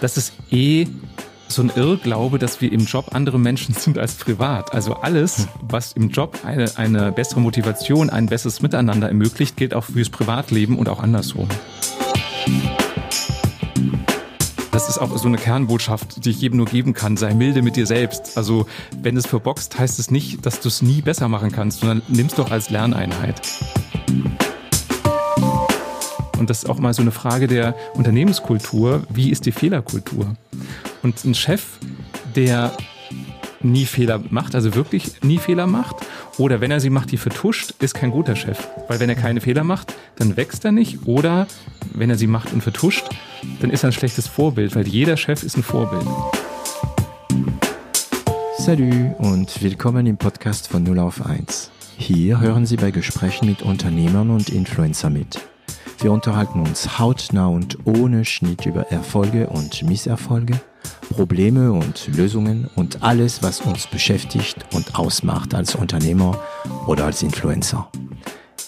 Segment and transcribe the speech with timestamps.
[0.00, 0.86] das ist eh
[1.48, 4.74] so ein Irrglaube, dass wir im Job andere Menschen sind als privat.
[4.74, 9.84] Also alles, was im Job eine, eine bessere Motivation, ein besseres Miteinander ermöglicht, gilt auch
[9.84, 11.48] fürs Privatleben und auch andersrum.
[14.70, 17.16] Das ist auch so eine Kernbotschaft, die ich jedem nur geben kann.
[17.16, 18.36] Sei milde mit dir selbst.
[18.36, 18.66] Also,
[19.00, 22.26] wenn es verboxt, heißt es nicht, dass du es nie besser machen kannst, sondern nimm
[22.26, 23.42] es doch als Lerneinheit.
[26.38, 29.02] Und das ist auch mal so eine Frage der Unternehmenskultur.
[29.10, 30.36] Wie ist die Fehlerkultur?
[31.02, 31.64] Und ein Chef,
[32.36, 32.72] der
[33.60, 35.96] nie Fehler macht, also wirklich nie Fehler macht,
[36.38, 38.68] oder wenn er sie macht, die vertuscht, ist kein guter Chef.
[38.86, 41.06] Weil wenn er keine Fehler macht, dann wächst er nicht.
[41.06, 41.48] Oder
[41.92, 43.08] wenn er sie macht und vertuscht,
[43.60, 46.06] dann ist er ein schlechtes Vorbild, weil jeder Chef ist ein Vorbild.
[48.58, 51.72] Salut und willkommen im Podcast von 0 auf 1.
[51.96, 55.40] Hier hören Sie bei Gesprächen mit Unternehmern und Influencer mit.
[56.00, 60.60] Wir unterhalten uns hautnah und ohne Schnitt über Erfolge und Misserfolge,
[61.10, 66.40] Probleme und Lösungen und alles, was uns beschäftigt und ausmacht als Unternehmer
[66.86, 67.90] oder als Influencer.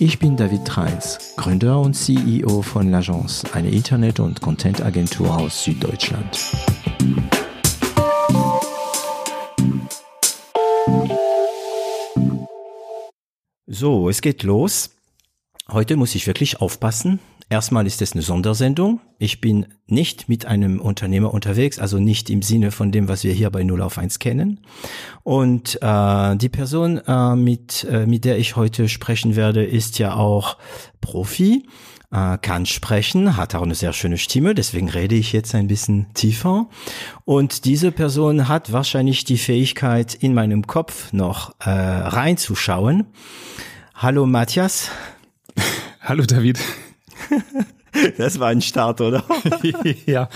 [0.00, 6.36] Ich bin David Reins, Gründer und CEO von L'Agence, eine Internet- und Content-Agentur aus Süddeutschland.
[13.68, 14.90] So, es geht los.
[15.72, 17.20] Heute muss ich wirklich aufpassen.
[17.48, 19.00] Erstmal ist es eine Sondersendung.
[19.18, 23.32] Ich bin nicht mit einem Unternehmer unterwegs, also nicht im Sinne von dem, was wir
[23.32, 24.60] hier bei 0 auf 1 kennen.
[25.22, 30.14] Und äh, die Person, äh, mit, äh, mit der ich heute sprechen werde, ist ja
[30.14, 30.56] auch
[31.00, 31.68] Profi,
[32.10, 36.12] äh, kann sprechen, hat auch eine sehr schöne Stimme, deswegen rede ich jetzt ein bisschen
[36.14, 36.68] tiefer.
[37.24, 43.06] Und diese Person hat wahrscheinlich die Fähigkeit, in meinem Kopf noch äh, reinzuschauen.
[43.94, 44.91] Hallo Matthias.
[46.00, 46.58] Hallo David.
[48.18, 49.25] Das war ein Start, oder?
[50.06, 50.28] ja.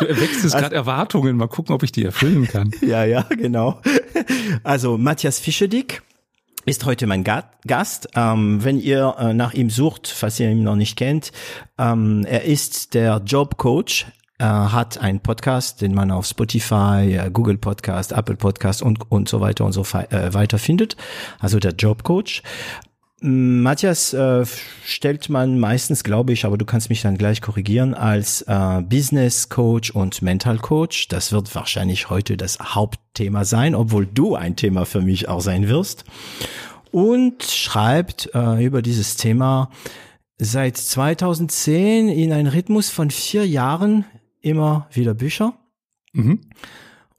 [0.00, 1.34] Du erwächst jetzt gerade Erwartungen.
[1.38, 2.72] Mal gucken, ob ich die erfüllen kann.
[2.82, 3.80] Ja, ja, genau.
[4.64, 6.02] Also Matthias Fischedick
[6.66, 8.08] ist heute mein Gast.
[8.14, 11.32] Ähm, wenn ihr äh, nach ihm sucht, falls ihr ihn noch nicht kennt,
[11.78, 14.06] ähm, er ist der Jobcoach.
[14.36, 19.28] Er hat einen Podcast, den man auf Spotify, äh, Google Podcast, Apple Podcast und, und
[19.28, 20.96] so weiter und so äh, weiter findet.
[21.38, 22.42] Also der Jobcoach.
[23.22, 24.46] Matthias äh,
[24.84, 29.50] stellt man meistens, glaube ich, aber du kannst mich dann gleich korrigieren, als äh, Business
[29.50, 31.08] Coach und Mental Coach.
[31.08, 35.68] Das wird wahrscheinlich heute das Hauptthema sein, obwohl du ein Thema für mich auch sein
[35.68, 36.04] wirst.
[36.92, 39.70] Und schreibt äh, über dieses Thema
[40.38, 44.06] seit 2010 in einen Rhythmus von vier Jahren
[44.40, 45.52] immer wieder Bücher.
[46.14, 46.40] Mhm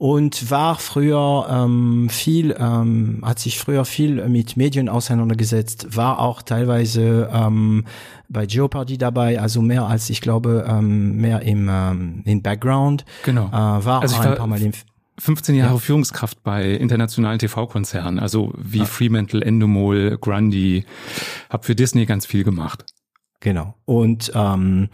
[0.02, 6.42] und war früher ähm, viel, ähm, hat sich früher viel mit Medien auseinandergesetzt, war auch
[6.42, 7.84] teilweise ähm,
[8.28, 13.04] bei Jeopardy dabei, also mehr als ich glaube, ähm, mehr im, ähm, im Background.
[13.22, 13.46] Genau.
[13.46, 14.72] Äh, war also auch ein paar Mal im
[15.20, 15.78] 15 Jahre ja.
[15.78, 18.84] Führungskraft bei internationalen TV-Konzernen, also wie ja.
[18.86, 20.84] Fremantle, Endemol, Grundy,
[21.48, 22.84] habe für Disney ganz viel gemacht.
[23.38, 23.76] Genau.
[23.84, 24.88] Und ähm,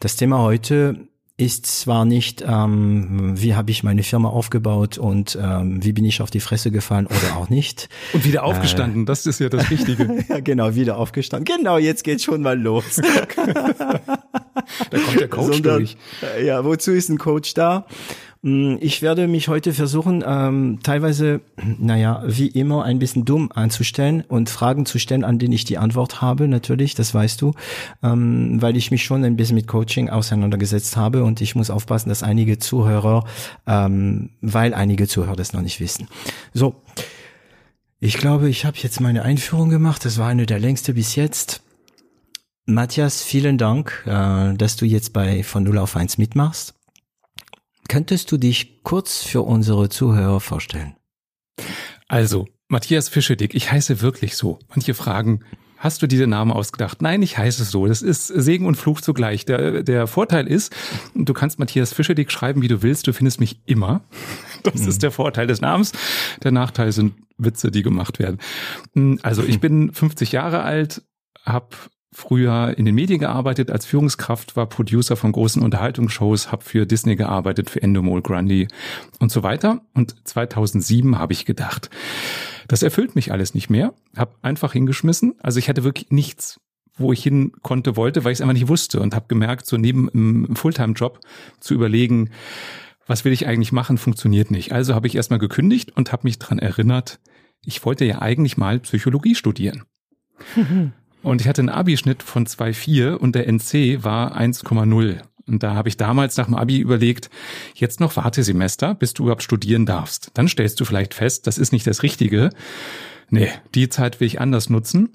[0.00, 1.07] das Thema heute
[1.38, 6.20] ist zwar nicht, ähm, wie habe ich meine Firma aufgebaut und ähm, wie bin ich
[6.20, 7.88] auf die Fresse gefallen oder auch nicht.
[8.12, 10.24] Und wieder aufgestanden, äh, das ist ja das Wichtige.
[10.28, 11.56] ja, genau, wieder aufgestanden.
[11.56, 12.96] Genau, jetzt geht's schon mal los.
[13.36, 15.96] da kommt der Coach Sondern, durch.
[16.44, 17.86] Ja, wozu ist ein Coach da?
[18.42, 21.40] Mm, ich werde mich heute versuchen, ähm, teilweise,
[21.78, 25.78] naja, wie immer, ein bisschen dumm anzustellen und Fragen zu stellen, an denen ich die
[25.78, 27.52] Antwort habe, natürlich, das weißt du,
[28.02, 32.08] ähm, weil ich mich schon ein bisschen mit Coaching auseinandergesetzt habe und ich muss aufpassen,
[32.08, 33.24] dass einige Zuhörer,
[33.66, 36.08] ähm, weil einige Zuhörer das noch nicht wissen.
[36.54, 36.76] So,
[38.00, 41.62] ich glaube, ich habe jetzt meine Einführung gemacht, das war eine der längste bis jetzt.
[42.66, 46.77] Matthias, vielen Dank, äh, dass du jetzt bei von 0 auf 1 mitmachst.
[47.88, 50.94] Könntest du dich kurz für unsere Zuhörer vorstellen?
[52.06, 54.58] Also, Matthias Fischedick, ich heiße wirklich so.
[54.68, 55.40] Manche fragen,
[55.78, 57.00] hast du diese Namen ausgedacht?
[57.00, 57.86] Nein, ich heiße so.
[57.86, 59.46] Das ist Segen und Fluch zugleich.
[59.46, 60.76] Der, der Vorteil ist,
[61.14, 63.06] du kannst Matthias Fischedick schreiben, wie du willst.
[63.06, 64.02] Du findest mich immer.
[64.64, 64.88] Das mhm.
[64.88, 65.92] ist der Vorteil des Namens.
[66.42, 68.38] Der Nachteil sind Witze, die gemacht werden.
[69.22, 71.02] Also ich bin 50 Jahre alt,
[71.44, 71.68] habe
[72.12, 77.16] früher in den Medien gearbeitet als Führungskraft, war Producer von großen Unterhaltungsshows, habe für Disney
[77.16, 78.68] gearbeitet, für Endemol, Grundy
[79.18, 79.82] und so weiter.
[79.94, 81.90] Und 2007 habe ich gedacht,
[82.66, 85.34] das erfüllt mich alles nicht mehr, habe einfach hingeschmissen.
[85.40, 86.60] Also ich hatte wirklich nichts,
[86.96, 89.76] wo ich hin konnte, wollte, weil ich es einfach nicht wusste und habe gemerkt, so
[89.76, 91.20] neben einem Fulltime-Job
[91.60, 92.30] zu überlegen,
[93.06, 94.72] was will ich eigentlich machen, funktioniert nicht.
[94.72, 97.20] Also habe ich erstmal gekündigt und habe mich dran erinnert,
[97.64, 99.84] ich wollte ja eigentlich mal Psychologie studieren.
[101.22, 105.20] Und ich hatte einen Abischnitt von 2,4 und der NC war 1,0.
[105.48, 107.30] Und da habe ich damals nach dem Abi überlegt,
[107.74, 110.30] jetzt noch Wartesemester, bis du überhaupt studieren darfst.
[110.34, 112.50] Dann stellst du vielleicht fest, das ist nicht das Richtige.
[113.30, 115.10] Nee, die Zeit will ich anders nutzen.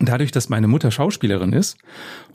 [0.00, 1.76] Dadurch, dass meine Mutter Schauspielerin ist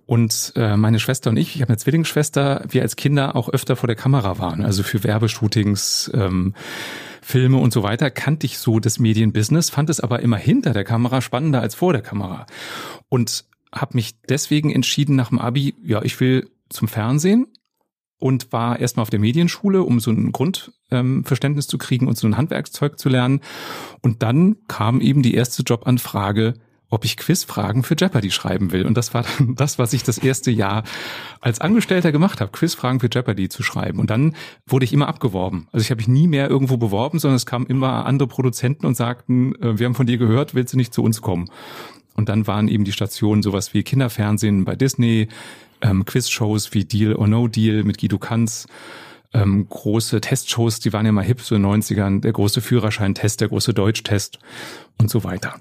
[0.06, 3.76] und äh, meine Schwester und ich, ich habe eine Zwillingsschwester, wir als Kinder auch öfter
[3.76, 6.54] vor der Kamera waren, also für Werbeshootings, ähm,
[7.30, 10.84] Filme und so weiter, kannte ich so das Medienbusiness, fand es aber immer hinter der
[10.84, 12.48] Kamera spannender als vor der Kamera.
[13.08, 17.46] Und habe mich deswegen entschieden nach dem Abi, ja, ich will zum Fernsehen
[18.18, 22.26] und war erstmal auf der Medienschule, um so ein Grundverständnis ähm, zu kriegen und so
[22.26, 23.42] ein Handwerkszeug zu lernen.
[24.02, 26.56] Und dann kam eben die erste Jobanfrage
[26.90, 28.86] ob ich Quizfragen für Jeopardy schreiben will.
[28.86, 30.84] Und das war dann das, was ich das erste Jahr
[31.40, 34.00] als Angestellter gemacht habe, Quizfragen für Jeopardy zu schreiben.
[34.00, 35.68] Und dann wurde ich immer abgeworben.
[35.72, 38.96] Also ich habe mich nie mehr irgendwo beworben, sondern es kamen immer andere Produzenten und
[38.96, 41.50] sagten, äh, wir haben von dir gehört, willst du nicht zu uns kommen?
[42.16, 45.30] Und dann waren eben die Stationen sowas wie Kinderfernsehen bei Disney,
[45.82, 48.68] ähm, Quizshows wie Deal or No Deal mit Guido Kanz,
[49.34, 53.42] ähm, große Testshows, die waren ja mal hip so in den 90ern, der große Führerscheintest,
[53.42, 54.40] der große Deutschtest
[54.98, 55.56] und so weiter.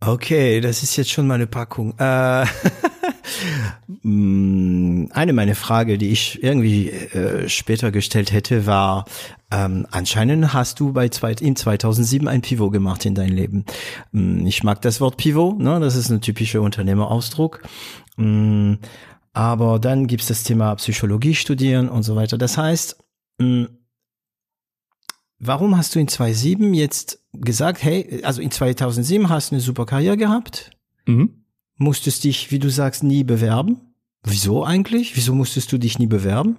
[0.00, 1.94] Okay, das ist jetzt schon mal eine Packung.
[1.98, 2.44] Äh,
[4.02, 9.06] mm, eine meiner Frage, die ich irgendwie äh, später gestellt hätte, war,
[9.50, 13.64] ähm, anscheinend hast du bei zwei, in 2007 ein Pivot gemacht in dein Leben.
[14.12, 15.80] Mm, ich mag das Wort Pivot, ne?
[15.80, 17.62] das ist ein typischer Unternehmerausdruck.
[18.16, 18.74] Mm,
[19.32, 22.36] aber dann gibt's das Thema Psychologie studieren und so weiter.
[22.36, 22.98] Das heißt,
[25.38, 29.84] Warum hast du in 2007 jetzt gesagt, hey, also in 2007 hast du eine super
[29.84, 30.70] Karriere gehabt?
[31.06, 31.42] Mhm.
[31.76, 33.80] Musstest dich, wie du sagst, nie bewerben?
[34.22, 35.14] Wieso eigentlich?
[35.14, 36.56] Wieso musstest du dich nie bewerben?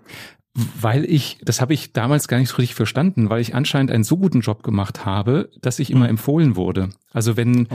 [0.80, 4.04] Weil ich, das habe ich damals gar nicht so richtig verstanden, weil ich anscheinend einen
[4.04, 6.12] so guten Job gemacht habe, dass ich immer mhm.
[6.12, 6.90] empfohlen wurde.
[7.12, 7.68] Also wenn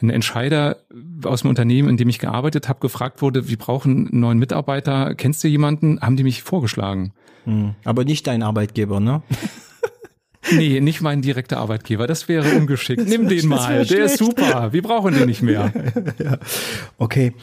[0.00, 0.78] ein Entscheider
[1.24, 5.14] aus dem Unternehmen, in dem ich gearbeitet habe, gefragt wurde, wir brauchen einen neuen Mitarbeiter,
[5.14, 7.12] kennst du jemanden, haben die mich vorgeschlagen.
[7.44, 7.74] Mhm.
[7.84, 9.22] Aber nicht dein Arbeitgeber, ne?
[10.52, 12.06] Nee, nicht mein direkter Arbeitgeber.
[12.06, 13.06] Das wäre ungeschickt.
[13.06, 13.84] Nimm den mal.
[13.84, 14.72] Der ist super.
[14.72, 15.72] Wir brauchen den nicht mehr.
[16.18, 16.38] ja.
[16.96, 17.34] Okay.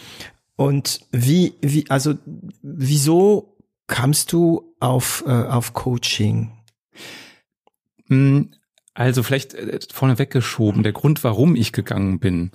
[0.55, 2.15] Und wie, wie, also,
[2.61, 3.55] wieso
[3.85, 6.51] kamst du auf, äh, auf Coaching?
[8.07, 8.49] Hm,
[8.93, 12.51] also vielleicht äh, vorneweg geschoben, der Grund, warum ich gegangen bin.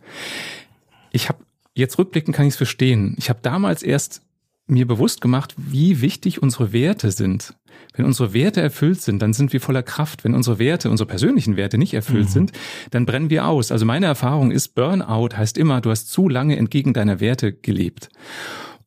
[1.13, 3.15] Ich habe jetzt rückblickend kann ich es verstehen.
[3.19, 4.23] Ich habe damals erst
[4.67, 7.55] mir bewusst gemacht, wie wichtig unsere Werte sind.
[7.95, 10.25] Wenn unsere Werte erfüllt sind, dann sind wir voller Kraft.
[10.25, 12.33] Wenn unsere Werte, unsere persönlichen Werte nicht erfüllt mhm.
[12.33, 12.53] sind,
[12.91, 13.71] dann brennen wir aus.
[13.71, 18.09] Also meine Erfahrung ist, Burnout heißt immer, du hast zu lange entgegen deiner Werte gelebt.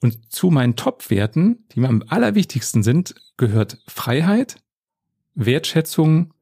[0.02, 4.58] Und zu meinen Top-Werten, die mir am allerwichtigsten sind, gehört Freiheit,
[5.36, 6.34] Wertschätzung,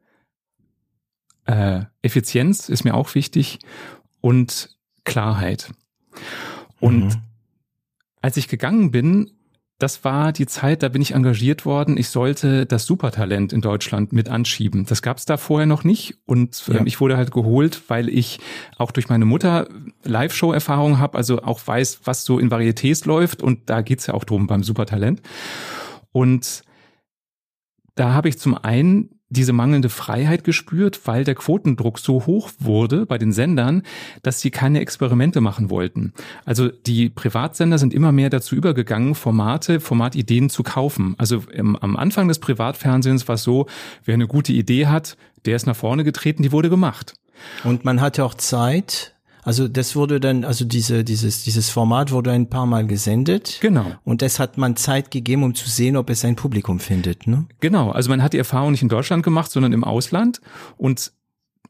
[1.46, 3.60] äh, Effizienz ist mir auch wichtig
[4.22, 5.72] und Klarheit.
[6.80, 7.22] Und mhm
[8.24, 9.32] als ich gegangen bin,
[9.84, 11.98] das war die Zeit, da bin ich engagiert worden.
[11.98, 14.86] Ich sollte das Supertalent in Deutschland mit anschieben.
[14.86, 16.82] Das gab es da vorher noch nicht und ähm, ja.
[16.86, 18.40] ich wurde halt geholt, weil ich
[18.78, 19.68] auch durch meine Mutter
[20.06, 24.24] Live-Show-Erfahrung habe, also auch weiß, was so in Varietés läuft und da geht's ja auch
[24.24, 25.22] drum beim Supertalent.
[26.14, 26.64] Und
[27.96, 33.06] da habe ich zum einen diese mangelnde Freiheit gespürt, weil der Quotendruck so hoch wurde
[33.06, 33.84] bei den Sendern,
[34.22, 36.14] dass sie keine Experimente machen wollten.
[36.46, 41.16] Also die Privatsender sind immer mehr dazu übergegangen, Formate, Formatideen zu kaufen.
[41.18, 43.68] Also im, am Anfang des Privatfernsehens war es so,
[44.06, 47.16] wer eine gute Idee hat, der ist nach vorne getreten, die wurde gemacht.
[47.64, 49.13] Und man hatte auch Zeit,
[49.44, 53.58] also das wurde dann, also diese, dieses, dieses Format wurde ein paar Mal gesendet.
[53.62, 53.86] Genau.
[54.04, 57.28] Und das hat man Zeit gegeben, um zu sehen, ob es ein Publikum findet.
[57.28, 57.46] Ne?
[57.60, 57.92] Genau.
[57.92, 60.42] Also man hat die Erfahrung nicht in Deutschland gemacht, sondern im Ausland.
[60.78, 61.12] Und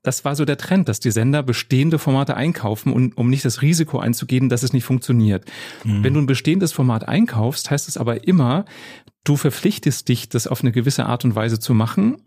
[0.03, 3.61] das war so der Trend, dass die Sender bestehende Formate einkaufen, und, um nicht das
[3.61, 5.45] Risiko einzugehen, dass es nicht funktioniert.
[5.85, 6.03] Mhm.
[6.03, 8.65] Wenn du ein bestehendes Format einkaufst, heißt es aber immer,
[9.23, 12.17] du verpflichtest dich, das auf eine gewisse Art und Weise zu machen.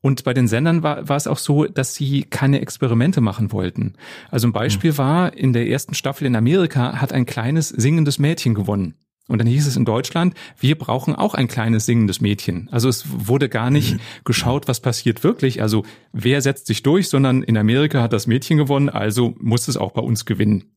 [0.00, 3.94] Und bei den Sendern war, war es auch so, dass sie keine Experimente machen wollten.
[4.30, 4.98] Also ein Beispiel mhm.
[4.98, 8.94] war, in der ersten Staffel in Amerika hat ein kleines singendes Mädchen gewonnen.
[9.26, 12.68] Und dann hieß es in Deutschland, wir brauchen auch ein kleines singendes Mädchen.
[12.70, 14.00] Also es wurde gar nicht mhm.
[14.24, 15.62] geschaut, was passiert wirklich.
[15.62, 19.78] Also wer setzt sich durch, sondern in Amerika hat das Mädchen gewonnen, also muss es
[19.78, 20.74] auch bei uns gewinnen.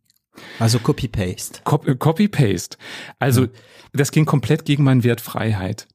[0.59, 1.61] Also Copy-Paste.
[1.85, 2.77] Äh, Copy-Paste.
[3.19, 3.49] Also ja.
[3.93, 5.87] das ging komplett gegen meinen Wert Freiheit.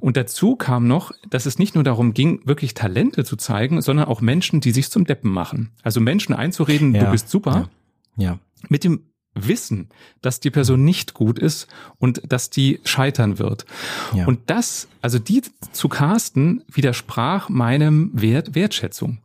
[0.00, 4.06] Und dazu kam noch, dass es nicht nur darum ging, wirklich Talente zu zeigen, sondern
[4.06, 5.70] auch Menschen, die sich zum Deppen machen.
[5.82, 7.04] Also Menschen einzureden, ja.
[7.04, 7.68] du bist super.
[8.16, 8.24] Ja.
[8.30, 8.38] ja.
[8.68, 9.02] Mit dem
[9.34, 9.90] Wissen,
[10.22, 13.66] dass die Person nicht gut ist und dass die scheitern wird.
[14.14, 14.26] Ja.
[14.26, 19.18] Und das, also die zu casten, widersprach meinem Wert Wertschätzung.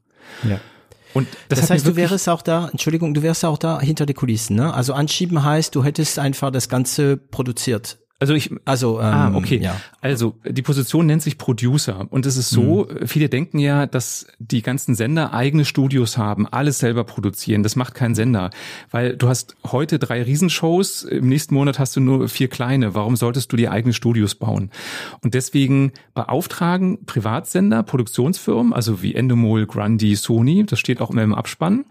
[0.44, 0.60] Ja.
[1.14, 4.14] Und das, das heißt, du wärst auch da, Entschuldigung, du wärst auch da hinter die
[4.14, 4.74] Kulissen, ne?
[4.74, 8.01] Also anschieben heißt, du hättest einfach das Ganze produziert.
[8.22, 9.58] Also ich, Also, ähm, ah, okay.
[9.58, 9.78] Ja.
[10.00, 13.08] Also die Position nennt sich Producer und es ist so, Mhm.
[13.08, 17.64] viele denken ja, dass die ganzen Sender eigene Studios haben, alles selber produzieren.
[17.64, 18.52] Das macht kein Sender,
[18.92, 22.94] weil du hast heute drei Riesenshows, im nächsten Monat hast du nur vier kleine.
[22.94, 24.70] Warum solltest du die eigenen Studios bauen?
[25.24, 31.34] Und deswegen beauftragen Privatsender, Produktionsfirmen, also wie Endemol, Grundy, Sony, das steht auch immer im
[31.34, 31.86] Abspann.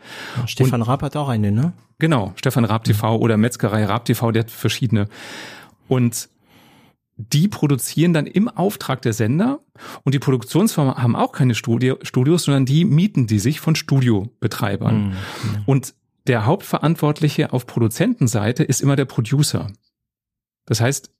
[0.46, 1.72] Stefan Raab hat auch eine, ne?
[1.98, 5.08] Genau, Stefan Raab TV oder Metzgerei Raab TV, der hat verschiedene.
[5.90, 6.28] Und
[7.16, 9.58] die produzieren dann im Auftrag der Sender
[10.04, 15.16] und die Produktionsfirmen haben auch keine Studio, Studios, sondern die mieten die sich von Studiobetreibern.
[15.66, 15.94] Und
[16.28, 19.66] der Hauptverantwortliche auf Produzentenseite ist immer der Producer.
[20.64, 21.10] Das heißt,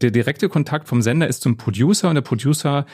[0.00, 2.86] der direkte Kontakt vom Sender ist zum Producer und der Producer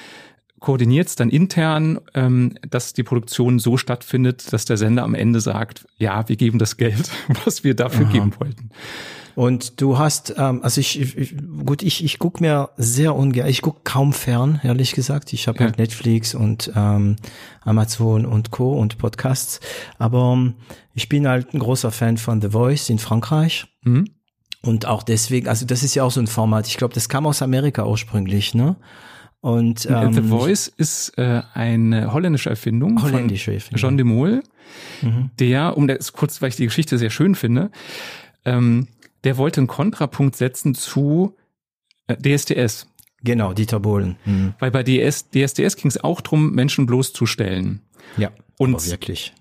[0.58, 5.40] koordiniert es dann intern, ähm, dass die Produktion so stattfindet, dass der Sender am Ende
[5.40, 7.10] sagt, ja, wir geben das Geld,
[7.44, 8.70] was wir dafür geben wollten.
[9.36, 13.60] Und du hast, ähm, also ich, ich gut, ich, ich guck mir sehr ungern, ich
[13.62, 15.32] guck kaum fern, ehrlich gesagt.
[15.34, 15.66] Ich habe Ja.
[15.66, 17.16] halt Netflix und ähm,
[17.62, 18.72] Amazon und Co.
[18.72, 19.60] und Podcasts.
[19.98, 20.54] Aber ähm,
[20.94, 23.66] ich bin halt ein großer Fan von The Voice in Frankreich.
[23.84, 24.06] Mhm.
[24.62, 26.66] Und auch deswegen, also das ist ja auch so ein Format.
[26.66, 28.76] Ich glaube, das kam aus Amerika ursprünglich, ne?
[29.42, 33.78] Und ähm, The Voice ist äh, eine holländische Erfindung Holländische von Erfindung.
[33.80, 34.42] Jean de Mol,
[35.02, 35.30] Mhm.
[35.38, 37.70] der, um das kurz, weil ich die Geschichte sehr schön finde,
[38.44, 38.88] ähm,
[39.26, 41.34] der wollte einen Kontrapunkt setzen zu
[42.06, 42.86] äh, DSDS.
[43.22, 44.16] Genau, Dieter Bohlen.
[44.24, 44.54] Mhm.
[44.60, 47.80] Weil bei DS, DSDS ging es auch drum, Menschen bloßzustellen.
[48.16, 49.34] Ja, Und aber wirklich.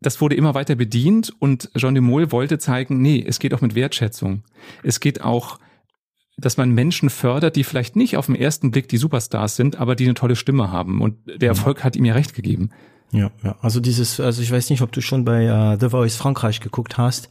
[0.00, 3.62] das wurde immer weiter bedient und Jean de Mol wollte zeigen, nee, es geht auch
[3.62, 4.44] mit Wertschätzung.
[4.82, 5.58] Es geht auch,
[6.36, 9.96] dass man Menschen fördert, die vielleicht nicht auf den ersten Blick die Superstars sind, aber
[9.96, 11.00] die eine tolle Stimme haben.
[11.00, 12.68] Und der Erfolg hat ihm ja recht gegeben.
[13.12, 13.56] Ja, ja.
[13.62, 16.98] Also dieses, also ich weiß nicht, ob du schon bei äh, The Voice Frankreich geguckt
[16.98, 17.30] hast.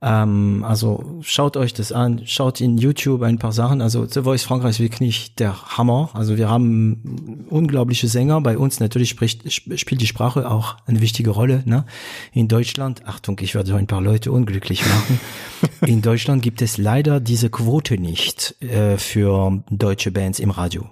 [0.00, 3.82] Ähm, also schaut euch das an, schaut in YouTube ein paar Sachen.
[3.82, 6.10] Also The Voice Frankreich ist wirklich der Hammer.
[6.12, 8.40] Also wir haben unglaubliche Sänger.
[8.40, 11.62] Bei uns natürlich spricht, sp- spielt die Sprache auch eine wichtige Rolle.
[11.64, 11.84] Ne?
[12.32, 15.20] In Deutschland, Achtung, ich werde ein paar Leute unglücklich machen.
[15.86, 20.86] in Deutschland gibt es leider diese Quote nicht äh, für deutsche Bands im Radio.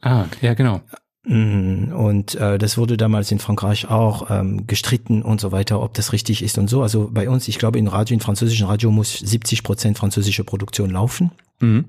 [0.00, 0.80] Ah, ja, genau.
[1.24, 1.92] Mhm.
[1.92, 6.12] Und äh, das wurde damals in Frankreich auch ähm, gestritten und so weiter, ob das
[6.12, 6.82] richtig ist und so.
[6.82, 10.90] Also bei uns, ich glaube, in Radio, in französischen Radio muss 70 Prozent französische Produktion
[10.90, 11.30] laufen.
[11.60, 11.84] Mhm.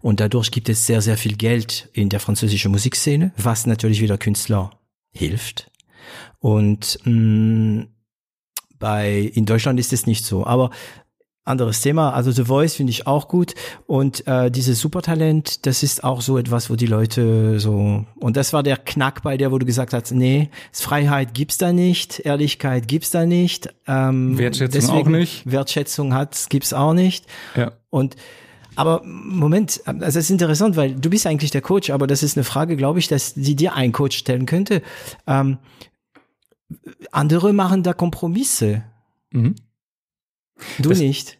[0.00, 4.18] Und dadurch gibt es sehr, sehr viel Geld in der französischen Musikszene, was natürlich wieder
[4.18, 4.70] Künstler
[5.10, 5.70] hilft.
[6.38, 7.86] Und mh,
[8.78, 10.46] bei in Deutschland ist es nicht so.
[10.46, 10.70] Aber
[11.44, 12.12] anderes Thema.
[12.12, 13.54] Also The Voice finde ich auch gut.
[13.86, 18.04] Und äh, dieses Supertalent, das ist auch so etwas, wo die Leute so.
[18.16, 21.72] Und das war der Knack bei der, wo du gesagt hast, nee, Freiheit gibt's da
[21.72, 23.72] nicht, Ehrlichkeit gibt's da nicht.
[23.86, 25.50] Ähm, Wertschätzung auch nicht.
[25.50, 27.26] Wertschätzung hat, gibt's auch nicht.
[27.56, 27.72] Ja.
[27.88, 28.16] Und
[28.76, 32.36] aber Moment, also es ist interessant, weil du bist eigentlich der Coach, aber das ist
[32.36, 34.82] eine Frage, glaube ich, dass die dir ein Coach stellen könnte.
[35.26, 35.58] Ähm,
[37.10, 38.84] andere machen da Kompromisse,
[39.32, 39.54] Mhm.
[40.78, 41.38] Du Das- nicht.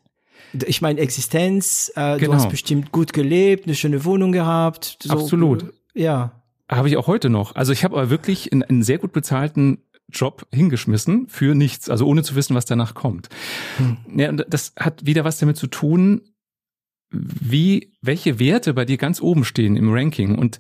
[0.66, 2.34] Ich meine Existenz, äh, du Genau.
[2.34, 4.98] hast bestimmt gut gelebt, eine schöne Wohnung gehabt.
[5.02, 5.72] So, Absolut.
[5.94, 6.42] Ja.
[6.68, 7.54] Habe ich auch heute noch.
[7.54, 12.04] Also ich habe aber wirklich in einen sehr gut bezahlten Job hingeschmissen für nichts, also
[12.06, 13.28] ohne zu wissen, was danach kommt.
[14.14, 16.22] Ja, und das hat wieder was damit zu tun,
[17.12, 20.36] wie welche Werte bei dir ganz oben stehen im Ranking.
[20.36, 20.58] Und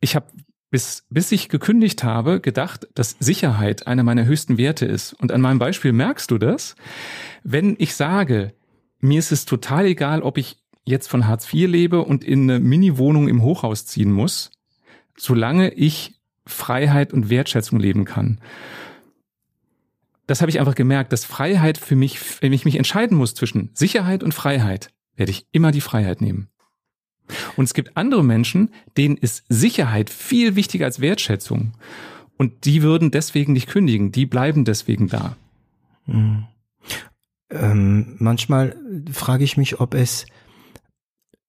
[0.00, 0.26] ich habe
[0.70, 5.12] bis bis ich gekündigt habe gedacht, dass Sicherheit einer meiner höchsten Werte ist.
[5.14, 6.76] Und an meinem Beispiel merkst du das,
[7.42, 8.54] wenn ich sage,
[9.00, 12.60] mir ist es total egal, ob ich jetzt von Hartz IV lebe und in eine
[12.60, 14.50] Mini-Wohnung im Hochhaus ziehen muss,
[15.16, 18.40] solange ich Freiheit und Wertschätzung leben kann.
[20.26, 23.70] Das habe ich einfach gemerkt, dass Freiheit für mich, wenn ich mich entscheiden muss zwischen
[23.74, 26.48] Sicherheit und Freiheit, werde ich immer die Freiheit nehmen.
[27.56, 31.72] Und es gibt andere Menschen, denen ist Sicherheit viel wichtiger als Wertschätzung.
[32.36, 35.36] Und die würden deswegen nicht kündigen, die bleiben deswegen da.
[36.06, 36.46] Mhm.
[37.50, 38.76] Ähm, manchmal
[39.12, 40.26] frage ich mich, ob es,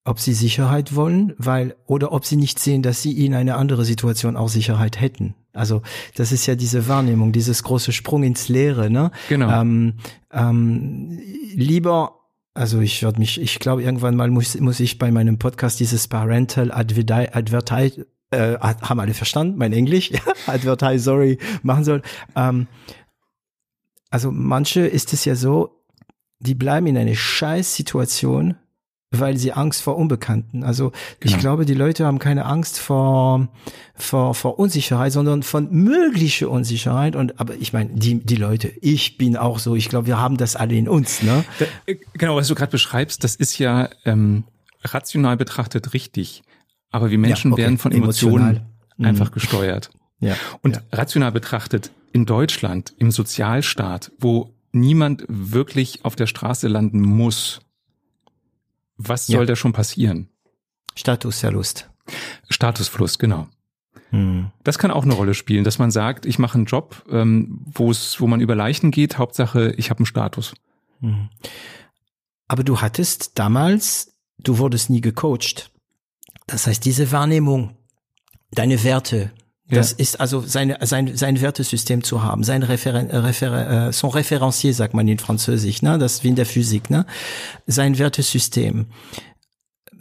[0.04, 3.84] ob sie Sicherheit wollen, weil, oder ob sie nicht sehen, dass sie in einer anderen
[3.84, 5.34] Situation auch Sicherheit hätten.
[5.52, 5.82] Also,
[6.16, 9.10] das ist ja diese Wahrnehmung, dieses große Sprung ins Leere, ne?
[9.28, 9.60] Genau.
[9.60, 9.94] Ähm,
[10.32, 11.20] ähm,
[11.54, 12.21] lieber,
[12.54, 16.08] also ich werde mich, ich glaube, irgendwann mal muss, muss ich bei meinem Podcast dieses
[16.08, 20.12] Parental Adverti- Advertise, äh, haben alle verstanden, mein Englisch,
[20.46, 22.02] Advertisory machen soll.
[22.36, 22.66] Ähm,
[24.10, 25.82] also manche ist es ja so,
[26.38, 28.56] die bleiben in einer Scheißsituation,
[29.12, 30.64] weil sie Angst vor Unbekannten.
[30.64, 31.38] Also ich Genau.
[31.38, 33.48] glaube, die Leute haben keine Angst vor,
[33.94, 37.14] vor, vor Unsicherheit, sondern von möglicher Unsicherheit.
[37.14, 40.36] Und aber ich meine, die, die Leute, ich bin auch so, ich glaube, wir haben
[40.36, 41.44] das alle in uns, ne?
[41.58, 44.44] Da- äh, Genau, was du gerade beschreibst, das ist ja ähm,
[44.82, 46.42] rational betrachtet richtig.
[46.90, 47.62] Aber wir Menschen ja, okay.
[47.62, 48.66] werden von Emotionen Emotional.
[48.96, 49.04] Mhm.
[49.06, 49.34] einfach mhm.
[49.34, 49.90] gesteuert.
[50.20, 50.82] Ja, und ja.
[50.92, 57.60] rational betrachtet in Deutschland, im Sozialstaat, wo niemand wirklich auf der Straße landen muss,
[58.96, 59.46] was soll ja.
[59.46, 60.28] da schon passieren?
[60.94, 61.90] Statusverlust.
[62.48, 63.48] Statusverlust, genau.
[64.10, 64.50] Hm.
[64.62, 67.90] Das kann auch eine Rolle spielen, dass man sagt, ich mache einen Job, ähm, wo
[67.90, 70.54] es, wo man über Leichen geht, Hauptsache, ich habe einen Status.
[71.00, 71.30] Hm.
[72.48, 75.70] Aber du hattest damals, du wurdest nie gecoacht.
[76.46, 77.76] Das heißt, diese Wahrnehmung,
[78.50, 79.32] deine Werte,
[79.72, 79.78] ja.
[79.78, 84.72] das ist also seine, sein, sein Wertesystem zu haben, sein Referen, Refer, äh, son Référencier,
[84.72, 85.98] sagt man in Französisch, ne?
[85.98, 87.06] das ist wie in der Physik, ne?
[87.66, 88.86] sein Wertesystem.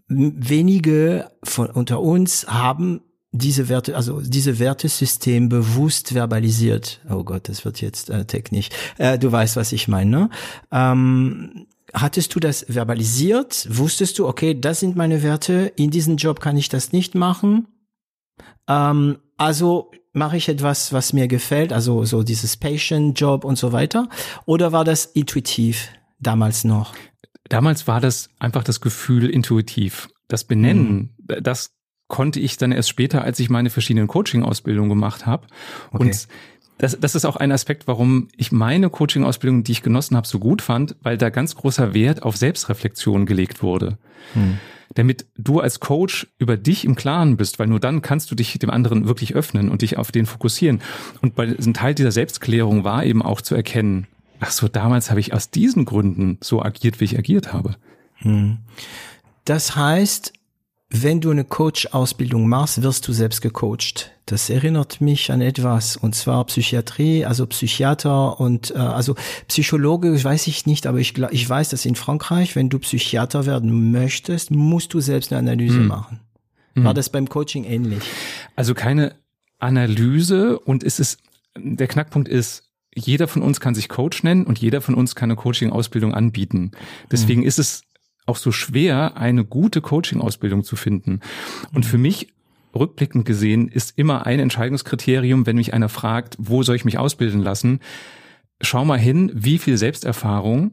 [0.07, 3.01] Wenige von unter uns haben
[3.31, 6.99] diese Werte, also diese Wertesystem bewusst verbalisiert.
[7.09, 8.69] Oh Gott, das wird jetzt äh, technisch.
[8.97, 10.11] Äh, du weißt, was ich meine.
[10.11, 10.29] Ne?
[10.71, 13.67] Ähm, hattest du das verbalisiert?
[13.69, 17.67] Wusstest du, okay, das sind meine Werte, in diesem Job kann ich das nicht machen.
[18.67, 24.09] Ähm, also mache ich etwas, was mir gefällt, also so dieses Patient-Job und so weiter.
[24.45, 26.93] Oder war das intuitiv damals noch?
[27.49, 30.09] Damals war das einfach das Gefühl intuitiv.
[30.27, 31.43] Das Benennen, mhm.
[31.43, 31.71] das
[32.07, 35.47] konnte ich dann erst später, als ich meine verschiedenen Coaching-Ausbildungen gemacht habe.
[35.91, 36.03] Okay.
[36.03, 36.27] Und
[36.77, 40.39] das, das ist auch ein Aspekt, warum ich meine Coaching-Ausbildung, die ich genossen habe, so
[40.39, 43.97] gut fand, weil da ganz großer Wert auf Selbstreflexion gelegt wurde.
[44.33, 44.57] Hm.
[44.95, 48.57] Damit du als Coach über dich im Klaren bist, weil nur dann kannst du dich
[48.59, 50.81] dem anderen wirklich öffnen und dich auf den fokussieren.
[51.21, 54.07] Und bei ein Teil dieser Selbstklärung war eben auch zu erkennen,
[54.39, 57.75] ach so, damals habe ich aus diesen Gründen so agiert, wie ich agiert habe.
[58.15, 58.57] Hm.
[59.45, 60.33] Das heißt,
[60.93, 64.11] wenn du eine Coach-Ausbildung machst, wirst du selbst gecoacht.
[64.25, 69.15] Das erinnert mich an etwas, und zwar Psychiatrie, also Psychiater und äh, also
[69.47, 73.91] Psychologe, weiß ich nicht, aber ich, ich weiß, dass in Frankreich, wenn du Psychiater werden
[73.91, 75.87] möchtest, musst du selbst eine Analyse hm.
[75.87, 76.19] machen.
[76.75, 76.95] War hm.
[76.95, 78.03] das beim Coaching ähnlich?
[78.57, 79.15] Also keine
[79.59, 81.17] Analyse und ist es,
[81.57, 85.31] der Knackpunkt ist, jeder von uns kann sich Coach nennen und jeder von uns kann
[85.31, 86.71] eine Coaching-Ausbildung anbieten.
[87.09, 87.47] Deswegen hm.
[87.47, 87.83] ist es
[88.25, 91.19] auch so schwer, eine gute Coaching-Ausbildung zu finden.
[91.73, 92.27] Und für mich
[92.75, 97.41] rückblickend gesehen ist immer ein Entscheidungskriterium, wenn mich einer fragt, wo soll ich mich ausbilden
[97.41, 97.79] lassen,
[98.61, 100.71] schau mal hin, wie viel Selbsterfahrung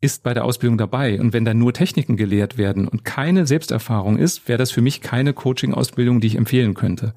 [0.00, 1.20] ist bei der Ausbildung dabei.
[1.20, 5.02] Und wenn da nur Techniken gelehrt werden und keine Selbsterfahrung ist, wäre das für mich
[5.02, 7.12] keine Coaching-Ausbildung, die ich empfehlen könnte.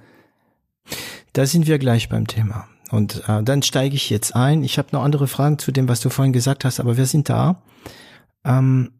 [1.31, 2.67] Da sind wir gleich beim Thema.
[2.91, 4.63] Und äh, dann steige ich jetzt ein.
[4.63, 7.29] Ich habe noch andere Fragen zu dem, was du vorhin gesagt hast, aber wir sind
[7.29, 7.63] da.
[8.43, 8.91] Ähm,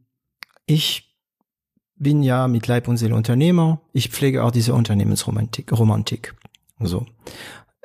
[0.66, 1.14] ich
[1.96, 3.82] bin ja mit Leib und Seele Unternehmer.
[3.94, 5.72] Ich pflege auch diese Unternehmensromantik.
[5.72, 6.36] Romantik.
[6.80, 7.06] So.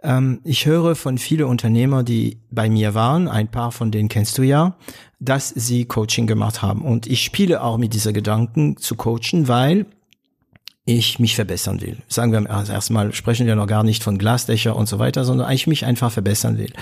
[0.02, 4.38] Ähm, ich höre von vielen Unternehmer, die bei mir waren, ein paar von denen kennst
[4.38, 4.76] du ja,
[5.20, 6.82] dass sie Coaching gemacht haben.
[6.82, 9.86] Und ich spiele auch mit dieser Gedanken zu coachen, weil
[10.84, 11.98] ich mich verbessern will.
[12.08, 15.50] Sagen wir also erstmal, sprechen wir noch gar nicht von Glasdächer und so weiter, sondern
[15.52, 16.72] ich mich einfach verbessern will.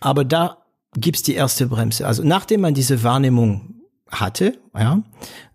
[0.00, 0.58] Aber da
[0.94, 2.06] gibt's die erste Bremse.
[2.06, 3.79] Also nachdem man diese Wahrnehmung
[4.10, 5.02] hatte, ja,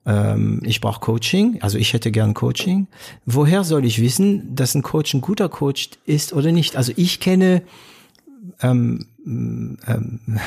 [0.05, 2.87] ähm, ich brauche Coaching, also ich hätte gern Coaching.
[3.25, 6.75] Woher soll ich wissen, dass ein Coach ein guter Coach ist oder nicht?
[6.75, 7.63] Also ich kenne
[8.61, 9.77] ähm, ähm,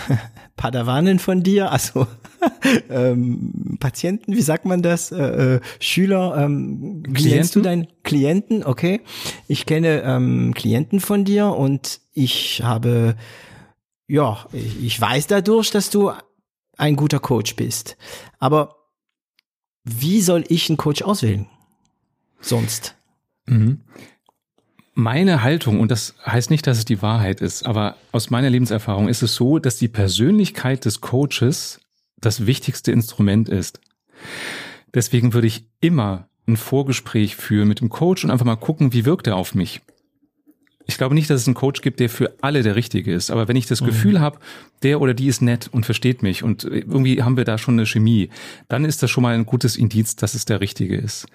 [0.56, 2.06] Padawanen von dir, also
[2.90, 5.12] ähm, Patienten, wie sagt man das?
[5.12, 8.64] Äh, äh, Schüler, ähm, nennst du deinen Klienten?
[8.64, 9.00] Okay,
[9.48, 13.16] ich kenne ähm, Klienten von dir und ich habe,
[14.06, 16.12] ja, ich weiß dadurch, dass du
[16.78, 17.96] ein guter Coach bist.
[18.38, 18.76] Aber
[19.84, 21.46] wie soll ich einen Coach auswählen?
[22.40, 22.94] Sonst.
[23.46, 23.80] Mhm.
[24.94, 29.08] Meine Haltung, und das heißt nicht, dass es die Wahrheit ist, aber aus meiner Lebenserfahrung
[29.08, 31.80] ist es so, dass die Persönlichkeit des Coaches
[32.20, 33.80] das wichtigste Instrument ist.
[34.92, 39.04] Deswegen würde ich immer ein Vorgespräch führen mit dem Coach und einfach mal gucken, wie
[39.04, 39.82] wirkt er auf mich
[40.88, 43.30] ich glaube nicht, dass es einen Coach gibt, der für alle der richtige ist.
[43.30, 43.86] Aber wenn ich das mhm.
[43.86, 44.38] Gefühl habe,
[44.82, 47.84] der oder die ist nett und versteht mich und irgendwie haben wir da schon eine
[47.84, 48.30] Chemie,
[48.68, 51.26] dann ist das schon mal ein gutes Indiz, dass es der richtige ist.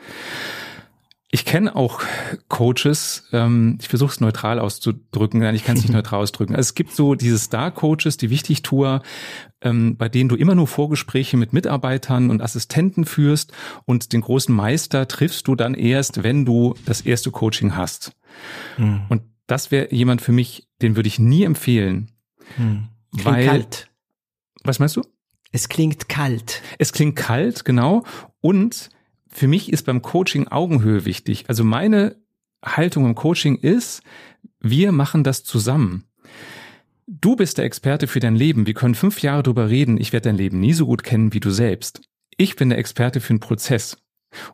[1.30, 2.02] Ich kenne auch
[2.48, 6.56] Coaches, ähm, ich versuche es neutral auszudrücken, nein, ich kann es nicht neutral ausdrücken.
[6.56, 9.04] Also es gibt so diese Star-Coaches, die Wichtigtour,
[9.62, 13.54] ähm, bei denen du immer nur Vorgespräche mit Mitarbeitern und Assistenten führst
[13.86, 18.14] und den großen Meister triffst du dann erst, wenn du das erste Coaching hast.
[18.78, 19.02] Mhm.
[19.10, 22.12] Und das wäre jemand für mich, den würde ich nie empfehlen.
[22.56, 22.90] Hm.
[23.12, 23.90] Klingt weil, kalt.
[24.64, 25.02] Was meinst du?
[25.52, 26.62] Es klingt kalt.
[26.80, 28.04] Es klingt kalt, genau.
[28.42, 28.90] Und
[29.28, 31.46] für mich ist beim Coaching Augenhöhe wichtig.
[31.48, 32.16] Also meine
[32.64, 34.02] Haltung im Coaching ist,
[34.60, 36.06] wir machen das zusammen.
[37.06, 38.66] Du bist der Experte für dein Leben.
[38.66, 40.00] Wir können fünf Jahre drüber reden.
[40.00, 42.02] Ich werde dein Leben nie so gut kennen wie du selbst.
[42.38, 43.98] Ich bin der Experte für einen Prozess.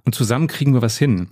[0.03, 1.29] Und zusammen kriegen wir was hin.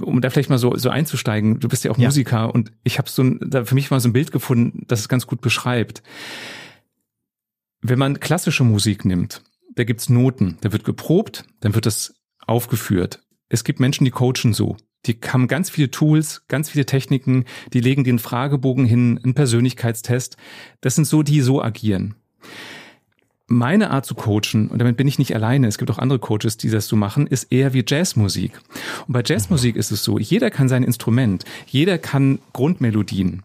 [0.00, 2.08] Um da vielleicht mal so, so einzusteigen, du bist ja auch ja.
[2.08, 5.00] Musiker und ich habe so ein, da für mich mal so ein Bild gefunden, das
[5.00, 6.02] es ganz gut beschreibt.
[7.80, 9.42] Wenn man klassische Musik nimmt,
[9.74, 12.14] da gibt's Noten, da wird geprobt, dann wird das
[12.46, 13.20] aufgeführt.
[13.48, 14.76] Es gibt Menschen, die coachen so.
[15.06, 20.36] Die haben ganz viele Tools, ganz viele Techniken, die legen den Fragebogen hin, einen Persönlichkeitstest.
[20.80, 22.16] Das sind so, die so agieren.
[23.50, 26.58] Meine Art zu coachen, und damit bin ich nicht alleine, es gibt auch andere Coaches,
[26.58, 28.52] die das so machen, ist eher wie Jazzmusik.
[29.06, 33.42] Und bei Jazzmusik ist es so, jeder kann sein Instrument, jeder kann Grundmelodien.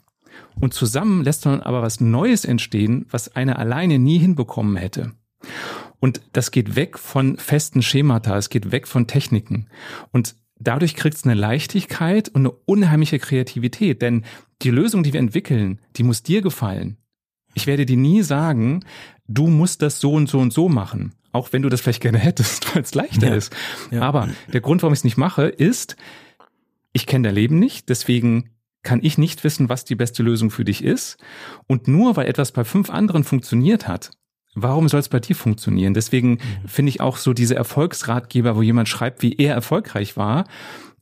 [0.60, 5.14] Und zusammen lässt man aber was Neues entstehen, was einer alleine nie hinbekommen hätte.
[6.00, 9.68] Und das geht weg von festen Schemata, es geht weg von Techniken.
[10.12, 14.02] Und dadurch kriegt es eine Leichtigkeit und eine unheimliche Kreativität.
[14.02, 14.26] Denn
[14.62, 16.98] die Lösung, die wir entwickeln, die muss dir gefallen.
[17.54, 18.84] Ich werde dir nie sagen,
[19.28, 21.14] du musst das so und so und so machen.
[21.32, 23.56] Auch wenn du das vielleicht gerne hättest, weil es leichter ja, ist.
[23.92, 24.02] Ja.
[24.02, 25.96] Aber der Grund, warum ich es nicht mache, ist,
[26.92, 28.50] ich kenne dein Leben nicht, deswegen
[28.84, 31.18] kann ich nicht wissen, was die beste Lösung für dich ist.
[31.68, 34.12] Und nur weil etwas bei fünf anderen funktioniert hat,
[34.56, 35.94] warum soll es bei dir funktionieren?
[35.94, 36.68] Deswegen mhm.
[36.68, 40.46] finde ich auch so diese Erfolgsratgeber, wo jemand schreibt, wie er erfolgreich war,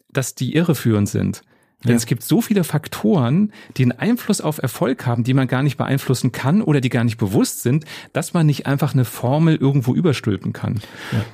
[0.10, 1.42] dass die irreführend sind.
[1.84, 1.98] Denn ja.
[1.98, 5.78] es gibt so viele Faktoren, die einen Einfluss auf Erfolg haben, die man gar nicht
[5.78, 9.96] beeinflussen kann oder die gar nicht bewusst sind, dass man nicht einfach eine Formel irgendwo
[9.96, 10.80] überstülpen kann.
[11.12, 11.26] Ja.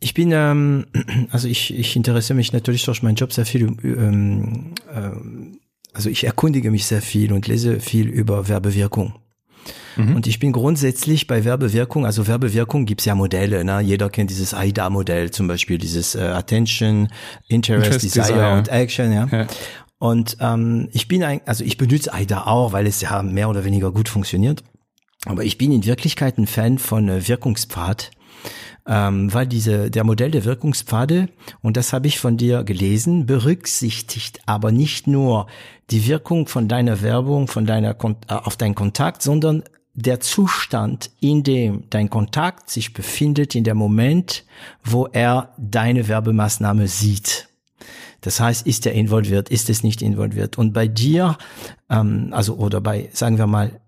[0.00, 0.86] Ich bin, ähm,
[1.30, 5.58] also ich, ich interessiere mich natürlich durch meinen Job sehr viel, ähm, ähm,
[5.92, 9.14] also ich erkundige mich sehr viel und lese viel über Werbewirkung.
[9.96, 10.16] Mhm.
[10.16, 13.80] Und ich bin grundsätzlich bei Werbewirkung, also Werbewirkung gibt's ja Modelle, ne?
[13.80, 17.08] Jeder kennt dieses AIDA-Modell, zum Beispiel dieses äh, Attention,
[17.48, 19.26] Interest, Interest Desire, Desire, und Action, ja.
[19.30, 19.46] ja.
[19.98, 23.64] Und ähm, ich bin ein, also ich benutze AIDA auch, weil es ja mehr oder
[23.64, 24.62] weniger gut funktioniert.
[25.26, 28.12] Aber ich bin in Wirklichkeit ein Fan von äh, Wirkungspfad
[28.88, 31.28] ähm, weil diese der Modell der Wirkungspfade
[31.60, 35.46] und das habe ich von dir gelesen berücksichtigt aber nicht nur
[35.90, 39.62] die Wirkung von deiner Werbung von deiner äh, auf deinen Kontakt sondern
[40.00, 44.44] der Zustand, in dem dein Kontakt sich befindet, in dem Moment,
[44.84, 47.48] wo er deine Werbemaßnahme sieht.
[48.20, 50.56] Das heißt, ist er involviert, ist es nicht involviert?
[50.56, 51.36] Und bei dir,
[51.90, 53.80] ähm, also oder bei, sagen wir mal,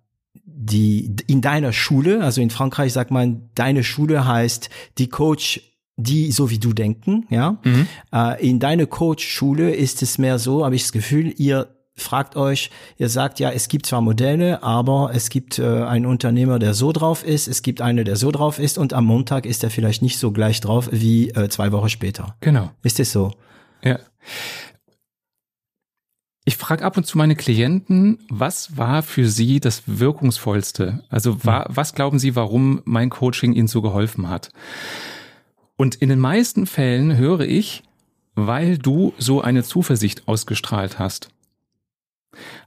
[0.62, 4.68] die in deiner Schule, also in Frankreich sagt man, deine Schule heißt
[4.98, 5.60] die Coach
[6.02, 7.58] die so wie du denken, ja.
[7.62, 7.86] Mhm.
[8.10, 12.70] Äh, in deiner Coach-Schule ist es mehr so, habe ich das Gefühl, ihr fragt euch,
[12.96, 16.92] ihr sagt ja, es gibt zwar Modelle, aber es gibt äh, einen Unternehmer, der so
[16.92, 20.00] drauf ist, es gibt eine, der so drauf ist und am Montag ist er vielleicht
[20.00, 22.36] nicht so gleich drauf wie äh, zwei Wochen später.
[22.40, 22.70] Genau.
[22.82, 23.32] Ist es so?
[23.84, 23.98] Ja.
[26.50, 31.04] Ich frage ab und zu meine Klienten, was war für sie das Wirkungsvollste?
[31.08, 31.76] Also war, hm.
[31.76, 34.48] was glauben sie, warum mein Coaching ihnen so geholfen hat?
[35.76, 37.84] Und in den meisten Fällen höre ich,
[38.34, 41.28] weil du so eine Zuversicht ausgestrahlt hast.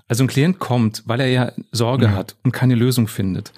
[0.07, 2.11] Also ein Klient kommt, weil er ja Sorge ja.
[2.11, 3.51] hat und keine Lösung findet.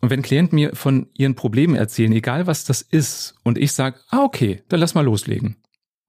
[0.00, 3.98] Und wenn Klienten mir von ihren Problemen erzählen, egal was das ist, und ich sage,
[4.10, 5.56] ah okay, dann lass mal loslegen,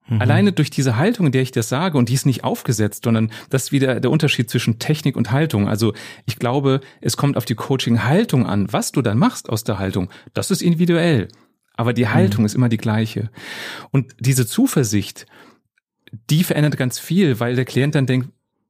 [0.08, 0.20] Mhm.
[0.20, 3.30] Alleine durch diese Haltung, in der ich das sage, und die ist nicht aufgesetzt, sondern
[3.50, 5.68] das ist wieder der Unterschied zwischen Technik und Haltung.
[5.68, 5.94] Also
[6.26, 8.72] ich glaube, es kommt auf die Coaching-Haltung an.
[8.72, 11.28] Was du dann machst aus der Haltung, das ist individuell.
[11.76, 12.46] Aber die Haltung mhm.
[12.46, 13.30] ist immer die gleiche.
[13.90, 15.26] Und diese Zuversicht,
[16.30, 18.28] die verändert ganz viel, weil der Klient dann denkt,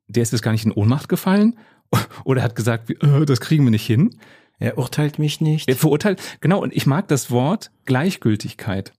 [0.08, 1.58] der ist jetzt gar nicht in Ohnmacht gefallen
[2.24, 4.18] oder hat gesagt, äh, das kriegen wir nicht hin.
[4.58, 5.68] Er urteilt mich nicht.
[5.68, 8.94] Er verurteilt, genau, und ich mag das Wort Gleichgültigkeit.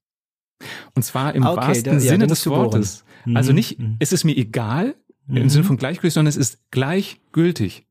[0.96, 3.06] Und zwar im okay, wahrsten da, Sinne ja, des Wortes.
[3.26, 3.38] Mhm.
[3.38, 3.98] Also nicht, mhm.
[4.00, 4.96] es ist mir egal,
[5.28, 5.38] mhm.
[5.38, 7.86] im Sinne von gleichgültig, sondern es ist gleichgültig.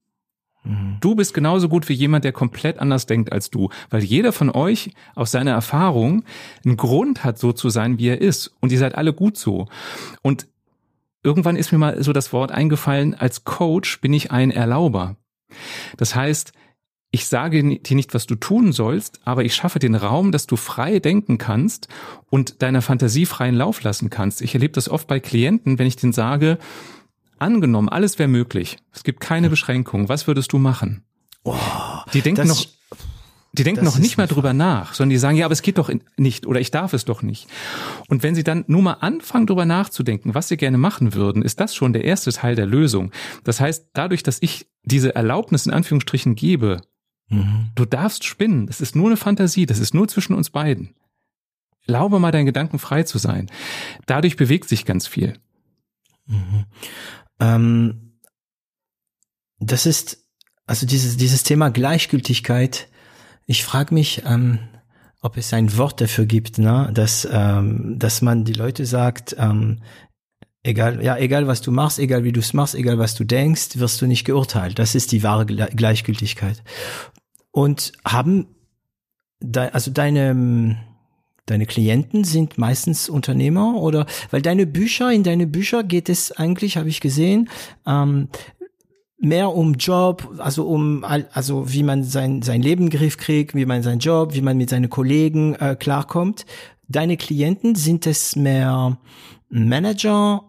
[0.65, 0.97] Mhm.
[1.01, 4.51] Du bist genauso gut wie jemand, der komplett anders denkt als du, weil jeder von
[4.51, 6.25] euch aus seiner Erfahrung
[6.65, 8.55] einen Grund hat, so zu sein, wie er ist.
[8.61, 9.69] Und ihr seid alle gut so.
[10.23, 10.49] Und
[11.23, 15.17] irgendwann ist mir mal so das Wort eingefallen, als Coach bin ich ein Erlauber.
[15.97, 16.53] Das heißt,
[17.17, 20.57] ich sage dir nicht, was du tun sollst, aber ich schaffe den Raum, dass du
[20.57, 21.89] frei denken kannst
[22.29, 24.43] und deiner Fantasie freien Lauf lassen kannst.
[24.43, 26.59] Ich erlebe das oft bei Klienten, wenn ich denen sage,
[27.39, 31.05] angenommen, alles wäre möglich, es gibt keine Beschränkung, was würdest du machen?
[31.43, 31.55] Oh,
[32.13, 32.67] die denken noch,
[33.55, 35.91] die denken noch nicht mal drüber nach, sondern die sagen, ja, aber es geht doch
[36.19, 37.49] nicht oder ich darf es doch nicht.
[38.09, 41.61] Und wenn sie dann nur mal anfangen, drüber nachzudenken, was sie gerne machen würden, ist
[41.61, 43.11] das schon der erste Teil der Lösung.
[43.43, 46.83] Das heißt, dadurch, dass ich diese Erlaubnis in Anführungsstrichen gebe,
[47.29, 47.71] Mhm.
[47.75, 48.67] Du darfst spinnen.
[48.67, 49.67] Das ist nur eine Fantasie.
[49.67, 50.95] Das ist nur zwischen uns beiden.
[51.87, 53.51] Erlaube mal deinen Gedanken frei zu sein.
[54.07, 55.39] Dadurch bewegt sich ganz viel.
[56.27, 56.65] Mhm.
[57.39, 58.19] Ähm,
[59.59, 60.27] das ist,
[60.67, 62.89] also dieses, dieses Thema Gleichgültigkeit.
[63.47, 64.59] Ich frage mich, ähm,
[65.23, 69.81] ob es ein Wort dafür gibt, ne, dass, ähm, dass man die Leute sagt, ähm,
[70.67, 73.79] egal, ja, egal was du machst, egal wie du es machst, egal was du denkst,
[73.79, 74.79] wirst du nicht geurteilt.
[74.79, 76.63] Das ist die wahre Gleichgültigkeit.
[77.53, 78.47] Und haben,
[79.41, 80.77] de, also deine,
[81.47, 86.77] deine Klienten sind meistens Unternehmer oder, weil deine Bücher, in deine Bücher geht es eigentlich,
[86.77, 87.49] habe ich gesehen,
[87.87, 88.29] ähm,
[89.19, 93.65] mehr um Job, also um also wie man sein sein Leben in Griff kriegt, wie
[93.65, 96.45] man seinen Job, wie man mit seinen Kollegen äh, klarkommt.
[96.87, 98.99] Deine Klienten sind es mehr
[99.49, 100.45] Manager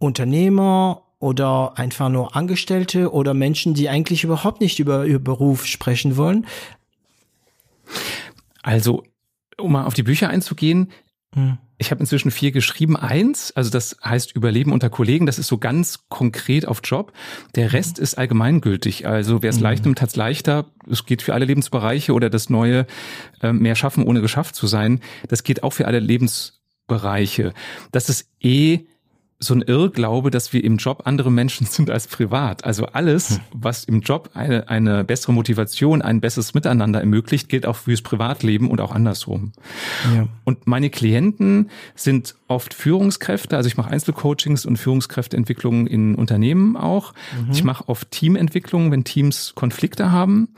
[0.00, 6.16] Unternehmer oder einfach nur Angestellte oder Menschen, die eigentlich überhaupt nicht über ihr Beruf sprechen
[6.16, 6.46] wollen?
[8.62, 9.04] Also,
[9.58, 10.90] um mal auf die Bücher einzugehen,
[11.34, 11.58] hm.
[11.76, 12.96] ich habe inzwischen vier geschrieben.
[12.96, 17.12] Eins, also das heißt Überleben unter Kollegen, das ist so ganz konkret auf Job.
[17.54, 17.72] Der hm.
[17.72, 19.06] Rest ist allgemeingültig.
[19.06, 19.62] Also wer es hm.
[19.62, 20.70] leicht nimmt, hat es leichter.
[20.88, 22.86] Es geht für alle Lebensbereiche oder das neue
[23.42, 25.00] äh, mehr schaffen, ohne geschafft zu sein.
[25.28, 27.52] Das geht auch für alle Lebensbereiche.
[27.92, 28.86] Das ist eh
[29.42, 32.64] so ein Irrglaube, dass wir im Job andere Menschen sind als privat.
[32.64, 33.40] Also alles, hm.
[33.54, 38.70] was im Job eine, eine bessere Motivation, ein besseres Miteinander ermöglicht, gilt auch fürs Privatleben
[38.70, 39.52] und auch andersrum.
[40.14, 40.28] Ja.
[40.44, 47.14] Und meine Klienten sind oft Führungskräfte, also ich mache Einzelcoachings und Führungskräfteentwicklungen in Unternehmen auch.
[47.40, 47.52] Mhm.
[47.52, 50.48] Ich mache oft Teamentwicklungen, wenn Teams Konflikte haben.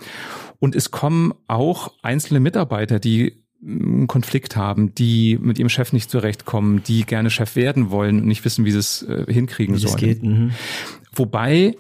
[0.59, 6.11] Und es kommen auch einzelne Mitarbeiter, die einen Konflikt haben, die mit ihrem Chef nicht
[6.11, 9.81] zurechtkommen, die gerne Chef werden wollen und nicht wissen, wie sie es äh, hinkriegen wie
[9.81, 9.96] sollen.
[9.96, 10.51] Geht, mhm.
[11.14, 11.77] Wobei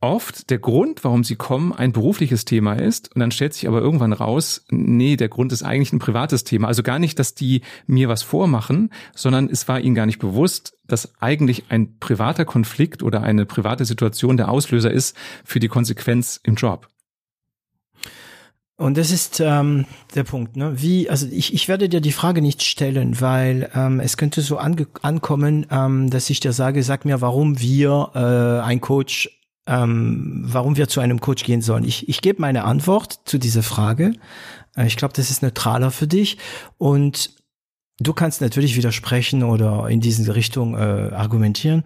[0.00, 3.80] oft der Grund, warum sie kommen, ein berufliches Thema ist und dann stellt sich aber
[3.80, 6.68] irgendwann raus, nee, der Grund ist eigentlich ein privates Thema.
[6.68, 10.76] Also gar nicht, dass die mir was vormachen, sondern es war ihnen gar nicht bewusst,
[10.86, 16.40] dass eigentlich ein privater Konflikt oder eine private Situation der Auslöser ist für die Konsequenz
[16.42, 16.88] im Job.
[18.78, 20.74] Und das ist ähm, der Punkt, ne?
[20.82, 24.58] Wie, also ich, ich werde dir die Frage nicht stellen, weil ähm, es könnte so
[24.58, 29.30] ange ankommen, ähm, dass ich dir sage, sag mir, warum wir äh, ein Coach,
[29.66, 31.84] ähm, warum wir zu einem Coach gehen sollen.
[31.84, 34.12] Ich, ich gebe meine Antwort zu dieser Frage.
[34.76, 36.36] Äh, ich glaube, das ist neutraler für dich.
[36.76, 37.30] Und
[37.98, 41.82] du kannst natürlich widersprechen oder in diese Richtung äh, argumentieren.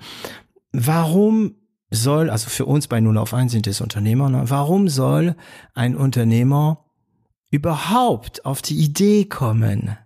[0.72, 1.54] Warum
[1.90, 4.44] soll, also für uns bei 0 auf 1 sind es Unternehmer, ne?
[4.46, 5.34] warum soll
[5.74, 6.84] ein Unternehmer
[7.50, 9.96] überhaupt auf die Idee kommen,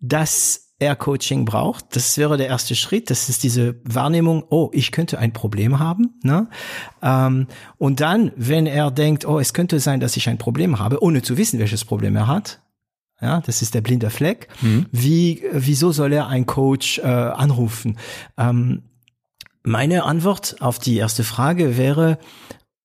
[0.00, 1.96] dass er Coaching braucht?
[1.96, 3.10] Das wäre der erste Schritt.
[3.10, 6.20] Das ist diese Wahrnehmung, oh, ich könnte ein Problem haben.
[6.22, 6.48] Ne?
[7.02, 11.02] Ähm, und dann, wenn er denkt, oh, es könnte sein, dass ich ein Problem habe,
[11.02, 12.60] ohne zu wissen, welches Problem er hat,
[13.20, 14.48] ja, das ist der blinde Fleck.
[14.60, 14.86] Mhm.
[14.90, 17.96] Wie, wieso soll er einen Coach äh, anrufen?
[18.36, 18.82] Ähm,
[19.62, 22.18] meine Antwort auf die erste Frage wäre,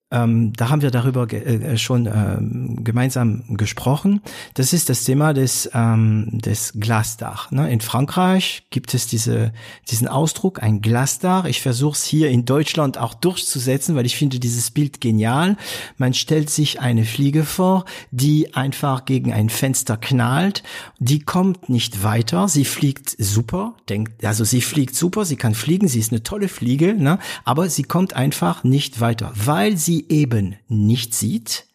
[0.09, 4.21] ähm, da haben wir darüber ge äh, schon ähm, gemeinsam gesprochen.
[4.53, 7.51] Das ist das Thema des, ähm, des Glasdach.
[7.51, 7.69] Ne?
[7.69, 9.51] In Frankreich gibt es diese,
[9.89, 11.43] diesen Ausdruck, ein Glasdach.
[11.43, 15.57] Ich versuche es hier in Deutschland auch durchzusetzen, weil ich finde dieses Bild genial.
[15.97, 20.63] Man stellt sich eine Fliege vor, die einfach gegen ein Fenster knallt.
[20.99, 22.47] Die kommt nicht weiter.
[22.47, 23.73] Sie fliegt super.
[23.89, 25.25] Denkt, also sie fliegt super.
[25.25, 25.89] Sie kann fliegen.
[25.89, 26.93] Sie ist eine tolle Fliege.
[26.93, 27.19] Ne?
[27.43, 31.65] Aber sie kommt einfach nicht weiter, weil sie sie eben nicht sieht,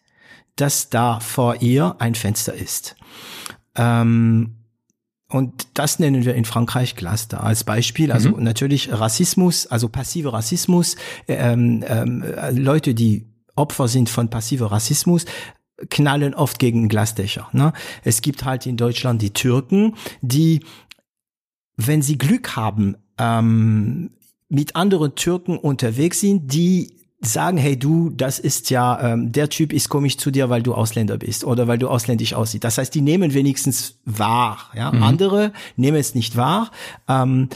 [0.55, 2.95] dass da vor ihr ein Fenster ist.
[3.75, 4.57] Ähm,
[5.29, 8.11] und das nennen wir in Frankreich Cluster als Beispiel.
[8.11, 8.43] Also mhm.
[8.43, 10.95] natürlich Rassismus, also passive Rassismus,
[11.27, 15.25] ähm, ähm, Leute, die Opfer sind von passiver Rassismus,
[15.89, 17.49] knallen oft gegen Glasdächer.
[17.51, 17.73] Ne?
[18.03, 20.63] Es gibt halt in Deutschland die Türken, die,
[21.77, 24.11] wenn sie Glück haben, ähm,
[24.49, 29.73] mit anderen Türken unterwegs sind, die sagen, hey du, das ist ja, ähm, der Typ
[29.73, 32.63] ist komisch zu dir, weil du Ausländer bist oder weil du ausländisch aussiehst.
[32.63, 34.71] Das heißt, die nehmen wenigstens wahr.
[34.75, 34.91] Ja?
[34.91, 35.03] Mhm.
[35.03, 36.71] Andere nehmen es nicht wahr.
[37.07, 37.49] Ähm,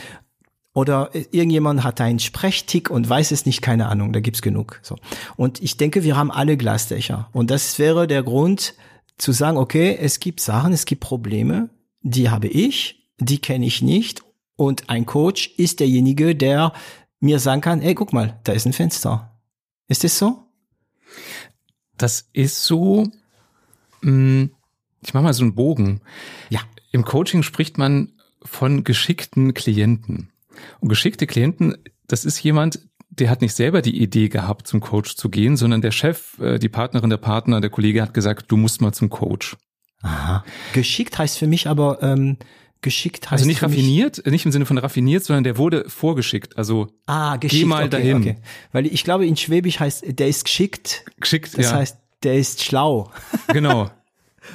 [0.73, 4.79] oder irgendjemand hat einen Sprechtick und weiß es nicht, keine Ahnung, da gibt's genug.
[4.83, 4.95] So.
[5.35, 7.29] Und ich denke, wir haben alle Glasdächer.
[7.33, 8.75] Und das wäre der Grund
[9.17, 11.69] zu sagen, okay, es gibt Sachen, es gibt Probleme,
[12.03, 14.21] die habe ich, die kenne ich nicht.
[14.55, 16.73] Und ein Coach ist derjenige, der
[17.19, 19.36] mir sagen kann, hey, guck mal, da ist ein Fenster
[19.87, 20.43] ist das so?
[21.97, 23.09] Das ist so.
[24.01, 24.51] Hm,
[25.01, 26.01] ich mache mal so einen Bogen.
[26.49, 26.61] Ja.
[26.91, 30.31] Im Coaching spricht man von geschickten Klienten.
[30.79, 35.15] Und geschickte Klienten, das ist jemand, der hat nicht selber die Idee gehabt, zum Coach
[35.15, 38.57] zu gehen, sondern der Chef, äh, die Partnerin, der Partner, der Kollege hat gesagt, du
[38.57, 39.57] musst mal zum Coach.
[40.01, 40.43] Aha.
[40.73, 42.37] Geschickt heißt für mich aber ähm,
[42.81, 43.33] geschickt heißt.
[43.33, 46.57] Also nicht raffiniert, nicht im Sinne von raffiniert, sondern der wurde vorgeschickt.
[46.57, 48.17] Also ah, geschickt, geh mal okay, dahin.
[48.17, 48.35] Okay.
[48.71, 51.05] Weil ich glaube, in Schwäbisch heißt, der ist geschickt.
[51.19, 51.77] Geschickt, das ja.
[51.77, 53.11] heißt, der ist schlau.
[53.53, 53.89] Genau.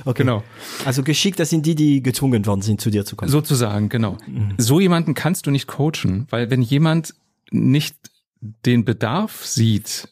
[0.07, 0.23] Okay.
[0.23, 0.43] Genau.
[0.87, 3.31] Also geschickt, das sind die, die gezwungen worden sind, zu dir zu kommen.
[3.31, 4.17] Sozusagen, genau.
[4.57, 7.15] So jemanden kannst du nicht coachen, weil wenn jemand
[7.51, 7.95] nicht
[8.41, 10.09] den Bedarf sieht,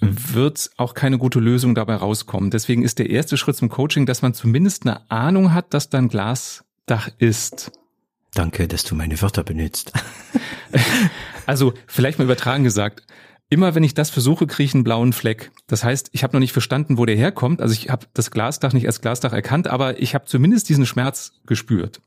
[0.00, 2.50] wird auch keine gute Lösung dabei rauskommen.
[2.50, 5.98] Deswegen ist der erste Schritt zum Coaching, dass man zumindest eine Ahnung hat, dass da
[5.98, 6.08] ein
[6.86, 7.72] Glasdach ist.
[8.34, 9.92] Danke, dass du meine Wörter benutzt.
[11.46, 13.06] Also vielleicht mal übertragen gesagt,
[13.48, 15.52] immer wenn ich das versuche, kriege ich einen blauen Fleck.
[15.68, 17.62] Das heißt, ich habe noch nicht verstanden, wo der herkommt.
[17.62, 21.34] Also ich habe das Glasdach nicht als Glasdach erkannt, aber ich habe zumindest diesen Schmerz
[21.46, 22.00] gespürt.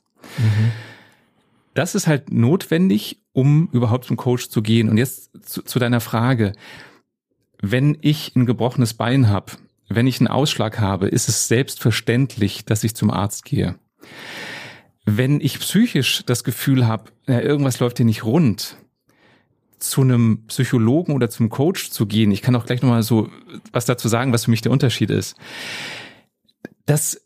[1.74, 4.90] Das ist halt notwendig, um überhaupt zum Coach zu gehen.
[4.90, 6.52] Und jetzt zu, zu deiner Frage.
[7.62, 9.54] Wenn ich ein gebrochenes Bein habe,
[9.88, 13.80] wenn ich einen Ausschlag habe, ist es selbstverständlich, dass ich zum Arzt gehe.
[15.18, 18.78] Wenn ich psychisch das Gefühl habe, ja, irgendwas läuft hier nicht rund,
[19.80, 23.30] zu einem Psychologen oder zum Coach zu gehen, ich kann auch gleich nochmal so
[23.72, 25.36] was dazu sagen, was für mich der Unterschied ist.
[26.86, 27.22] Das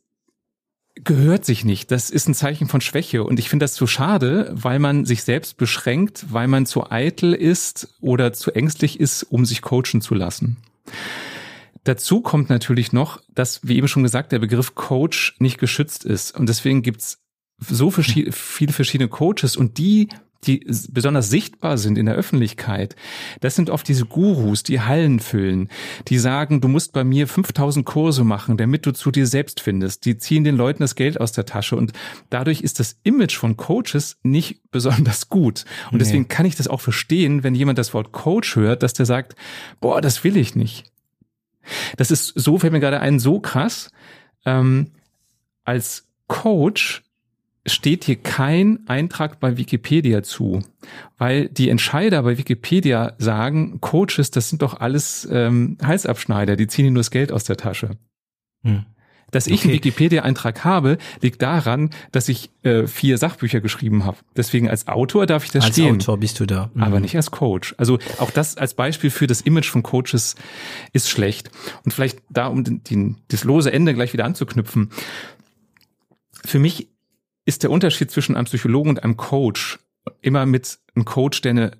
[0.96, 1.91] gehört sich nicht.
[1.91, 3.24] Das ist ein Zeichen von Schwäche.
[3.24, 7.34] Und ich finde das so schade, weil man sich selbst beschränkt, weil man zu eitel
[7.34, 10.58] ist oder zu ängstlich ist, um sich coachen zu lassen.
[11.84, 16.38] Dazu kommt natürlich noch, dass, wie eben schon gesagt, der Begriff Coach nicht geschützt ist.
[16.38, 17.22] Und deswegen gibt's
[17.69, 20.10] so verschied viele verschiedene Coaches und die,
[20.45, 22.95] die besonders sichtbar sind in der Öffentlichkeit,
[23.39, 25.69] das sind oft diese Gurus, die Hallen füllen,
[26.08, 30.06] die sagen, du musst bei mir 5000 Kurse machen, damit du zu dir selbst findest.
[30.06, 31.93] Die ziehen den Leuten das Geld aus der Tasche und
[32.30, 35.65] dadurch ist das Image von Coaches nicht besonders gut.
[35.91, 39.06] Und deswegen kann ich das auch verstehen, wenn jemand das Wort Coach hört, dass der
[39.06, 39.36] sagt,
[39.80, 40.86] boah, das will ich nicht.
[41.95, 43.89] Das ist so, fällt mir gerade ein, so krass.
[44.45, 44.91] Ähm,
[45.63, 47.03] als Coach
[47.65, 50.60] steht hier kein Eintrag bei Wikipedia zu,
[51.17, 56.86] weil die Entscheider bei Wikipedia sagen, Coaches, das sind doch alles ähm, Halsabschneider, die ziehen
[56.86, 57.91] ihnen nur das Geld aus der Tasche.
[58.63, 58.86] Hm.
[59.32, 59.63] Dass ich Okay.
[59.69, 64.17] einen Wikipedia-Eintrag habe, liegt daran, dass ich äh, vier Sachbücher geschrieben habe.
[64.36, 65.95] Deswegen als Autor darf ich das Als stehen.
[65.95, 66.69] Autor bist du da.
[66.76, 66.84] Mhm.
[66.84, 67.73] aber nicht als Coach.
[67.80, 70.36] Also auch das als Beispiel für das Image von Coaches
[70.91, 71.49] ist schlecht.
[71.84, 74.91] Und vielleicht da, um den, den, das lose Ende gleich wieder anzuknüpfen.
[76.45, 76.89] Für mich
[77.45, 79.79] ist der Unterschied zwischen einem Psychologen und einem Coach
[80.21, 81.71] immer mit einem Coach, der eine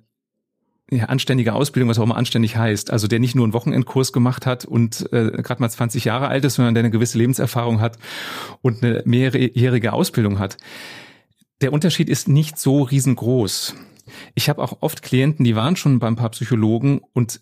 [0.90, 4.44] ja, anständige Ausbildung, was auch immer anständig heißt, also der nicht nur einen Wochenendkurs gemacht
[4.46, 7.98] hat und äh, gerade mal 20 Jahre alt ist, sondern der eine gewisse Lebenserfahrung hat
[8.60, 10.58] und eine mehrjährige Ausbildung hat.
[11.62, 13.74] Der Unterschied ist nicht so riesengroß.
[14.34, 17.40] Ich habe auch oft Klienten, die waren schon beim paar Psychologen und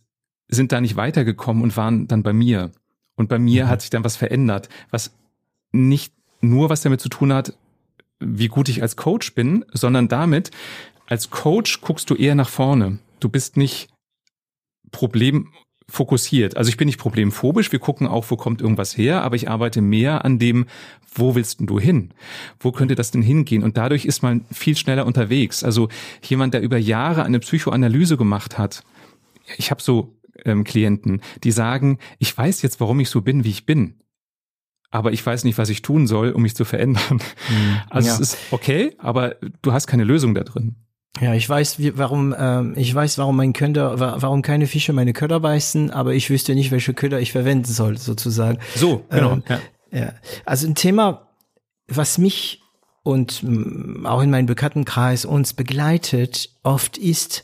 [0.48, 2.70] sind da nicht weitergekommen und waren dann bei mir.
[3.16, 3.68] Und bei mir Mhm.
[3.68, 5.12] hat sich dann was verändert, was
[5.72, 7.56] nicht nur was damit zu tun hat,
[8.24, 10.50] wie gut ich als Coach bin, sondern damit,
[11.06, 12.98] als Coach guckst du eher nach vorne.
[13.20, 13.88] Du bist nicht
[14.90, 16.56] problemfokussiert.
[16.56, 19.80] Also ich bin nicht problemphobisch, wir gucken auch, wo kommt irgendwas her, aber ich arbeite
[19.80, 20.66] mehr an dem,
[21.14, 22.14] wo willst denn du hin?
[22.58, 23.62] Wo könnte das denn hingehen?
[23.62, 25.64] Und dadurch ist man viel schneller unterwegs.
[25.64, 25.88] Also
[26.22, 28.82] jemand, der über Jahre eine Psychoanalyse gemacht hat,
[29.56, 33.50] ich habe so ähm, Klienten, die sagen, ich weiß jetzt, warum ich so bin, wie
[33.50, 33.94] ich bin.
[34.92, 37.20] Aber ich weiß nicht, was ich tun soll, um mich zu verändern.
[37.90, 38.14] Also Ja.
[38.14, 40.76] es ist okay, aber du hast keine Lösung da drin.
[41.20, 44.92] Ja, ich weiß, wie, warum, ähm, ich weiß, warum mein Köder, wa- warum keine Fische
[44.94, 48.59] meine Köder beißen, aber ich wüsste nicht, welche Köder ich verwenden soll, sozusagen.
[48.76, 49.33] So, genau.
[49.33, 49.61] Ähm, ja.
[49.94, 50.12] Ja,
[50.46, 51.28] also ein Thema,
[51.87, 52.62] was mich
[53.02, 53.44] und
[54.05, 57.42] auch in meinem Bekanntenkreis uns begleitet, oft ist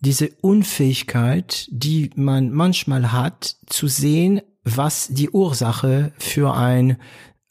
[0.00, 6.96] diese Unfähigkeit, die man manchmal hat, zu sehen, was die Ursache für ein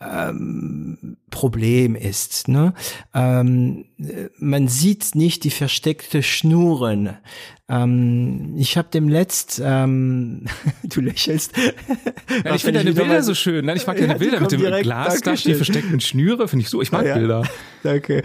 [0.02, 2.48] ähm, Problem ist.
[2.48, 2.74] Ne?
[3.14, 7.18] Ähm, äh, man sieht nicht die versteckte Schnuren.
[7.68, 10.46] Ähm, ich habe dem letzt, ähm,
[10.84, 11.52] du lächelst.
[12.46, 13.66] Ja, ich finde deine Bilder so schön.
[13.66, 14.84] Nein, ich mag deine Ja, Bilder mit dem direkt.
[14.84, 16.82] Glasdach, die versteckten Schnüre, finde ich so.
[16.82, 17.16] Ich mag Ja.
[17.16, 17.44] Bilder.
[17.84, 18.24] Danke.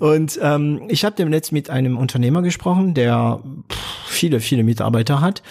[0.00, 3.40] Und ähm, ich habe demnächst mit einem Unternehmer gesprochen, der
[3.70, 5.42] pff, viele, viele Mitarbeiter hat.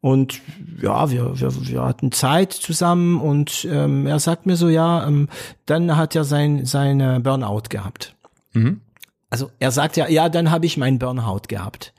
[0.00, 0.40] Und
[0.80, 5.28] ja, wir, wir, wir hatten Zeit zusammen und ähm, er sagt mir so, ja, ähm,
[5.66, 8.14] dann hat er sein seine Burnout gehabt.
[8.52, 8.80] Mhm.
[9.28, 11.92] Also er sagt ja, ja, dann habe ich meinen Burnout gehabt.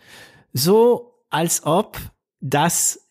[0.54, 1.98] So als ob
[2.40, 3.02] das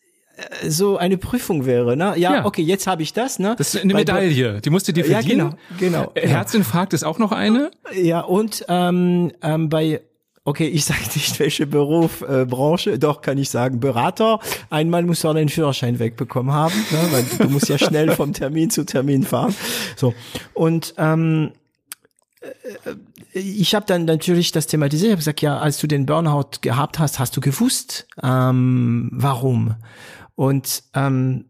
[0.61, 2.15] äh, so eine Prüfung wäre, ne?
[2.17, 2.45] Ja, Ja.
[2.45, 3.55] okay, jetzt habe ich das, ne?
[3.59, 4.59] Das ist eine Medaille.
[4.59, 5.55] Die musst du dir Ja, verdienen.
[5.77, 6.11] genau, genau.
[6.15, 7.69] Äh, Herzinfarkt ist auch noch eine.
[7.93, 10.01] Ja, und ähm, ähm, bei
[10.49, 14.39] Okay, ich sage nicht, welche Beruf, äh, Branche, doch kann ich sagen, Berater.
[14.71, 17.07] Ein Mann muss auch den Führerschein wegbekommen haben, ne?
[17.11, 19.53] weil du musst ja schnell vom Termin zu Termin fahren.
[19.95, 20.15] So
[20.55, 21.51] und ähm,
[22.41, 22.95] äh,
[23.39, 25.09] ich habe dann natürlich das thematisiert.
[25.09, 29.75] Ich habe gesagt, ja, als du den Burnout gehabt hast, hast du gewusst, ähm, warum?
[30.33, 31.45] Und ähm,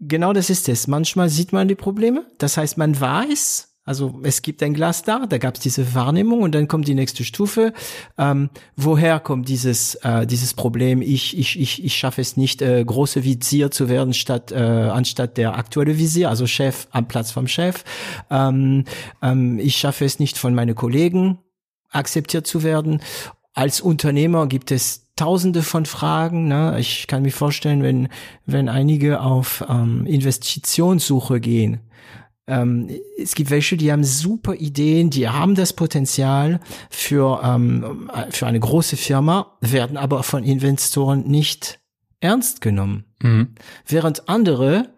[0.00, 0.86] genau das ist es.
[0.86, 2.24] Manchmal sieht man die Probleme.
[2.38, 6.40] Das heißt, man weiß, also es gibt ein Glas da, da gab es diese Wahrnehmung
[6.40, 7.74] und dann kommt die nächste Stufe.
[8.16, 11.02] Ähm, woher kommt dieses äh, dieses Problem?
[11.02, 15.36] Ich ich ich ich schaffe es nicht, äh, große Visier zu werden statt äh, anstatt
[15.36, 17.84] der aktuelle Visier, also Chef am Platz vom Chef.
[18.30, 18.84] Ähm,
[19.20, 21.38] ähm, ich schaffe es nicht, von meinen Kollegen
[21.90, 23.02] akzeptiert zu werden.
[23.52, 26.48] Als Unternehmer gibt es Tausende von Fragen.
[26.48, 26.76] Ne?
[26.80, 28.08] Ich kann mir vorstellen, wenn
[28.46, 31.80] wenn einige auf ähm, Investitionssuche gehen
[32.46, 38.46] ähm, es gibt welche, die haben super Ideen, die haben das Potenzial für, ähm, für
[38.46, 41.80] eine große Firma, werden aber von Investoren nicht
[42.20, 43.04] ernst genommen.
[43.22, 43.54] Mhm.
[43.86, 44.92] Während andere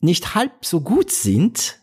[0.00, 1.80] nicht halb so gut sind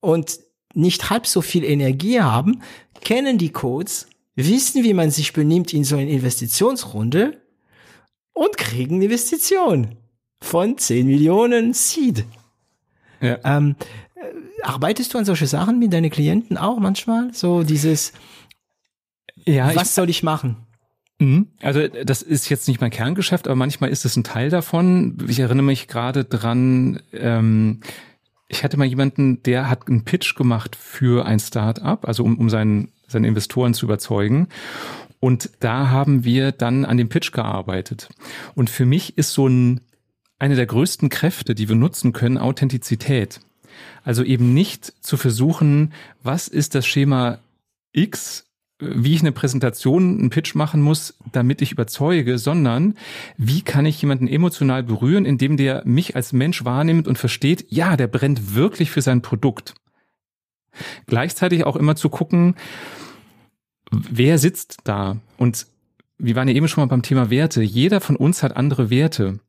[0.00, 0.40] und
[0.74, 2.62] nicht halb so viel Energie haben,
[3.00, 7.40] kennen die Codes, wissen, wie man sich benimmt in so einer Investitionsrunde
[8.32, 9.96] und kriegen Investition
[10.40, 12.24] von 10 Millionen Seed.
[13.20, 13.38] Ja.
[13.44, 13.76] Ähm,
[14.14, 17.32] äh, arbeitest du an solche Sachen mit deinen Klienten auch manchmal?
[17.32, 18.12] So dieses,
[19.44, 20.56] ja, was ich, soll ich machen?
[21.18, 21.48] Mhm.
[21.60, 25.18] Also das ist jetzt nicht mein Kerngeschäft, aber manchmal ist es ein Teil davon.
[25.28, 27.80] Ich erinnere mich gerade dran, ähm,
[28.48, 32.48] ich hatte mal jemanden, der hat einen Pitch gemacht für ein Start-up, also um, um
[32.48, 34.48] seinen, seine Investoren zu überzeugen.
[35.20, 38.08] Und da haben wir dann an dem Pitch gearbeitet.
[38.54, 39.80] Und für mich ist so ein
[40.38, 43.40] eine der größten Kräfte, die wir nutzen können, Authentizität.
[44.04, 47.38] Also eben nicht zu versuchen, was ist das Schema
[47.92, 48.44] X,
[48.80, 52.96] wie ich eine Präsentation, einen Pitch machen muss, damit ich überzeuge, sondern
[53.36, 57.96] wie kann ich jemanden emotional berühren, indem der mich als Mensch wahrnimmt und versteht, ja,
[57.96, 59.74] der brennt wirklich für sein Produkt.
[61.06, 62.54] Gleichzeitig auch immer zu gucken,
[63.90, 65.16] wer sitzt da?
[65.38, 65.66] Und
[66.18, 67.62] wir waren ja eben schon mal beim Thema Werte.
[67.62, 69.40] Jeder von uns hat andere Werte.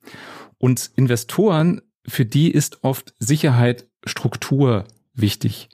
[0.60, 5.70] Und Investoren, für die ist oft Sicherheit, Struktur wichtig.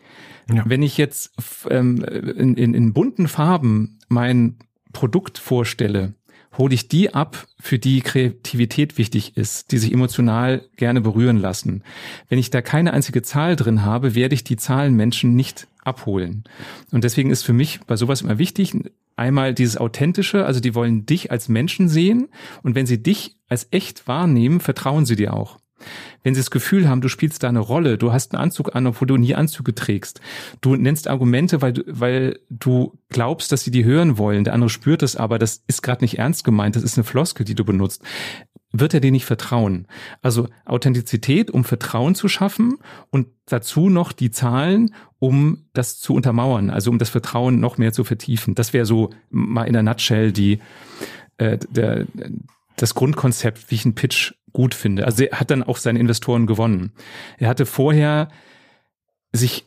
[0.51, 0.63] Ja.
[0.65, 1.31] Wenn ich jetzt
[1.69, 4.57] ähm, in, in, in bunten Farben mein
[4.93, 6.13] Produkt vorstelle,
[6.57, 11.83] hole ich die ab, für die Kreativität wichtig ist, die sich emotional gerne berühren lassen.
[12.29, 16.43] Wenn ich da keine einzige Zahl drin habe, werde ich die Zahlenmenschen nicht abholen.
[16.91, 18.75] Und deswegen ist für mich bei sowas immer wichtig,
[19.15, 22.27] einmal dieses Authentische, also die wollen dich als Menschen sehen
[22.63, 25.57] und wenn sie dich als echt wahrnehmen, vertrauen sie dir auch.
[26.23, 28.87] Wenn sie das Gefühl haben, du spielst da eine Rolle, du hast einen Anzug an,
[28.87, 30.21] obwohl du nie Anzüge trägst,
[30.61, 34.69] du nennst Argumente, weil du, weil du glaubst, dass sie die hören wollen, der andere
[34.69, 37.65] spürt es aber, das ist gerade nicht ernst gemeint, das ist eine Floskel, die du
[37.65, 38.03] benutzt
[38.79, 39.87] wird er dir nicht vertrauen.
[40.21, 42.77] Also Authentizität, um Vertrauen zu schaffen
[43.09, 47.93] und dazu noch die Zahlen, um das zu untermauern, also um das Vertrauen noch mehr
[47.93, 48.55] zu vertiefen.
[48.55, 50.59] Das wäre so mal in der Nutshell die,
[51.37, 52.05] äh, der,
[52.75, 55.05] das Grundkonzept, wie ich einen Pitch gut finde.
[55.05, 56.93] Also er hat dann auch seine Investoren gewonnen.
[57.37, 58.29] Er hatte vorher
[59.33, 59.65] sich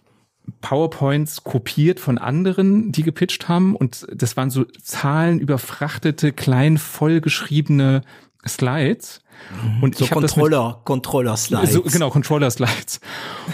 [0.63, 8.01] PowerPoints kopiert von anderen, die gepitcht haben und das waren so Zahlen überfrachtete, klein vollgeschriebene
[8.47, 9.21] Slides.
[9.63, 9.83] Mhm.
[9.83, 11.75] Und so ich Controller, Controller Slides.
[11.75, 13.01] So, genau, Controller Slides.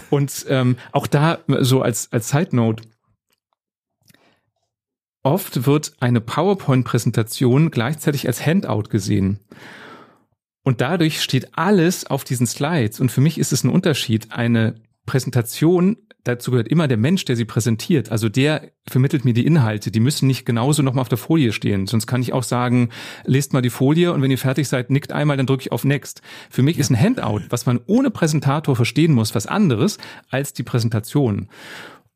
[0.09, 2.85] Und ähm, auch da so als als Side Note.
[5.24, 9.41] Oft wird eine PowerPoint-Präsentation gleichzeitig als Handout gesehen.
[10.65, 12.99] Und dadurch steht alles auf diesen Slides.
[12.99, 14.33] Und für mich ist es ein Unterschied.
[14.33, 14.75] Eine
[15.07, 18.11] Präsentation dazu gehört immer der Mensch, der sie präsentiert.
[18.11, 19.91] Also der vermittelt mir die Inhalte.
[19.91, 21.87] Die müssen nicht genauso nochmal auf der Folie stehen.
[21.87, 22.89] Sonst kann ich auch sagen,
[23.25, 25.85] lest mal die Folie und wenn ihr fertig seid, nickt einmal, dann drücke ich auf
[25.85, 26.23] Next.
[26.51, 26.81] Für mich ja.
[26.81, 29.99] ist ein Handout, was man ohne Präsentator verstehen muss, was anderes
[30.31, 31.49] als die Präsentation.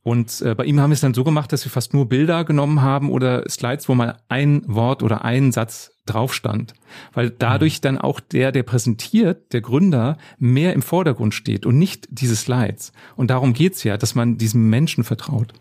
[0.02, 2.44] Und äh, bei ihm haben wir es dann so gemacht, dass wir fast nur Bilder
[2.44, 6.74] genommen haben oder Slides, wo mal ein Wort oder ein Satz drauf stand.
[7.12, 7.82] Weil dadurch mhm.
[7.82, 12.92] dann auch der, der präsentiert, der Gründer, mehr im Vordergrund steht und nicht diese Slides.
[13.16, 15.52] Und darum geht's ja, dass man diesem Menschen vertraut.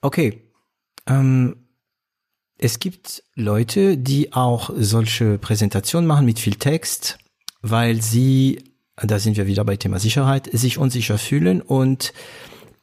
[0.00, 0.42] Okay.
[1.06, 1.56] Ähm,
[2.58, 7.18] es gibt Leute, die auch solche Präsentationen machen mit viel Text,
[7.60, 8.62] weil sie,
[8.96, 12.12] da sind wir wieder bei Thema Sicherheit, sich unsicher fühlen und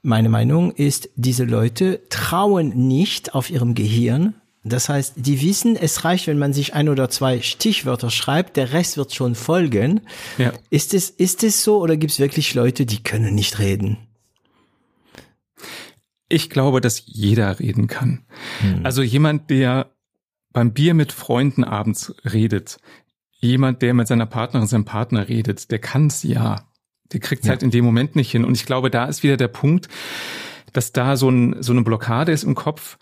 [0.02, 4.36] meine Meinung ist, diese Leute trauen nicht auf ihrem Gehirn.
[4.64, 8.74] Das heißt, die wissen, es reicht, wenn man sich ein oder zwei Stichwörter schreibt, der
[8.74, 10.02] Rest wird schon folgen.
[10.38, 10.52] Ja.
[10.70, 13.98] Ist es, ist es so oder gibt es wirklich Leute, die können nicht reden?
[16.28, 18.26] Ich glaube, dass jeder reden kann.
[18.60, 18.86] Hm.
[18.86, 19.92] Also jemand, der
[20.52, 22.78] beim Bier mit Freunden abends redet,
[23.40, 26.68] jemand, der mit seiner Partnerin, seinem Partner redet, der kann es ja.
[27.12, 27.52] Der kriegt es ja.
[27.52, 28.46] halt in dem Moment nicht hin.
[28.46, 29.88] Und ich glaube, da ist wieder der Punkt,
[30.74, 32.98] dass da so, ein, so eine Blockade ist im Kopf.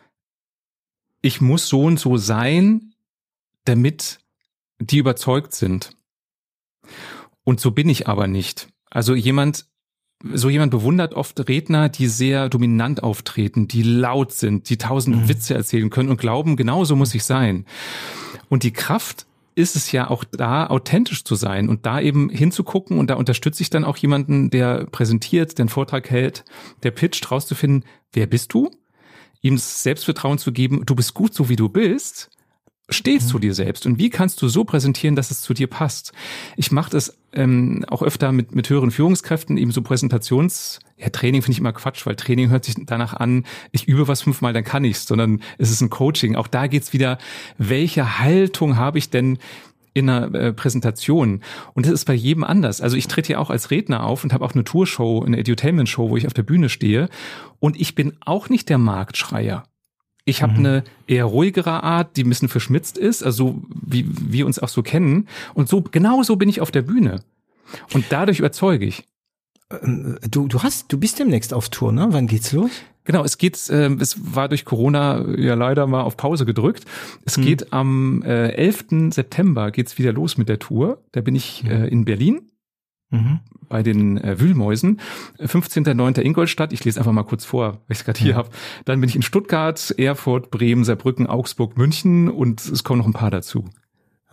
[1.27, 2.93] Ich muss so und so sein,
[3.65, 4.19] damit
[4.79, 5.89] die überzeugt sind.
[7.43, 8.69] Und so bin ich aber nicht.
[8.89, 9.65] Also jemand,
[10.33, 15.27] so jemand bewundert oft Redner, die sehr dominant auftreten, die laut sind, die tausend mhm.
[15.27, 17.65] Witze erzählen können und glauben, genau so muss ich sein.
[18.47, 22.99] Und die Kraft ist es ja auch da, authentisch zu sein und da eben hinzugucken
[22.99, 26.45] und da unterstütze ich dann auch jemanden, der präsentiert, den Vortrag hält,
[26.83, 28.71] der pitcht, rauszufinden, wer bist du?
[29.47, 32.29] Ihm Selbstvertrauen zu geben, du bist gut so wie du bist
[32.89, 33.31] stehst mhm.
[33.31, 36.13] zu dir selbst und wie kannst du so präsentieren, dass es zu dir passt?
[36.55, 41.41] Ich mache das ähm, auch öfter mit, mit höheren Führungskräften, eben so Präsentations, ja, Training
[41.41, 44.63] finde ich immer Quatsch, weil Training hört sich danach an, ich übe was fünfmal, dann
[44.63, 46.35] kann ich's, sondern es ist ein Coaching.
[46.35, 47.17] Auch da geht's wieder,
[47.57, 49.37] welche Haltung habe ich denn
[49.97, 51.41] in einer äh, Präsentation.
[51.73, 52.81] Und das ist bei jedem anders.
[52.81, 56.09] Also ich trete ja auch als Redner auf und habe auch eine Tourshow, eine Edutainment-Show,
[56.09, 57.09] wo ich auf der Bühne stehe.
[57.59, 59.63] Und ich bin auch nicht der Marktschreier.
[60.23, 60.59] Ich habe mhm.
[60.59, 64.83] eine eher ruhigere Art, die ein bisschen verschmitzt ist, also wie wir uns auch so
[64.83, 65.27] kennen.
[65.53, 67.21] Und so genau so bin ich auf der Bühne.
[67.93, 69.05] Und dadurch überzeuge ich.
[69.71, 72.07] Ähm, du, du hast, du bist demnächst auf Tour, ne?
[72.11, 72.71] Wann geht's los?
[73.03, 76.85] Genau, es geht, äh, es war durch Corona ja leider mal auf Pause gedrückt.
[77.25, 77.43] Es hm.
[77.43, 79.13] geht am äh, 11.
[79.13, 81.01] September geht's wieder los mit der Tour.
[81.11, 81.71] Da bin ich hm.
[81.71, 82.41] äh, in Berlin
[83.09, 83.39] Mhm.
[83.69, 84.99] Bei den äh, Wühlmäusen.
[85.39, 86.21] 15.09.
[86.21, 86.73] Ingolstadt.
[86.73, 88.37] Ich lese einfach mal kurz vor, weil ich es gerade hier ja.
[88.37, 88.49] habe.
[88.85, 93.13] Dann bin ich in Stuttgart, Erfurt, Bremen, Saarbrücken, Augsburg, München und es kommen noch ein
[93.13, 93.65] paar dazu.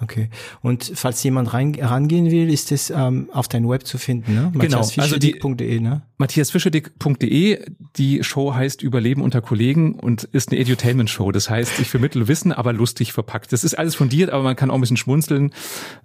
[0.04, 0.28] Okay.
[0.60, 4.52] Und falls jemand rein, rangehen will, ist es ähm, auf deinem Web zu finden, ne?
[4.54, 4.78] Genau.
[4.78, 5.40] Also die,
[5.80, 6.02] ne?
[6.18, 7.64] matthiasfischedick.de.
[7.96, 11.32] Die Show heißt Überleben unter Kollegen und ist eine Edutainment-Show.
[11.32, 13.52] Das heißt, ich vermittle Wissen, aber lustig verpackt.
[13.52, 15.52] Das ist alles fundiert, aber man kann auch ein bisschen schmunzeln.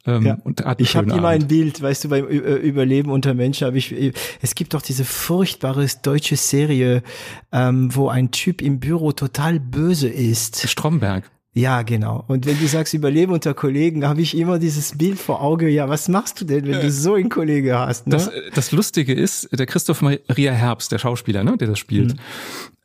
[0.06, 0.38] Ähm, ja.
[0.44, 3.94] und hat ich habe immer ein Bild, weißt du, beim Überleben unter Menschen habe ich.
[4.42, 7.04] Es gibt doch diese furchtbare deutsche Serie,
[7.52, 10.68] ähm, wo ein Typ im Büro total böse ist.
[10.70, 11.30] Stromberg.
[11.54, 12.24] Ja, genau.
[12.28, 15.68] Und wenn du sagst Überleben unter Kollegen, habe ich immer dieses Bild vor Auge.
[15.68, 18.08] Ja, was machst du denn, wenn du so einen Kollege hast?
[18.08, 18.12] Ne?
[18.12, 22.20] Das, das Lustige ist, der Christoph Maria Herbst, der Schauspieler, ne, der das spielt, mhm.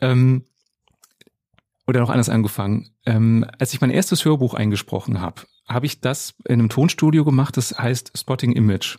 [0.00, 0.44] ähm,
[1.86, 2.88] oder noch anders angefangen.
[3.04, 7.56] Ähm, als ich mein erstes Hörbuch eingesprochen habe, habe ich das in einem Tonstudio gemacht,
[7.58, 8.96] das heißt Spotting Image.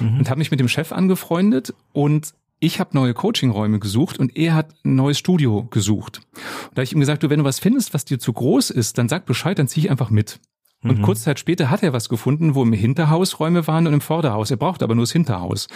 [0.00, 0.18] Mhm.
[0.18, 4.54] Und habe mich mit dem Chef angefreundet und ich habe neue Coachingräume gesucht und er
[4.54, 6.20] hat ein neues Studio gesucht.
[6.34, 8.70] Und da habe ich ihm gesagt, du, wenn du was findest, was dir zu groß
[8.70, 10.40] ist, dann sag Bescheid, dann zieh ich einfach mit.
[10.80, 11.02] Und mhm.
[11.02, 14.52] kurz Zeit später hat er was gefunden, wo im Hinterhaus Räume waren und im Vorderhaus.
[14.52, 15.66] Er braucht aber nur das Hinterhaus.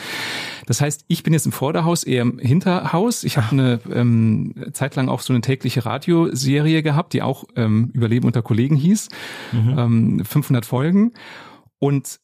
[0.67, 3.25] Das heißt, ich bin jetzt im Vorderhaus, eher im Hinterhaus.
[3.25, 7.91] Ich habe eine ähm, Zeit lang auch so eine tägliche Radioserie gehabt, die auch ähm,
[7.95, 9.09] Überleben unter Kollegen hieß.
[9.51, 9.75] Mhm.
[9.77, 11.15] Ähm, 500 Folgen.
[11.81, 12.21] Und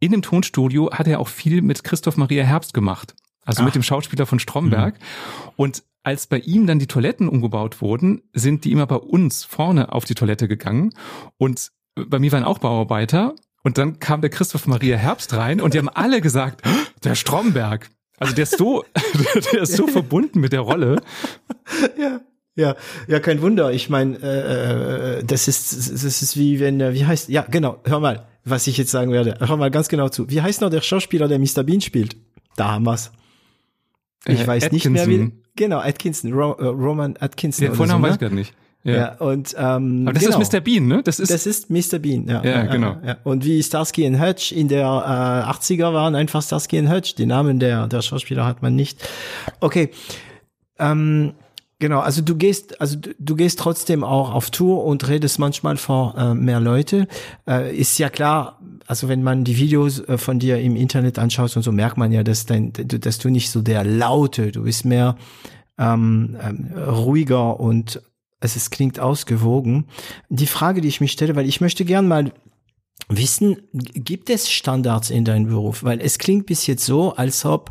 [0.00, 3.14] in dem Tonstudio hat er auch viel mit Christoph Maria Herbst gemacht
[3.48, 3.64] also Ach.
[3.64, 4.94] mit dem Schauspieler von Stromberg.
[4.94, 5.52] Mhm.
[5.56, 9.90] Und als bei ihm dann die Toiletten umgebaut wurden, sind die immer bei uns vorne
[9.92, 10.92] auf die Toilette gegangen.
[11.38, 13.34] Und bei mir waren auch Bauarbeiter.
[13.64, 16.60] Und dann kam der Christoph Maria Herbst rein und die haben alle gesagt,
[17.04, 17.88] der Stromberg.
[18.18, 18.84] Also der ist so,
[19.52, 21.00] der ist so verbunden mit der Rolle.
[21.98, 22.20] Ja.
[22.56, 22.74] Ja,
[23.06, 23.70] ja, kein Wunder.
[23.70, 27.78] Ich meine, äh, äh, das ist, das ist wie wenn, wie heißt, ja, genau.
[27.84, 29.36] Hör mal, was ich jetzt sagen werde.
[29.38, 30.28] Hör mal ganz genau zu.
[30.28, 31.62] Wie heißt noch der Schauspieler, der Mr.
[31.62, 32.16] Bean spielt?
[32.56, 33.12] Da haben wir's.
[34.26, 34.92] Ich äh, weiß Atkinson.
[34.92, 35.32] nicht mehr wie.
[35.56, 37.66] Genau, Atkinson, Ro, uh, Roman Atkinson.
[37.66, 38.26] Den Vornamen so, weiß ne?
[38.26, 38.54] ich gar nicht.
[38.84, 38.94] Ja.
[38.94, 40.40] ja, und ähm, Aber das genau.
[40.40, 40.60] ist Mr.
[40.60, 41.02] Bean, ne?
[41.02, 41.98] Das ist das ist Mr.
[41.98, 42.42] Bean, ja.
[42.44, 42.96] Ja, genau.
[43.04, 43.16] Ja.
[43.24, 47.16] Und wie Starsky und Hutch in der äh, 80er waren einfach Starsky und Hutch.
[47.16, 49.06] Die Namen der der Schauspieler hat man nicht.
[49.60, 49.90] Okay.
[50.78, 51.34] Ähm,
[51.80, 56.16] Genau, also du gehst, also du, gehst trotzdem auch auf Tour und redest manchmal vor
[56.18, 57.06] äh, mehr Leute.
[57.46, 61.56] Äh, ist ja klar, also wenn man die Videos äh, von dir im Internet anschaut
[61.56, 64.86] und so, merkt man ja, dass dein, dass du nicht so der Laute, du bist
[64.86, 65.16] mehr
[65.78, 68.02] ähm, ähm, ruhiger und
[68.40, 69.86] es ist, klingt ausgewogen.
[70.28, 72.32] Die Frage, die ich mich stelle, weil ich möchte gern mal
[73.08, 75.84] wissen, gibt es Standards in deinem Beruf?
[75.84, 77.70] Weil es klingt bis jetzt so, als ob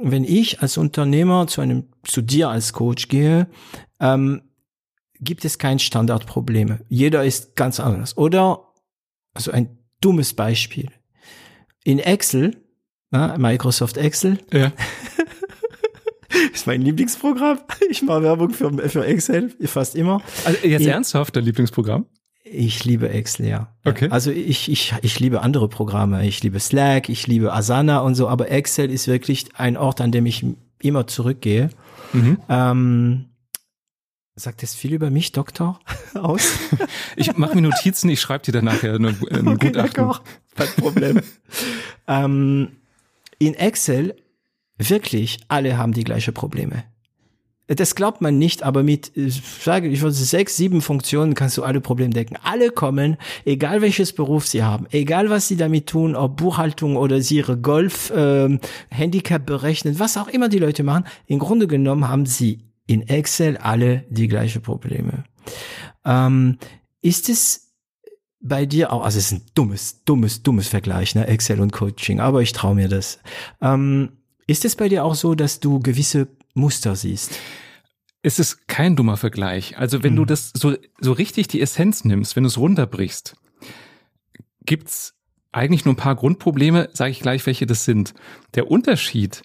[0.00, 3.48] wenn ich als Unternehmer zu einem, zu dir als Coach gehe,
[4.00, 4.42] ähm,
[5.20, 6.80] gibt es kein Standardprobleme.
[6.88, 8.16] Jeder ist ganz anders.
[8.16, 8.72] Oder,
[9.34, 10.90] also ein dummes Beispiel.
[11.84, 12.56] In Excel,
[13.10, 14.72] na, Microsoft Excel, ja.
[16.52, 17.58] ist mein Lieblingsprogramm.
[17.90, 20.22] Ich mache Werbung für, für Excel fast immer.
[20.44, 22.06] Also jetzt In, ernsthaft dein Lieblingsprogramm?
[22.50, 23.68] Ich liebe Excel, ja.
[23.84, 24.08] Okay.
[24.10, 26.26] Also ich, ich, ich liebe andere Programme.
[26.26, 30.12] Ich liebe Slack, ich liebe Asana und so, aber Excel ist wirklich ein Ort, an
[30.12, 30.44] dem ich
[30.80, 31.70] immer zurückgehe.
[32.12, 32.38] Mhm.
[32.48, 33.24] Ähm,
[34.36, 35.80] sagt das viel über mich, Doktor,
[36.14, 36.58] aus?
[37.16, 39.18] ich mache mir Notizen, ich schreibe dir dann nachher ein, ein
[39.48, 40.12] okay, Gutachten.
[40.54, 41.20] Kein Problem.
[42.06, 42.68] ähm,
[43.38, 44.16] in Excel,
[44.76, 46.84] wirklich, alle haben die gleichen Probleme.
[47.68, 51.64] Das glaubt man nicht, aber mit, ich sage, ich würde sechs, sieben Funktionen kannst du
[51.64, 52.38] alle Probleme decken.
[52.42, 57.20] Alle kommen, egal welches Beruf sie haben, egal was sie damit tun, ob Buchhaltung oder
[57.20, 58.60] sie ihre Golf, ähm,
[58.90, 61.04] Handicap berechnen, was auch immer die Leute machen.
[61.26, 65.24] Im Grunde genommen haben sie in Excel alle die gleichen Probleme.
[66.06, 66.56] Ähm,
[67.02, 67.74] ist es
[68.40, 72.18] bei dir auch, also es ist ein dummes, dummes, dummes Vergleich, ne, Excel und Coaching,
[72.18, 73.18] aber ich traue mir das.
[73.60, 74.12] Ähm,
[74.46, 76.28] ist es bei dir auch so, dass du gewisse
[76.58, 77.38] Muster siehst?
[78.22, 79.78] Es ist kein dummer Vergleich.
[79.78, 80.16] Also wenn mhm.
[80.16, 83.36] du das so, so richtig die Essenz nimmst, wenn du es runterbrichst,
[84.66, 85.14] gibt's
[85.52, 88.12] eigentlich nur ein paar Grundprobleme, sage ich gleich, welche das sind.
[88.54, 89.42] Der Unterschied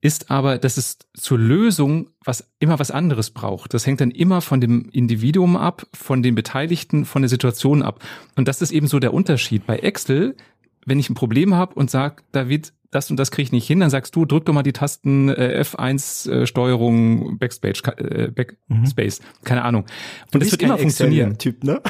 [0.00, 3.72] ist aber, dass es zur Lösung was immer was anderes braucht.
[3.72, 8.04] Das hängt dann immer von dem Individuum ab, von den Beteiligten, von der Situation ab.
[8.36, 9.66] Und das ist eben so der Unterschied.
[9.66, 10.36] Bei Excel,
[10.84, 13.80] wenn ich ein Problem habe und sage, David, das und das kriege ich nicht hin,
[13.80, 19.20] dann sagst du, drück doch mal die Tasten äh, F1 äh, Steuerung Backspace, äh, Backspace,
[19.20, 19.44] mhm.
[19.44, 19.86] keine Ahnung.
[20.32, 21.38] Und es wird immer funktionieren.
[21.38, 21.82] Typ, ne?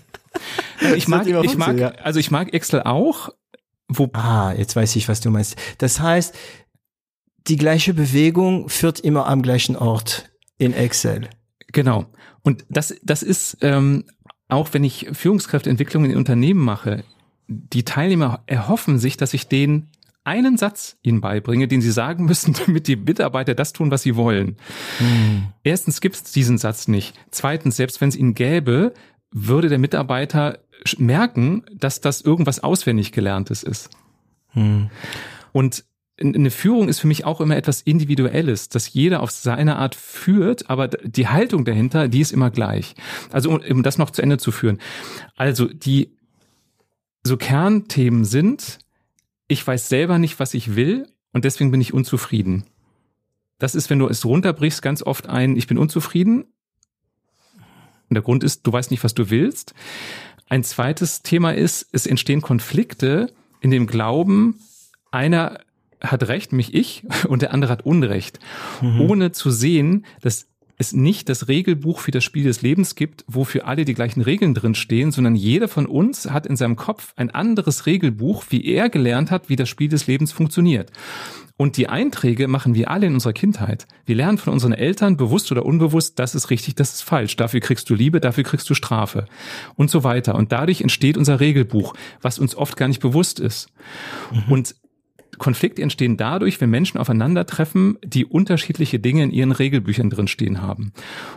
[0.96, 3.30] ich mag, ich mag, also ich mag Excel auch.
[3.90, 5.56] Wo ah, jetzt weiß ich, was du meinst.
[5.78, 6.36] Das heißt,
[7.46, 11.30] die gleiche Bewegung führt immer am gleichen Ort in Excel.
[11.72, 12.06] Genau.
[12.42, 14.04] Und das, das ist ähm,
[14.48, 17.04] auch, wenn ich Führungskräfteentwicklung in Unternehmen mache,
[17.46, 19.90] die Teilnehmer erhoffen sich, dass ich den
[20.24, 24.16] einen Satz ihnen beibringe, den sie sagen müssen, damit die Mitarbeiter das tun, was sie
[24.16, 24.56] wollen.
[24.98, 25.48] Hm.
[25.62, 27.14] Erstens gibt es diesen Satz nicht.
[27.30, 28.92] Zweitens, selbst wenn es ihn gäbe,
[29.30, 30.58] würde der Mitarbeiter
[30.96, 33.90] merken, dass das irgendwas auswendig gelerntes ist.
[34.50, 34.90] Hm.
[35.52, 35.84] Und
[36.20, 40.68] eine Führung ist für mich auch immer etwas Individuelles, dass jeder auf seine Art führt,
[40.68, 42.94] aber die Haltung dahinter, die ist immer gleich.
[43.30, 44.78] Also um, um das noch zu Ende zu führen.
[45.36, 46.16] Also die
[47.22, 48.78] so Kernthemen sind,
[49.48, 52.64] ich weiß selber nicht, was ich will und deswegen bin ich unzufrieden.
[53.58, 56.44] Das ist, wenn du es runterbrichst, ganz oft ein, ich bin unzufrieden.
[58.08, 59.74] Und der Grund ist, du weißt nicht, was du willst.
[60.48, 64.60] Ein zweites Thema ist, es entstehen Konflikte in dem Glauben,
[65.10, 65.60] einer
[66.00, 68.38] hat Recht, mich ich, und der andere hat Unrecht,
[68.80, 69.00] mhm.
[69.00, 70.46] ohne zu sehen, dass
[70.78, 74.20] es nicht das Regelbuch für das Spiel des Lebens gibt, wo für alle die gleichen
[74.20, 78.64] Regeln drin stehen, sondern jeder von uns hat in seinem Kopf ein anderes Regelbuch, wie
[78.64, 80.92] er gelernt hat, wie das Spiel des Lebens funktioniert.
[81.56, 83.88] Und die Einträge machen wir alle in unserer Kindheit.
[84.06, 87.34] Wir lernen von unseren Eltern, bewusst oder unbewusst, das ist richtig, das ist falsch.
[87.34, 89.26] Dafür kriegst du Liebe, dafür kriegst du Strafe
[89.74, 90.36] und so weiter.
[90.36, 93.68] Und dadurch entsteht unser Regelbuch, was uns oft gar nicht bewusst ist.
[94.30, 94.52] Mhm.
[94.52, 94.74] Und
[95.38, 100.92] Konflikte entstehen dadurch, wenn Menschen aufeinandertreffen, die unterschiedliche Dinge in ihren Regelbüchern drinstehen haben.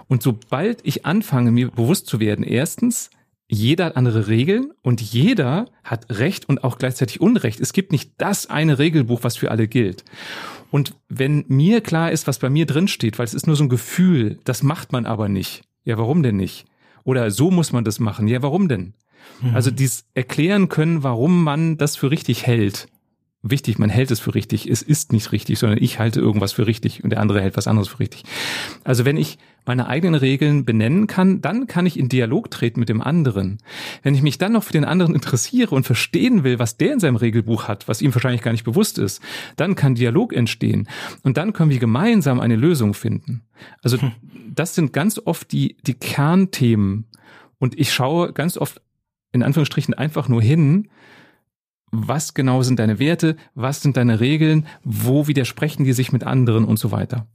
[0.08, 3.10] Und sobald ich anfange, mir bewusst zu werden, erstens,
[3.48, 7.60] jeder hat andere Regeln und jeder hat Recht und auch gleichzeitig Unrecht.
[7.60, 10.06] Es gibt nicht das eine Regelbuch, was für alle gilt.
[10.72, 13.70] Und wenn mir klar ist, was bei mir drinsteht, weil es ist nur so ein
[13.70, 15.64] Gefühl, das macht man aber nicht.
[15.84, 16.66] Ja, warum denn nicht?
[17.04, 18.28] Oder so muss man das machen.
[18.28, 18.94] Ja, warum denn?
[19.42, 19.56] Mhm.
[19.56, 22.88] Also dies erklären können, warum man das für richtig hält
[23.44, 26.68] wichtig, man hält es für richtig, es ist nicht richtig, sondern ich halte irgendwas für
[26.68, 28.24] richtig und der andere hält was anderes für richtig.
[28.84, 32.90] Also wenn ich meine eigenen Regeln benennen kann, dann kann ich in Dialog treten mit
[32.90, 33.60] dem anderen.
[34.02, 37.00] Wenn ich mich dann noch für den anderen interessiere und verstehen will, was der in
[37.00, 39.22] seinem Regelbuch hat, was ihm wahrscheinlich gar nicht bewusst ist,
[39.58, 40.88] dann kann Dialog entstehen
[41.24, 43.44] und dann können wir gemeinsam eine Lösung finden.
[43.84, 44.12] Also hm.
[44.54, 47.06] das sind ganz oft die, die Kernthemen
[47.60, 48.82] und ich schaue ganz oft
[49.32, 50.90] in Anführungsstrichen einfach nur hin,
[51.92, 56.66] was genau sind deine Werte, was sind deine Regeln, wo widersprechen die sich mit anderen
[56.66, 57.28] und so weiter.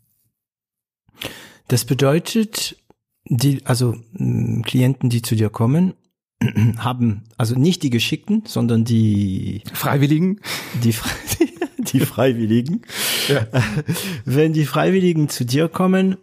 [1.68, 2.76] Das bedeutet,
[3.24, 5.94] die, also Klienten, die zu dir kommen,
[6.78, 10.40] haben also nicht die Geschickten, sondern die Freiwilligen.
[10.82, 10.94] Die,
[11.78, 12.82] die Freiwilligen.
[13.28, 13.46] Ja.
[14.24, 16.16] Wenn die Freiwilligen zu dir kommen,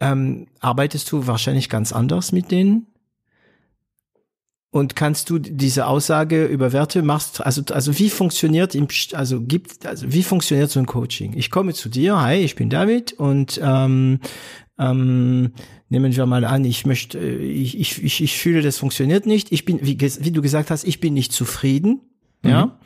[0.00, 2.86] ähm, arbeitest du wahrscheinlich ganz anders mit denen?
[4.74, 9.84] Und kannst du diese Aussage über Werte machst, also, also wie funktioniert im, also gibt,
[9.84, 11.34] also wie funktioniert so ein Coaching?
[11.36, 14.20] Ich komme zu dir, hi, ich bin David und ähm,
[14.78, 15.52] ähm,
[15.90, 19.52] nehmen wir mal an, ich möchte, ich, ich, ich, ich fühle, das funktioniert nicht.
[19.52, 22.00] Ich bin, wie, wie du gesagt hast, ich bin nicht zufrieden.
[22.40, 22.50] Mhm.
[22.50, 22.78] Ja.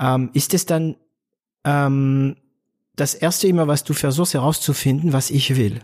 [0.00, 0.96] Ähm, ist es dann
[1.64, 2.36] ähm,
[2.96, 5.80] das erste immer, was du versuchst herauszufinden, was ich will?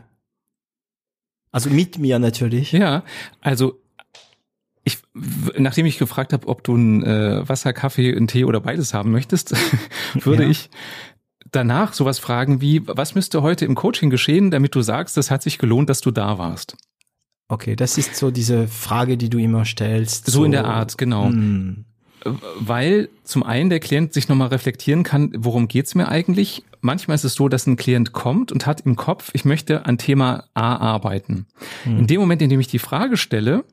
[1.53, 2.72] Also mit mir natürlich.
[2.72, 3.05] Ja,
[3.42, 3.84] also
[4.85, 4.99] ich,
[5.57, 9.11] nachdem ich gefragt habe, ob du ein äh, Wasser, Kaffee, einen Tee oder beides haben
[9.11, 9.55] möchtest,
[10.14, 10.51] würde ja.
[10.51, 10.70] ich
[11.51, 15.43] danach sowas fragen wie, was müsste heute im Coaching geschehen, damit du sagst, das hat
[15.43, 16.76] sich gelohnt, dass du da warst?
[17.49, 20.26] Okay, das ist so diese Frage, die du immer stellst.
[20.26, 21.26] So, so in der Art, genau.
[21.26, 21.85] Hm.
[22.59, 26.64] Weil zum einen der Klient sich nochmal reflektieren kann, worum geht's mir eigentlich?
[26.85, 29.99] manchmal ist es so, dass ein Klient kommt und hat im Kopf, ich möchte an
[29.99, 31.47] Thema A arbeiten.
[31.85, 32.01] Mhm.
[32.01, 33.64] In dem Moment, in dem ich die Frage stelle,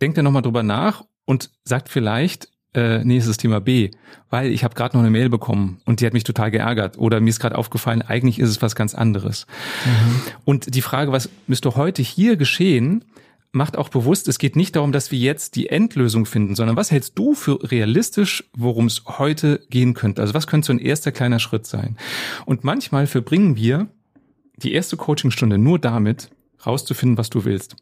[0.00, 3.90] denkt er nochmal drüber nach und sagt vielleicht, äh, nee, es ist Thema B,
[4.30, 7.20] weil ich habe gerade noch eine Mail bekommen und die hat mich total geärgert oder
[7.20, 9.46] mir ist gerade aufgefallen, eigentlich ist es was ganz anderes.
[9.84, 10.20] Mhm.
[10.44, 13.04] Und die Frage, was müsste heute hier geschehen,
[13.52, 16.90] macht auch bewusst, es geht nicht darum, dass wir jetzt die Endlösung finden, sondern was
[16.90, 20.20] hältst du für realistisch, worum es heute gehen könnte?
[20.20, 21.96] Also was könnte so ein erster kleiner Schritt sein?
[22.44, 23.88] Und manchmal verbringen wir
[24.56, 26.30] die erste Coachingstunde nur damit,
[26.66, 27.76] rauszufinden, was du willst.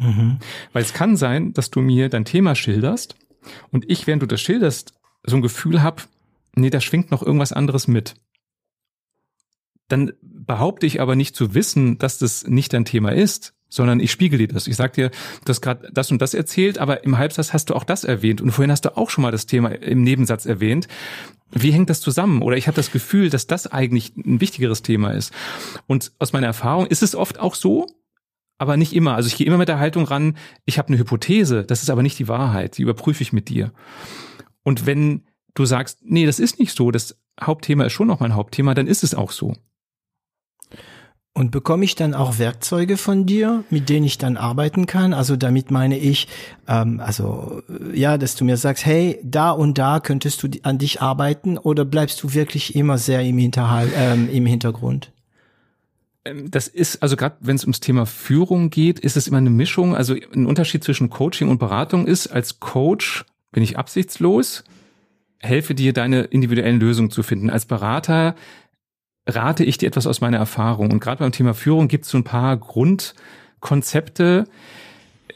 [0.00, 0.38] Mhm.
[0.72, 3.16] Weil es kann sein, dass du mir dein Thema schilderst
[3.70, 4.94] und ich, während du das schilderst,
[5.24, 6.08] so ein Gefühl hab,
[6.54, 8.14] nee, da schwingt noch irgendwas anderes mit.
[9.88, 14.10] Dann behaupte ich aber nicht zu wissen, dass das nicht dein Thema ist, sondern ich
[14.10, 14.66] spiegel dir das.
[14.66, 17.74] Ich sag dir, du hast gerade das und das erzählt, aber im Halbsatz hast du
[17.74, 20.88] auch das erwähnt und vorhin hast du auch schon mal das Thema im Nebensatz erwähnt.
[21.52, 22.42] Wie hängt das zusammen?
[22.42, 25.32] Oder ich habe das Gefühl, dass das eigentlich ein wichtigeres Thema ist.
[25.86, 27.86] Und aus meiner Erfahrung ist es oft auch so,
[28.60, 29.14] aber nicht immer.
[29.14, 30.36] Also ich gehe immer mit der Haltung ran,
[30.66, 33.72] ich habe eine Hypothese, das ist aber nicht die Wahrheit, die überprüfe ich mit dir.
[34.62, 35.22] Und wenn
[35.54, 38.86] du sagst, nee, das ist nicht so, das Hauptthema ist schon noch mein Hauptthema, dann
[38.86, 39.54] ist es auch so.
[41.32, 45.14] Und bekomme ich dann auch Werkzeuge von dir, mit denen ich dann arbeiten kann?
[45.14, 46.28] Also damit meine ich,
[46.68, 47.62] ähm, also
[47.94, 51.86] ja, dass du mir sagst, hey, da und da könntest du an dich arbeiten oder
[51.86, 55.12] bleibst du wirklich immer sehr im, Hinterhalt, ähm, im Hintergrund?
[56.24, 59.50] Ähm, das ist, also gerade wenn es ums Thema Führung geht, ist es immer eine
[59.50, 59.94] Mischung.
[59.94, 64.64] Also ein Unterschied zwischen Coaching und Beratung ist, als Coach bin ich absichtslos,
[65.38, 67.50] helfe dir, deine individuellen Lösungen zu finden.
[67.50, 68.34] Als Berater
[69.26, 70.90] rate ich dir etwas aus meiner Erfahrung.
[70.90, 74.44] Und gerade beim Thema Führung gibt es so ein paar Grundkonzepte,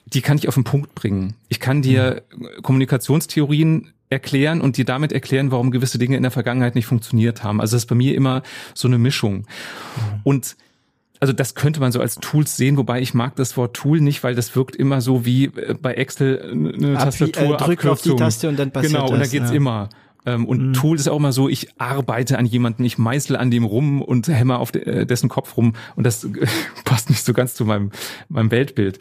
[0.06, 1.34] die kann ich auf den Punkt bringen.
[1.48, 2.48] Ich kann dir mhm.
[2.62, 7.60] Kommunikationstheorien erklären und dir damit erklären, warum gewisse Dinge in der Vergangenheit nicht funktioniert haben.
[7.60, 8.42] Also das ist bei mir immer
[8.74, 9.38] so eine Mischung.
[9.38, 10.20] Mhm.
[10.22, 10.56] Und
[11.20, 14.22] also das könnte man so als Tools sehen, wobei ich mag das Wort Tool nicht,
[14.24, 17.54] weil das wirkt immer so wie äh, bei Excel eine Ab, Tastatur.
[17.54, 19.56] Äh, drück auf die Taste und dann passiert Genau, und dann geht's ja.
[19.56, 19.88] immer.
[20.26, 20.72] Ähm, und mhm.
[20.72, 24.28] Tool ist auch immer so, ich arbeite an jemanden, ich meißel an dem rum und
[24.28, 26.28] hämmer auf äh, dessen Kopf rum und das
[26.84, 27.90] passt nicht so ganz zu meinem,
[28.28, 28.98] meinem Weltbild.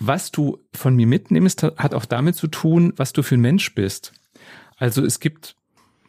[0.00, 3.74] Was du von mir mitnimmst, hat auch damit zu tun, was du für ein Mensch
[3.74, 4.12] bist.
[4.76, 5.56] Also es gibt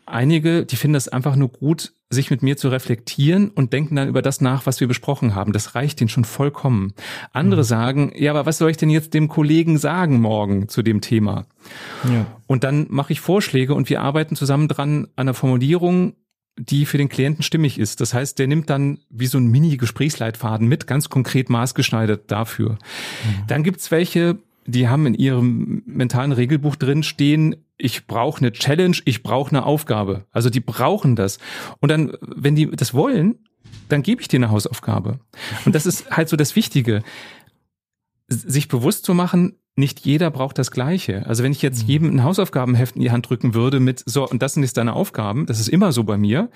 [0.10, 4.08] einige, die finden das einfach nur gut, sich mit mir zu reflektieren und denken dann
[4.08, 5.54] über das nach, was wir besprochen haben.
[5.54, 6.94] Das reicht ihnen schon vollkommen.
[7.34, 7.66] Andere mhm.
[7.66, 11.46] sagen, ja, aber was soll ich denn jetzt dem Kollegen sagen morgen zu dem Thema?
[12.12, 12.26] Ja.
[12.48, 16.14] Und dann mache ich Vorschläge und wir arbeiten zusammen dran an einer Formulierung,
[16.58, 18.02] die für den Klienten stimmig ist.
[18.02, 22.72] Das heißt, der nimmt dann wie so ein Mini-Gesprächsleitfaden mit, ganz konkret maßgeschneidert dafür.
[22.72, 23.48] Mhm.
[23.48, 28.98] Dann gibt's welche, die haben in ihrem mentalen Regelbuch drin stehen, ich brauche eine Challenge,
[29.06, 30.26] ich brauche eine Aufgabe.
[30.32, 31.40] Also die brauchen das.
[31.80, 33.40] Und dann, wenn die das wollen,
[33.88, 35.20] dann gebe ich dir eine Hausaufgabe.
[35.66, 37.02] Und das ist halt so das Wichtige,
[38.28, 41.26] sich bewusst zu machen, nicht jeder braucht das Gleiche.
[41.26, 41.90] Also wenn ich jetzt mhm.
[41.90, 44.94] jedem ein Hausaufgabenheft in die Hand drücken würde mit so, und das sind jetzt deine
[44.94, 46.50] Aufgaben, das ist immer so bei mir,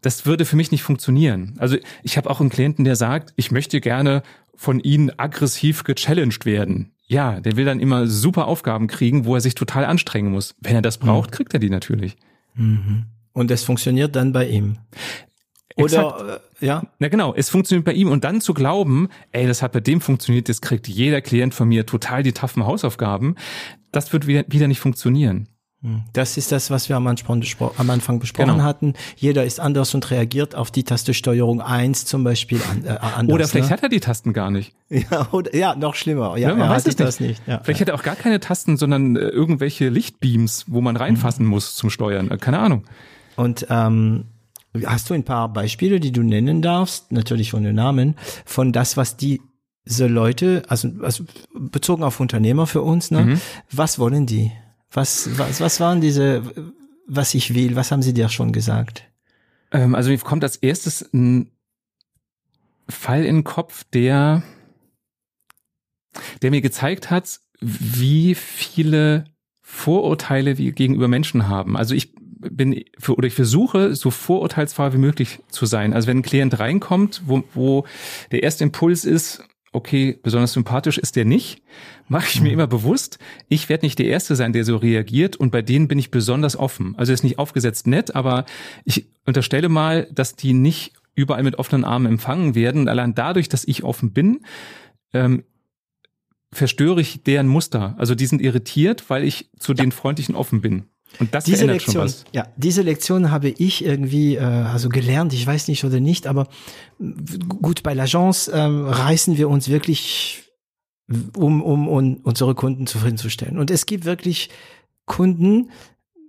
[0.00, 1.54] das würde für mich nicht funktionieren.
[1.58, 4.22] Also ich habe auch einen Klienten, der sagt, ich möchte gerne
[4.54, 6.93] von Ihnen aggressiv gechallenged werden.
[7.06, 10.54] Ja, der will dann immer super Aufgaben kriegen, wo er sich total anstrengen muss.
[10.60, 11.34] Wenn er das braucht, mhm.
[11.34, 12.16] kriegt er die natürlich.
[12.54, 13.04] Mhm.
[13.32, 14.78] Und es funktioniert dann bei ihm.
[15.76, 16.84] Oder äh, ja?
[16.98, 20.00] Na genau, es funktioniert bei ihm und dann zu glauben, ey, das hat bei dem
[20.00, 23.34] funktioniert, das kriegt jeder Klient von mir total die taffen Hausaufgaben,
[23.90, 25.48] das wird wieder, wieder nicht funktionieren.
[25.84, 26.00] Hm.
[26.14, 27.44] Das ist das, was wir am Anfang,
[27.76, 28.64] am Anfang besprochen genau.
[28.64, 28.94] hatten.
[29.16, 33.34] Jeder ist anders und reagiert auf die Taste Steuerung 1 zum Beispiel an, äh, anders.
[33.34, 33.76] Oder vielleicht ne?
[33.76, 34.74] hat er die Tasten gar nicht.
[35.10, 36.36] Ja, oder, ja noch schlimmer.
[36.36, 37.42] Ja, ja man weiß es das nicht.
[37.46, 37.86] Ja, vielleicht ja.
[37.86, 41.50] hat er auch gar keine Tasten, sondern äh, irgendwelche Lichtbeams, wo man reinfassen mhm.
[41.50, 42.30] muss zum Steuern.
[42.30, 42.84] Äh, keine Ahnung.
[43.36, 44.26] Und ähm,
[44.86, 48.14] hast du ein paar Beispiele, die du nennen darfst, natürlich von den Namen,
[48.44, 49.42] von das, was die
[49.86, 53.24] diese Leute, also, also bezogen auf Unternehmer für uns, ne?
[53.24, 53.40] Mhm.
[53.70, 54.50] Was wollen die?
[54.94, 56.42] Was, was, was waren diese,
[57.06, 57.76] was ich will?
[57.76, 59.04] Was haben sie dir schon gesagt?
[59.72, 61.50] Ähm, also mir kommt als erstes ein
[62.88, 64.42] Fall in den Kopf, der,
[66.42, 69.24] der mir gezeigt hat, wie viele
[69.62, 71.76] Vorurteile wir gegenüber Menschen haben.
[71.76, 75.92] Also ich bin für, oder ich versuche, so vorurteilsfrei wie möglich zu sein.
[75.92, 77.84] Also wenn ein Klient reinkommt, wo, wo
[78.30, 79.42] der erste Impuls ist,
[79.74, 81.62] okay, besonders sympathisch ist der nicht,
[82.08, 82.54] mache ich mir mhm.
[82.54, 83.18] immer bewusst,
[83.48, 86.56] ich werde nicht der Erste sein, der so reagiert und bei denen bin ich besonders
[86.56, 86.94] offen.
[86.96, 88.44] Also ist nicht aufgesetzt nett, aber
[88.84, 92.82] ich unterstelle mal, dass die nicht überall mit offenen Armen empfangen werden.
[92.82, 94.40] Und allein dadurch, dass ich offen bin,
[95.12, 95.44] ähm,
[96.52, 97.94] verstöre ich deren Muster.
[97.98, 99.76] Also die sind irritiert, weil ich zu ja.
[99.76, 100.84] den Freundlichen offen bin.
[101.20, 105.32] Und das diese Lektion, ja, diese Lektion habe ich irgendwie äh, also gelernt.
[105.32, 106.48] Ich weiß nicht oder nicht, aber
[107.48, 110.42] gut bei l'Agence ähm, reißen wir uns wirklich
[111.36, 113.58] um, um, um unsere Kunden zufriedenzustellen.
[113.58, 114.50] Und es gibt wirklich
[115.06, 115.70] Kunden,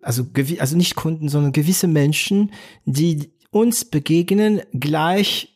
[0.01, 0.25] also
[0.59, 2.51] also nicht Kunden, sondern gewisse Menschen,
[2.85, 5.54] die uns begegnen gleich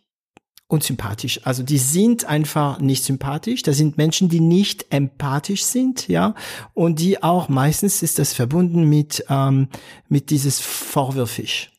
[0.69, 1.41] unsympathisch.
[1.43, 3.63] Also die sind einfach nicht sympathisch.
[3.63, 6.35] Das sind Menschen, die nicht empathisch sind, ja,
[6.73, 9.67] und die auch meistens ist das verbunden mit ähm,
[10.07, 11.71] mit dieses vorwürfisch.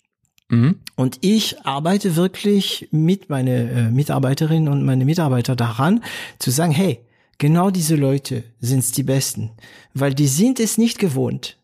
[0.48, 0.80] Mhm.
[0.96, 6.02] Und ich arbeite wirklich mit meine äh, Mitarbeiterinnen und meine Mitarbeiter daran,
[6.40, 6.98] zu sagen, hey,
[7.38, 9.52] genau diese Leute sind's die Besten,
[9.94, 11.59] weil die sind es nicht gewohnt,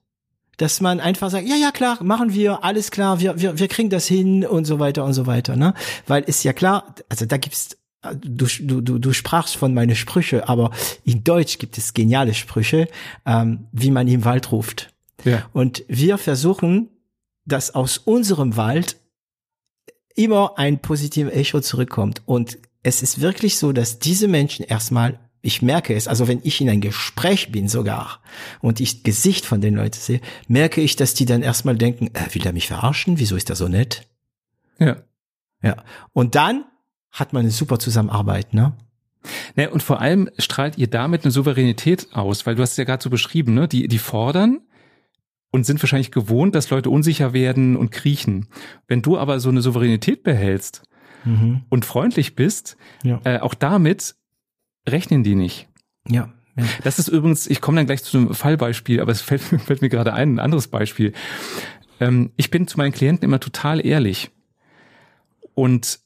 [0.57, 3.91] dass man einfach sagt, ja, ja, klar, machen wir, alles klar, wir, wir, wir kriegen
[3.91, 5.75] das hin und so weiter und so weiter, ne?
[6.07, 7.77] Weil ist ja klar, also da gibt's
[8.23, 10.71] Du, du, du, du sprachst von meine Sprüche, aber
[11.03, 12.87] in Deutsch gibt es geniale Sprüche,
[13.25, 14.95] ähm, wie man im Wald ruft.
[15.25, 15.49] Ja.
[15.53, 16.89] Und wir versuchen,
[17.47, 18.97] dass aus unserem Wald
[20.15, 22.23] immer ein positives Echo zurückkommt.
[22.27, 26.61] Und es ist wirklich so, dass diese Menschen erstmal ich merke es, also wenn ich
[26.61, 28.21] in ein Gespräch bin sogar
[28.61, 32.35] und ich Gesicht von den Leuten sehe, merke ich, dass die dann erstmal denken, äh,
[32.35, 33.19] will er mich verarschen?
[33.19, 34.07] Wieso ist er so nett?
[34.79, 34.97] Ja.
[35.63, 35.77] Ja.
[36.13, 36.65] Und dann
[37.11, 38.77] hat man eine super Zusammenarbeit, ne?
[39.57, 42.85] Ne, und vor allem strahlt ihr damit eine Souveränität aus, weil du hast es ja
[42.85, 43.67] gerade so beschrieben, ne?
[43.67, 44.61] Die, die fordern
[45.51, 48.49] und sind wahrscheinlich gewohnt, dass Leute unsicher werden und kriechen.
[48.87, 50.83] Wenn du aber so eine Souveränität behältst
[51.25, 51.63] mhm.
[51.69, 53.21] und freundlich bist, ja.
[53.25, 54.17] äh, auch damit
[54.89, 55.69] rechnen die nicht.
[56.09, 56.33] Ja.
[56.57, 56.65] ja.
[56.85, 59.89] Das ist übrigens, ich komme dann gleich zu einem Fallbeispiel, aber es fällt, fällt mir
[59.89, 61.13] gerade ein, ein anderes Beispiel.
[62.01, 64.31] Ähm, ich bin zu meinen Klienten immer total ehrlich.
[65.55, 66.01] Und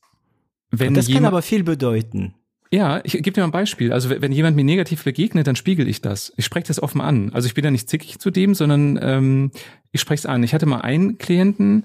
[0.70, 2.34] wenn das kann aber viel bedeuten.
[2.72, 3.92] Ja, ich gebe dir mal ein Beispiel.
[3.92, 6.32] Also wenn jemand mir negativ begegnet, dann spiegel ich das.
[6.36, 7.32] Ich spreche das offen an.
[7.32, 9.50] Also ich bin ja nicht zickig zu dem, sondern ähm,
[9.90, 10.44] ich spreche es an.
[10.44, 11.84] Ich hatte mal einen Klienten,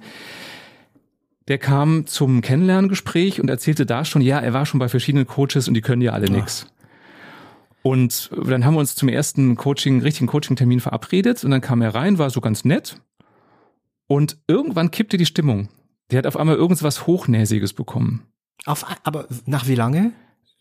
[1.47, 5.67] der kam zum Kennenlerngespräch und erzählte da schon, ja, er war schon bei verschiedenen Coaches
[5.67, 6.67] und die können ja alle nix.
[7.85, 11.93] Und dann haben wir uns zum ersten Coaching, richtigen Coaching-Termin verabredet und dann kam er
[11.93, 12.99] rein, war so ganz nett.
[14.07, 15.69] Und irgendwann kippte die Stimmung.
[16.09, 18.23] Der hat auf einmal irgendwas Hochnäsiges bekommen.
[18.65, 20.13] Auf, aber nach wie lange?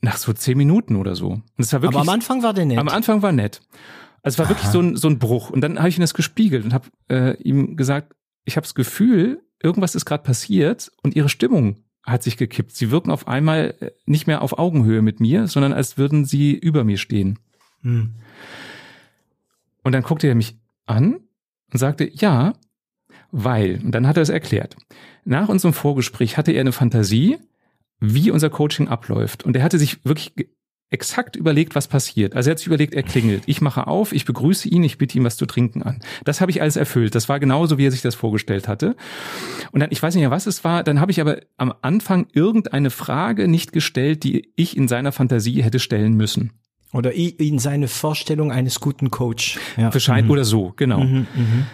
[0.03, 1.29] Nach so zehn Minuten oder so.
[1.29, 2.77] Und es war wirklich, aber am Anfang war der nett.
[2.77, 3.62] Am Anfang war nett.
[4.22, 4.51] Also es war Aha.
[4.51, 5.49] wirklich so ein, so ein Bruch.
[5.49, 8.14] Und dann habe ich ihm das gespiegelt und habe äh, ihm gesagt,
[8.45, 12.72] ich habe das Gefühl, irgendwas ist gerade passiert und ihre Stimmung hat sich gekippt.
[12.72, 16.52] Sie wirken auf einmal äh, nicht mehr auf Augenhöhe mit mir, sondern als würden sie
[16.52, 17.38] über mir stehen.
[17.82, 18.14] Hm.
[19.82, 21.20] Und dann guckte er mich an
[21.72, 22.55] und sagte, ja,
[23.30, 24.76] weil, und dann hat er es erklärt.
[25.24, 27.38] Nach unserem Vorgespräch hatte er eine Fantasie,
[28.00, 29.44] wie unser Coaching abläuft.
[29.44, 30.48] Und er hatte sich wirklich
[30.95, 32.36] exakt überlegt, was passiert.
[32.36, 33.42] Also er hat sich überlegt, er klingelt.
[33.47, 36.01] Ich mache auf, ich begrüße ihn, ich bitte ihm was zu trinken an.
[36.24, 37.16] Das habe ich alles erfüllt.
[37.16, 38.95] Das war genauso, wie er sich das vorgestellt hatte.
[39.72, 42.28] Und dann, ich weiß nicht mehr, was es war, dann habe ich aber am Anfang
[42.32, 46.53] irgendeine Frage nicht gestellt, die ich in seiner Fantasie hätte stellen müssen.
[46.92, 49.59] Oder in seine Vorstellung eines guten Coach.
[49.76, 49.92] Ja.
[49.92, 50.30] Wahrscheinlich, mhm.
[50.30, 51.01] oder so, genau.
[51.01, 51.66] Mhm, mh.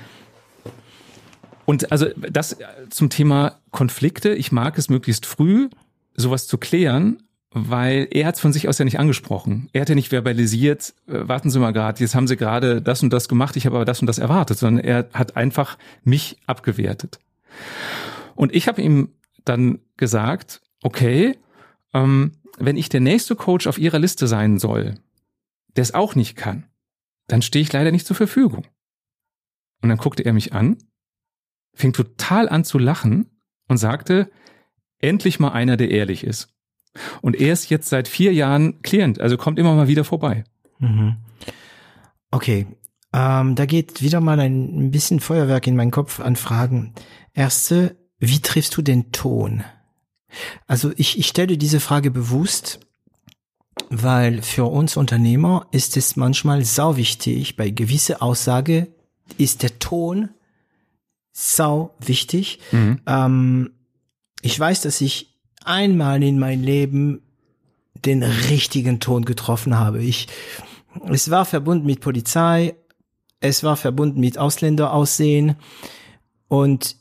[1.67, 2.57] Und also das
[2.89, 4.31] zum Thema Konflikte.
[4.31, 5.69] Ich mag es möglichst früh,
[6.17, 7.23] sowas zu klären,
[7.53, 9.69] weil er hat es von sich aus ja nicht angesprochen.
[9.73, 13.03] Er hat ja nicht verbalisiert, äh, warten Sie mal gerade, jetzt haben Sie gerade das
[13.03, 16.39] und das gemacht, ich habe aber das und das erwartet, sondern er hat einfach mich
[16.47, 17.19] abgewertet.
[18.37, 19.11] Und ich habe ihm
[19.45, 21.37] dann gesagt, okay,
[21.93, 24.95] ähm, wenn ich der nächste Coach auf Ihrer Liste sein soll,
[25.77, 26.67] der es auch nicht kann,
[27.27, 28.67] dann stehe ich leider nicht zur Verfügung.
[29.83, 30.77] Und dann guckte er mich an,
[31.75, 33.31] fing total an zu lachen
[33.67, 34.31] und sagte,
[34.99, 36.53] endlich mal einer, der ehrlich ist.
[37.21, 40.45] Und er ist jetzt seit vier Jahren Klient, also kommt immer mal wieder vorbei.
[40.79, 41.17] Mhm.
[42.31, 42.67] Okay,
[43.13, 46.95] ähm, da geht wieder mal ein bisschen Feuerwerk in meinen Kopf an Fragen.
[47.35, 49.65] Erste, wie triffst du den Ton?
[50.67, 52.81] Also ich, ich stelle diese Frage bewusst,
[53.89, 58.89] weil für uns Unternehmer ist es manchmal sau wichtig, bei gewisse Aussage
[59.39, 60.31] ist der Ton
[61.33, 62.61] sau wichtig.
[62.71, 63.01] Mhm.
[63.07, 63.71] Ähm,
[64.43, 65.30] ich weiß, dass ich
[65.65, 67.23] einmal in mein Leben
[68.05, 70.03] den richtigen Ton getroffen habe.
[70.03, 70.29] Ich,
[71.09, 72.75] es war verbunden mit Polizei,
[73.41, 75.57] es war verbunden mit Ausländeraussehen
[76.49, 76.97] und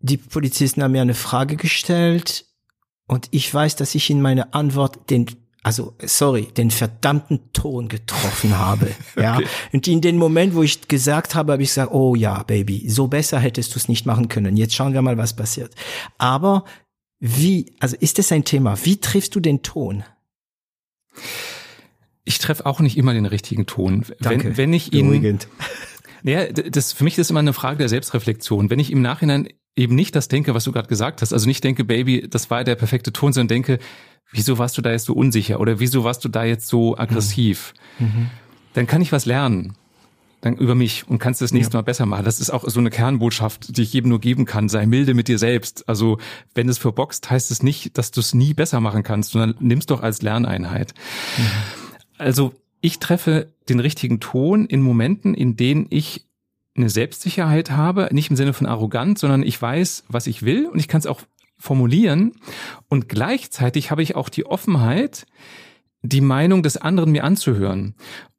[0.00, 2.44] die Polizisten haben mir eine Frage gestellt
[3.06, 5.26] und ich weiß, dass ich in meiner Antwort den
[5.66, 8.94] also sorry, den verdammten Ton getroffen habe.
[9.16, 9.38] Ja.
[9.38, 9.46] Okay.
[9.72, 13.08] Und in dem Moment, wo ich gesagt habe, habe ich gesagt, oh ja, Baby, so
[13.08, 14.56] besser hättest du es nicht machen können.
[14.56, 15.74] Jetzt schauen wir mal, was passiert.
[16.18, 16.64] Aber
[17.18, 18.76] wie, also ist das ein Thema?
[18.84, 20.04] Wie triffst du den Ton?
[22.24, 24.04] Ich treffe auch nicht immer den richtigen Ton.
[24.20, 24.48] Danke.
[24.48, 25.38] Wenn, wenn ich ihn,
[26.22, 28.68] Naja, das, für mich ist immer eine Frage der Selbstreflexion.
[28.68, 31.62] Wenn ich im Nachhinein eben nicht das denke, was du gerade gesagt hast, also nicht
[31.62, 33.78] denke, Baby, das war der perfekte Ton, sondern denke,
[34.30, 37.74] wieso warst du da jetzt so unsicher oder wieso warst du da jetzt so aggressiv,
[37.98, 38.30] mhm.
[38.74, 39.76] dann kann ich was lernen
[40.46, 41.78] dann über mich und kannst das nächste ja.
[41.78, 42.24] Mal besser machen.
[42.24, 44.68] Das ist auch so eine Kernbotschaft, die ich jedem nur geben kann.
[44.68, 45.88] Sei milde mit dir selbst.
[45.88, 46.18] Also
[46.54, 49.90] wenn es verboxt, heißt es nicht, dass du es nie besser machen kannst, sondern nimmst
[49.90, 50.94] doch als Lerneinheit.
[51.36, 51.42] Mhm.
[52.18, 56.26] Also ich treffe den richtigen Ton in Momenten, in denen ich
[56.76, 60.78] eine Selbstsicherheit habe, nicht im Sinne von arrogant, sondern ich weiß, was ich will und
[60.78, 61.22] ich kann es auch
[61.58, 62.32] formulieren
[62.88, 65.26] und gleichzeitig habe ich auch die Offenheit,
[66.02, 67.94] die Meinung des anderen mir anzuhören.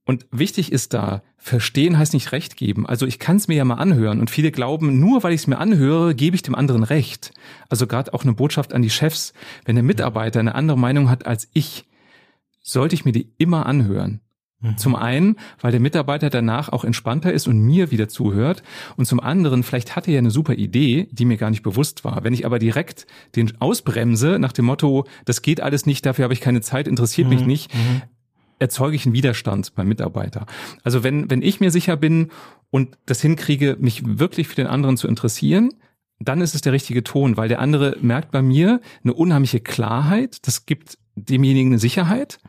[0.08, 2.88] Und wichtig ist da, verstehen heißt nicht recht geben.
[2.88, 5.48] Also ich kann es mir ja mal anhören und viele glauben, nur weil ich es
[5.48, 7.34] mir anhöre, gebe ich dem anderen recht.
[7.68, 9.34] Also gerade auch eine Botschaft an die Chefs,
[9.66, 11.84] wenn der Mitarbeiter eine andere Meinung hat als ich,
[12.62, 14.22] sollte ich mir die immer anhören.
[14.62, 14.78] Mhm.
[14.78, 18.64] Zum einen, weil der Mitarbeiter danach auch entspannter ist und mir wieder zuhört.
[18.96, 22.06] Und zum anderen, vielleicht hat er ja eine super Idee, die mir gar nicht bewusst
[22.06, 22.24] war.
[22.24, 26.34] Wenn ich aber direkt den ausbremse nach dem Motto, das geht alles nicht, dafür habe
[26.34, 27.34] ich keine Zeit, interessiert mhm.
[27.36, 28.04] mich nicht, mhm.
[28.60, 30.46] Erzeuge ich einen Widerstand beim Mitarbeiter.
[30.84, 32.32] Also wenn, wenn ich mir sicher bin
[32.70, 35.74] und das hinkriege, mich wirklich für den anderen zu interessieren,
[36.20, 40.48] dann ist es der richtige Ton, weil der andere merkt bei mir eine unheimliche Klarheit.
[40.48, 42.40] Das gibt demjenigen eine Sicherheit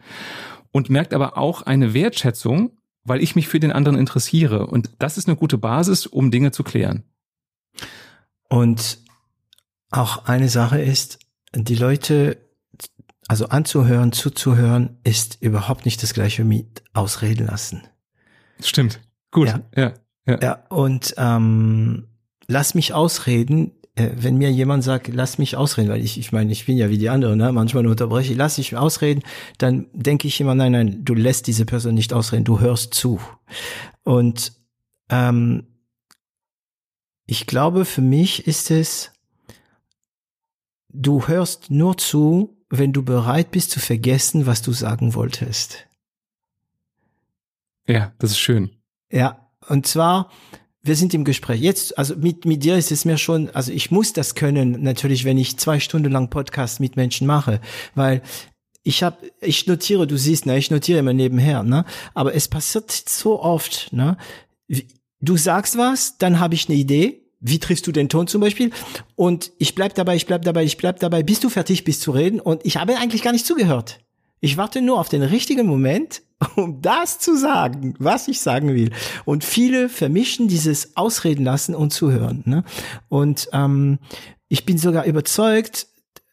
[0.72, 2.72] und merkt aber auch eine Wertschätzung,
[3.04, 4.66] weil ich mich für den anderen interessiere.
[4.66, 7.04] Und das ist eine gute Basis, um Dinge zu klären.
[8.48, 8.98] Und
[9.90, 11.18] auch eine Sache ist,
[11.54, 12.38] die Leute,
[13.28, 17.82] also anzuhören, zuzuhören, ist überhaupt nicht das gleiche mit ausreden lassen.
[18.60, 19.00] Stimmt.
[19.30, 19.48] Gut.
[19.48, 19.60] Ja.
[19.76, 19.92] Ja.
[20.26, 20.38] ja.
[20.40, 22.08] ja und ähm,
[22.46, 26.52] lass mich ausreden äh, wenn mir jemand sagt, lass mich ausreden, weil ich, ich meine,
[26.52, 27.52] ich bin ja wie die anderen, ne?
[27.52, 29.22] manchmal unterbreche ich, lass mich ausreden,
[29.58, 33.20] dann denke ich immer, nein, nein, du lässt diese Person nicht ausreden, du hörst zu.
[34.04, 34.52] Und
[35.10, 35.66] ähm,
[37.26, 39.12] ich glaube, für mich ist es,
[40.88, 45.86] du hörst nur zu, wenn du bereit bist zu vergessen, was du sagen wolltest.
[47.86, 48.70] Ja, das ist schön.
[49.10, 50.30] Ja, und zwar,
[50.82, 51.60] wir sind im Gespräch.
[51.60, 55.24] Jetzt, also mit, mit dir ist es mir schon, also ich muss das können, natürlich,
[55.24, 57.60] wenn ich zwei Stunden lang Podcast mit Menschen mache,
[57.94, 58.22] weil
[58.82, 62.90] ich habe, ich notiere, du siehst, ne, ich notiere immer nebenher, ne, aber es passiert
[62.90, 64.16] so oft, ne,
[65.20, 68.70] du sagst was, dann habe ich eine Idee, wie triffst du den Ton zum Beispiel?
[69.14, 72.10] Und ich bleib dabei, ich bleib dabei, ich bleib dabei, bis du fertig bist zu
[72.10, 74.00] reden und ich habe eigentlich gar nicht zugehört.
[74.40, 76.22] Ich warte nur auf den richtigen Moment,
[76.56, 78.90] um das zu sagen, was ich sagen will.
[79.24, 82.42] Und viele vermischen dieses Ausreden lassen und zuhören.
[82.46, 82.64] Ne?
[83.08, 83.98] Und ähm,
[84.48, 85.87] ich bin sogar überzeugt,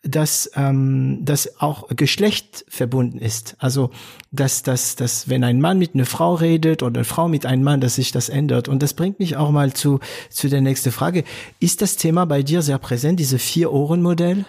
[0.08, 3.56] dass ähm, das auch Geschlecht verbunden ist.
[3.60, 3.90] Also
[4.32, 7.64] dass, dass, dass wenn ein Mann mit einer Frau redet oder eine Frau mit einem
[7.64, 8.68] Mann, dass sich das ändert.
[8.68, 10.00] Und das bringt mich auch mal zu,
[10.30, 11.24] zu der nächsten Frage.
[11.60, 14.46] Ist das Thema bei dir sehr präsent, diese Vier-Ohren-Modell?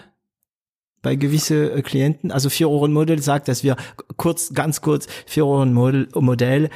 [1.03, 2.31] bei gewisse äh, Klienten.
[2.31, 3.77] Also Vier-Ohren-Modell sagt, dass wir
[4.17, 6.69] kurz, ganz kurz, Vier-Ohren-Modell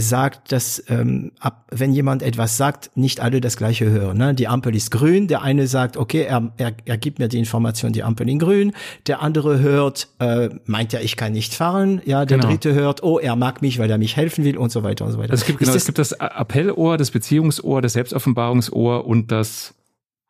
[0.00, 4.16] sagt, dass ähm, ab, wenn jemand etwas sagt, nicht alle das gleiche hören.
[4.16, 4.32] Ne?
[4.32, 7.92] Die Ampel ist grün, der eine sagt, okay, er, er, er gibt mir die Information,
[7.92, 8.72] die Ampel in grün,
[9.08, 12.48] der andere hört, äh, meint ja, ich kann nicht fahren, ja, der genau.
[12.48, 15.10] dritte hört, oh, er mag mich, weil er mich helfen will und so weiter und
[15.10, 15.32] so weiter.
[15.32, 19.74] Also es gibt, genau, das, es gibt das Appellohr, das Beziehungsohr, das Selbstoffenbarungsohr und das,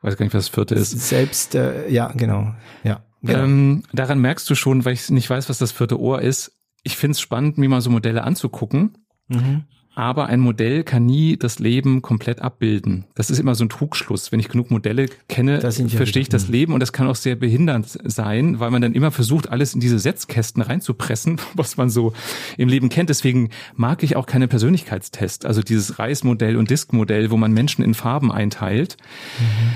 [0.01, 0.93] weiß gar nicht, was das vierte ist.
[0.93, 2.55] Selbst, äh, ja, genau,
[2.85, 3.03] ja.
[3.21, 3.39] Genau.
[3.41, 6.53] Ähm, daran merkst du schon, weil ich nicht weiß, was das vierte Ohr ist.
[6.85, 8.97] Ich finde es spannend, mir mal so Modelle anzugucken.
[9.29, 9.65] Mhm.
[9.95, 13.07] Aber ein Modell kann nie das Leben komplett abbilden.
[13.17, 14.31] Das ist immer so ein Trugschluss.
[14.31, 16.53] Wenn ich genug Modelle kenne, verstehe ich das mhm.
[16.53, 19.81] Leben und das kann auch sehr behindernd sein, weil man dann immer versucht, alles in
[19.81, 22.13] diese Setzkästen reinzupressen, was man so
[22.57, 23.11] im Leben kennt.
[23.11, 27.95] Deswegen mag ich auch keine Persönlichkeitstests, also dieses Reismodell und Diskmodell, wo man Menschen in
[27.95, 28.99] Farben einteilt.
[29.41, 29.73] Mhm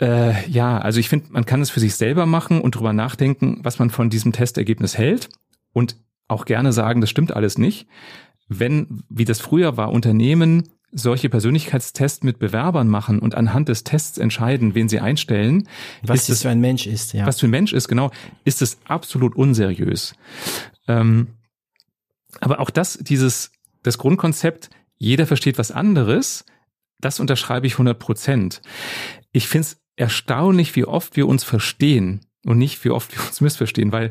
[0.00, 3.58] äh, ja, also ich finde, man kann es für sich selber machen und drüber nachdenken,
[3.62, 5.28] was man von diesem Testergebnis hält
[5.72, 5.96] und
[6.28, 7.88] auch gerne sagen, das stimmt alles nicht.
[8.48, 14.16] Wenn, wie das früher war, Unternehmen solche Persönlichkeitstests mit Bewerbern machen und anhand des Tests
[14.16, 15.68] entscheiden, wen sie einstellen.
[16.02, 17.26] Was das für ein Mensch ist, ja.
[17.26, 18.10] Was für ein Mensch ist, genau,
[18.44, 20.14] ist es absolut unseriös.
[20.86, 21.28] Ähm,
[22.40, 26.44] aber auch das, dieses, das Grundkonzept, jeder versteht was anderes,
[27.00, 28.62] das unterschreibe ich 100 Prozent.
[29.30, 33.40] Ich finde es erstaunlich, wie oft wir uns verstehen und nicht wie oft wir uns
[33.40, 34.10] missverstehen, weil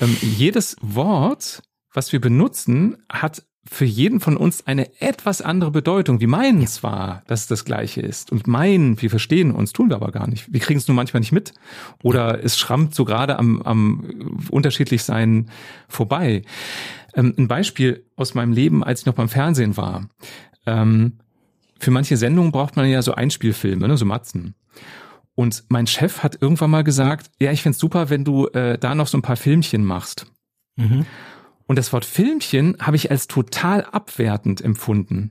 [0.00, 1.62] ähm, jedes Wort,
[1.92, 6.20] was wir benutzen, hat für jeden von uns eine etwas andere Bedeutung.
[6.20, 9.96] wie meinen zwar, dass es das Gleiche ist und meinen, wir verstehen uns, tun wir
[9.96, 10.52] aber gar nicht.
[10.52, 11.54] Wir kriegen es nur manchmal nicht mit
[12.02, 15.50] oder es schrammt so gerade am, am unterschiedlich sein
[15.88, 16.42] vorbei.
[17.14, 20.08] Ähm, ein Beispiel aus meinem Leben, als ich noch beim Fernsehen war.
[20.66, 21.18] Ähm,
[21.78, 24.56] für manche Sendungen braucht man ja so Einspielfilme, ne, so Matzen.
[25.36, 28.96] Und mein Chef hat irgendwann mal gesagt, ja, ich find's super, wenn du äh, da
[28.96, 30.26] noch so ein paar Filmchen machst.
[30.76, 31.06] Mhm.
[31.70, 35.30] Und das Wort Filmchen habe ich als total abwertend empfunden.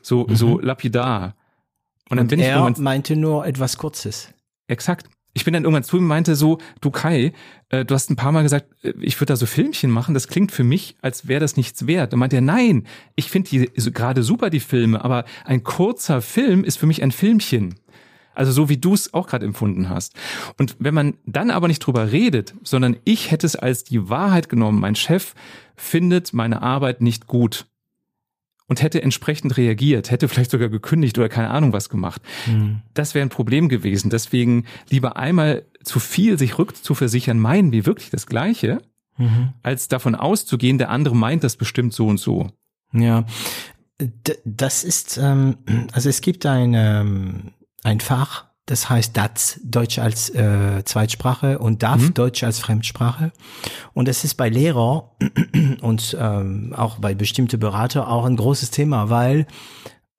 [0.00, 0.34] So, mhm.
[0.34, 1.36] so lapidar.
[2.08, 4.32] Und dann und bin ich er meinte nur etwas Kurzes.
[4.66, 5.10] Exakt.
[5.34, 7.34] Ich bin dann irgendwann zu ihm und meinte so, du Kai,
[7.68, 10.14] äh, du hast ein paar Mal gesagt, äh, ich würde da so Filmchen machen.
[10.14, 12.14] Das klingt für mich, als wäre das nichts wert.
[12.14, 16.64] Und meinte er, nein, ich finde die gerade super, die Filme, aber ein kurzer Film
[16.64, 17.74] ist für mich ein Filmchen.
[18.34, 20.14] Also so wie du es auch gerade empfunden hast.
[20.58, 24.48] Und wenn man dann aber nicht drüber redet, sondern ich hätte es als die Wahrheit
[24.48, 25.34] genommen, mein Chef
[25.76, 27.66] findet meine Arbeit nicht gut
[28.66, 32.22] und hätte entsprechend reagiert, hätte vielleicht sogar gekündigt oder keine Ahnung was gemacht.
[32.46, 32.82] Mhm.
[32.94, 34.10] Das wäre ein Problem gewesen.
[34.10, 38.80] Deswegen lieber einmal zu viel sich rückzuversichern, meinen wir wirklich das Gleiche,
[39.18, 39.50] mhm.
[39.62, 42.50] als davon auszugehen, der andere meint das bestimmt so und so.
[42.92, 43.24] Ja,
[44.44, 45.58] das ist, ähm,
[45.92, 47.52] also es gibt ein,
[47.84, 52.14] ähm, ein Fach, das heißt DATS, Deutsch als äh, Zweitsprache und DAF, mhm.
[52.14, 53.32] Deutsch als Fremdsprache.
[53.92, 55.12] Und es ist bei Lehrer
[55.82, 59.46] und ähm, auch bei bestimmte Berater auch ein großes Thema, weil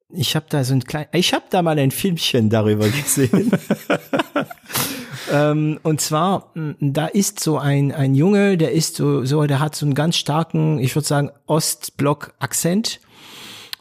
[0.10, 3.52] ich habe da so ein klein, ich habe da mal ein Filmchen darüber gesehen.
[5.32, 9.76] ähm, und zwar, da ist so ein ein Junge, der ist so so, der hat
[9.76, 13.02] so einen ganz starken, ich würde sagen Ostblock-Akzent.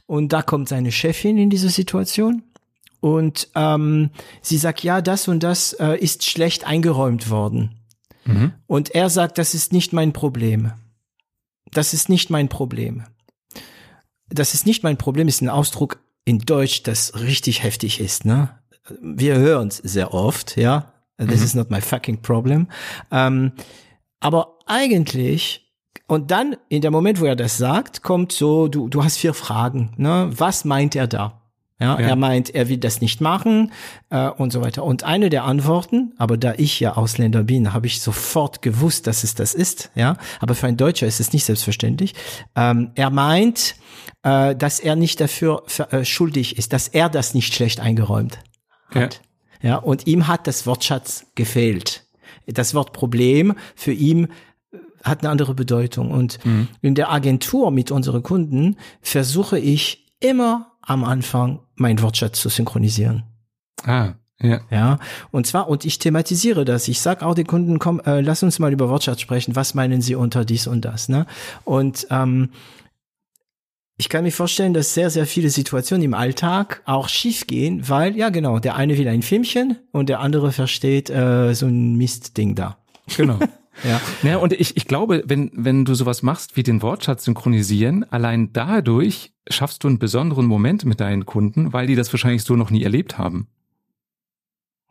[0.06, 2.42] Und da kommt seine Chefin in diese Situation
[3.04, 4.08] und ähm,
[4.40, 7.78] sie sagt, ja, das und das äh, ist schlecht eingeräumt worden.
[8.24, 8.54] Mhm.
[8.66, 10.72] Und er sagt, das ist nicht mein Problem.
[11.70, 13.04] Das ist nicht mein Problem.
[14.30, 18.24] Das ist nicht mein Problem, ist ein Ausdruck in Deutsch, das richtig heftig ist.
[18.24, 18.58] Ne?
[19.02, 20.94] Wir hören es sehr oft, ja.
[21.18, 21.44] This mhm.
[21.44, 22.68] is not my fucking problem.
[23.10, 23.52] Ähm,
[24.20, 25.70] aber eigentlich
[26.06, 29.34] und dann in dem Moment, wo er das sagt, kommt so, du, du hast vier
[29.34, 29.92] Fragen.
[29.98, 30.30] Ne?
[30.34, 31.43] Was meint er da?
[31.80, 33.72] Ja, ja, er meint, er will das nicht machen
[34.10, 34.84] äh, und so weiter.
[34.84, 39.24] Und eine der Antworten, aber da ich ja Ausländer bin, habe ich sofort gewusst, dass
[39.24, 39.90] es das ist.
[39.96, 42.14] Ja, aber für einen Deutscher ist es nicht selbstverständlich.
[42.54, 43.74] Ähm, er meint,
[44.22, 48.38] äh, dass er nicht dafür für, äh, schuldig ist, dass er das nicht schlecht eingeräumt
[48.90, 49.20] hat.
[49.60, 49.70] Ja.
[49.70, 52.06] ja, und ihm hat das Wortschatz gefehlt.
[52.46, 54.28] Das Wort Problem für ihn
[54.72, 56.12] äh, hat eine andere Bedeutung.
[56.12, 56.68] Und mhm.
[56.82, 63.24] in der Agentur mit unseren Kunden versuche ich immer am Anfang mein Wortschatz zu synchronisieren.
[63.84, 64.60] Ah, ja.
[64.70, 64.98] Ja,
[65.30, 66.88] und zwar, und ich thematisiere das.
[66.88, 69.56] Ich sag auch den Kunden, komm, äh, lass uns mal über Wortschatz sprechen.
[69.56, 71.08] Was meinen Sie unter dies und das?
[71.08, 71.26] Ne?
[71.64, 72.50] Und ähm,
[73.96, 78.16] ich kann mir vorstellen, dass sehr, sehr viele Situationen im Alltag auch schief gehen, weil,
[78.16, 82.56] ja genau, der eine will ein Filmchen und der andere versteht äh, so ein Mistding
[82.56, 82.78] da.
[83.16, 83.38] Genau.
[83.82, 84.00] Ja.
[84.22, 88.52] ja, und ich, ich glaube, wenn, wenn du sowas machst wie den Wortschatz synchronisieren, allein
[88.52, 92.70] dadurch schaffst du einen besonderen Moment mit deinen Kunden, weil die das wahrscheinlich so noch
[92.70, 93.48] nie erlebt haben.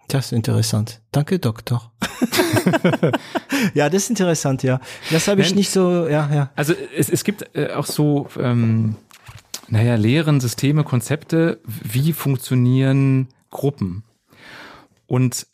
[0.07, 1.01] Das ist interessant.
[1.11, 1.91] Danke, Doktor.
[3.73, 4.79] ja, das ist interessant, ja.
[5.09, 6.51] Das habe ich Nein, nicht so, ja, ja.
[6.55, 8.95] Also es, es gibt äh, auch so, ähm,
[9.69, 14.03] naja, Lehren, Systeme, Konzepte, wie funktionieren Gruppen.
[15.07, 15.47] Und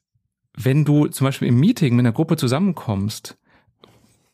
[0.62, 3.38] wenn du zum Beispiel im Meeting mit einer Gruppe zusammenkommst,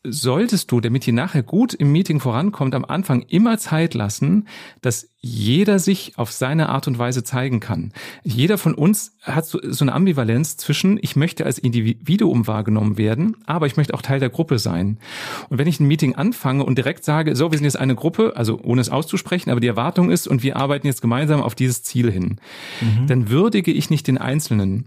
[0.02, 4.48] solltest du, damit ihr nachher gut im Meeting vorankommt, am Anfang immer Zeit lassen,
[4.80, 7.92] dass jeder sich auf seine Art und Weise zeigen kann.
[8.22, 13.36] Jeder von uns hat so, so eine Ambivalenz zwischen, ich möchte als Individuum wahrgenommen werden,
[13.44, 14.98] aber ich möchte auch Teil der Gruppe sein.
[15.48, 18.34] Und wenn ich ein Meeting anfange und direkt sage, so, wir sind jetzt eine Gruppe,
[18.36, 21.82] also ohne es auszusprechen, aber die Erwartung ist und wir arbeiten jetzt gemeinsam auf dieses
[21.82, 22.36] Ziel hin,
[22.80, 23.06] mhm.
[23.08, 24.86] dann würdige ich nicht den Einzelnen.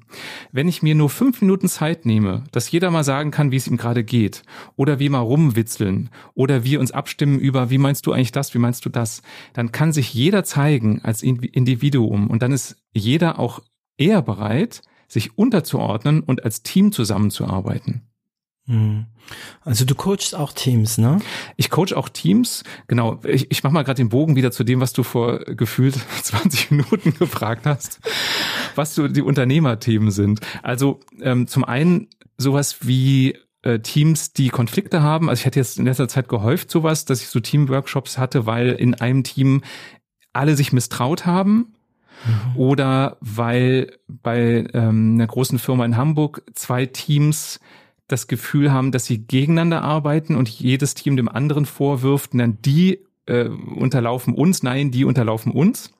[0.51, 3.67] Wenn ich mir nur fünf Minuten Zeit nehme, dass jeder mal sagen kann, wie es
[3.67, 4.43] ihm gerade geht,
[4.77, 8.59] oder wir mal rumwitzeln, oder wir uns abstimmen über, wie meinst du eigentlich das, wie
[8.59, 9.21] meinst du das,
[9.53, 13.63] dann kann sich jeder jeder zeigen als Individuum und dann ist jeder auch
[13.97, 18.03] eher bereit, sich unterzuordnen und als Team zusammenzuarbeiten.
[18.67, 19.07] Hm.
[19.61, 21.17] Also du coachst auch Teams, ne?
[21.57, 23.19] Ich coach auch Teams, genau.
[23.23, 26.69] Ich, ich mache mal gerade den Bogen wieder zu dem, was du vor gefühlt 20
[26.69, 27.99] Minuten gefragt hast,
[28.75, 30.41] was so die Unternehmerthemen sind.
[30.61, 35.29] Also ähm, zum einen sowas wie äh, Teams, die Konflikte haben.
[35.29, 38.69] Also ich hatte jetzt in letzter Zeit gehäuft sowas, dass ich so Teamworkshops hatte, weil
[38.69, 39.63] in einem Team
[40.39, 41.73] alle sich misstraut haben
[42.25, 42.55] mhm.
[42.55, 47.59] oder weil bei ähm, einer großen Firma in Hamburg zwei Teams
[48.07, 52.99] das Gefühl haben, dass sie gegeneinander arbeiten und jedes Team dem anderen vorwirft, dann die
[53.27, 55.91] äh, unterlaufen uns, nein, die unterlaufen uns.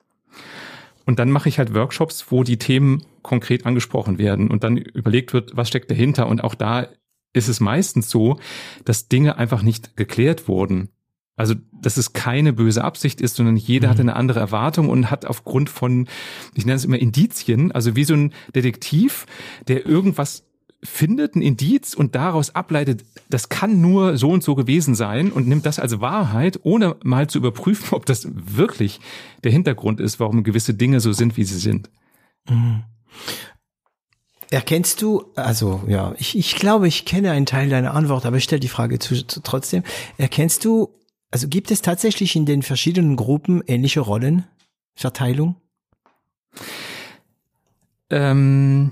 [1.05, 5.33] Und dann mache ich halt Workshops, wo die Themen konkret angesprochen werden und dann überlegt
[5.33, 6.27] wird, was steckt dahinter.
[6.27, 6.87] Und auch da
[7.33, 8.39] ist es meistens so,
[8.85, 10.89] dass Dinge einfach nicht geklärt wurden
[11.39, 13.91] Also, dass es keine böse Absicht ist, sondern jeder mhm.
[13.91, 16.09] hat eine andere Erwartung und hat aufgrund von,
[16.53, 19.25] ich nenne es immer Indizien, also wie so ein Detektiv,
[19.69, 20.43] der irgendwas
[20.83, 25.47] findet, ein Indiz und daraus ableitet, das kann nur so und so gewesen sein und
[25.47, 28.99] nimmt das als Wahrheit, ohne mal zu überprüfen, ob das wirklich
[29.45, 31.89] der Hintergrund ist, warum gewisse Dinge so sind, wie sie sind.
[32.49, 32.83] Mhm.
[34.51, 38.43] Erkennst du, also ja, ich, ich glaube, ich kenne einen Teil deiner Antwort, aber ich
[38.43, 39.83] stelle die Frage zu, zu, trotzdem.
[40.17, 40.98] Erkennst du
[41.31, 45.56] also gibt es tatsächlich in den verschiedenen Gruppen ähnliche Rollenverteilung?
[48.10, 48.91] Ähm,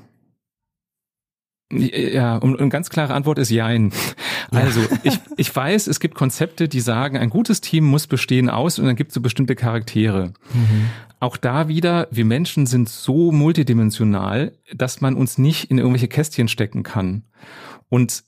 [1.71, 3.91] ja, und eine ganz klare Antwort ist Jein.
[4.49, 8.79] Also ich, ich weiß, es gibt Konzepte, die sagen, ein gutes Team muss bestehen aus
[8.79, 10.31] und dann gibt es so bestimmte Charaktere.
[10.53, 10.85] Mhm.
[11.19, 16.47] Auch da wieder, wir Menschen sind so multidimensional, dass man uns nicht in irgendwelche Kästchen
[16.47, 17.23] stecken kann.
[17.89, 18.23] Und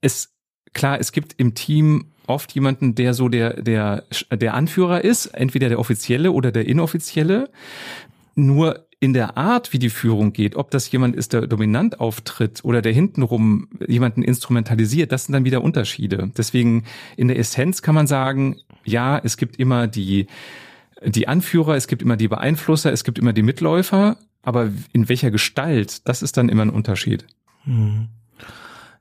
[0.00, 0.32] es,
[0.72, 5.68] klar, es gibt im Team oft jemanden, der so der, der, der Anführer ist, entweder
[5.68, 7.50] der offizielle oder der inoffizielle.
[8.34, 12.60] Nur in der Art, wie die Führung geht, ob das jemand ist, der dominant auftritt
[12.64, 16.30] oder der hintenrum jemanden instrumentalisiert, das sind dann wieder Unterschiede.
[16.36, 16.84] Deswegen
[17.16, 20.26] in der Essenz kann man sagen, ja, es gibt immer die,
[21.04, 25.30] die Anführer, es gibt immer die Beeinflusser, es gibt immer die Mitläufer, aber in welcher
[25.30, 27.24] Gestalt, das ist dann immer ein Unterschied.
[27.64, 28.08] Hm.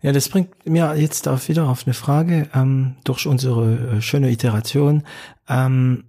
[0.01, 4.31] Ja, das bringt mir jetzt auch wieder auf eine Frage ähm, durch unsere äh, schöne
[4.31, 5.03] Iteration.
[5.47, 6.05] Ähm,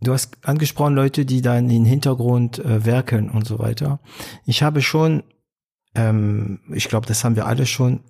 [0.00, 4.00] du hast angesprochen Leute, die dann im Hintergrund äh, werkeln und so weiter.
[4.44, 5.22] Ich habe schon,
[5.94, 8.00] ähm, ich glaube, das haben wir alle schon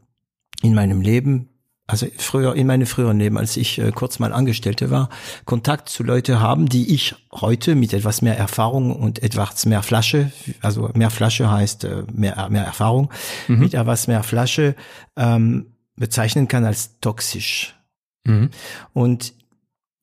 [0.63, 1.51] in meinem Leben
[1.87, 5.09] also früher in meinem früheren Leben, als ich äh, kurz mal Angestellte war,
[5.45, 10.33] Kontakt zu Leute haben, die ich heute mit etwas mehr Erfahrung und etwas mehr Flasche,
[10.63, 13.11] also mehr Flasche heißt äh, mehr mehr Erfahrung,
[13.47, 13.61] mhm.
[13.61, 14.75] mit etwas mehr Flasche
[15.17, 17.77] ähm, bezeichnen kann als toxisch.
[18.25, 18.51] Mhm.
[18.93, 19.33] Und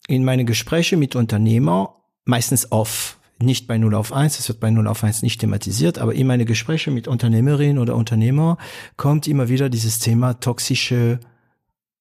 [0.08, 1.96] in meine Gespräche mit Unternehmer,
[2.26, 5.98] meistens off, nicht bei 0 auf 1, es wird bei 0 auf 1 nicht thematisiert,
[5.98, 8.58] aber in meine Gespräche mit Unternehmerinnen oder Unternehmer
[8.96, 11.20] kommt immer wieder dieses Thema toxische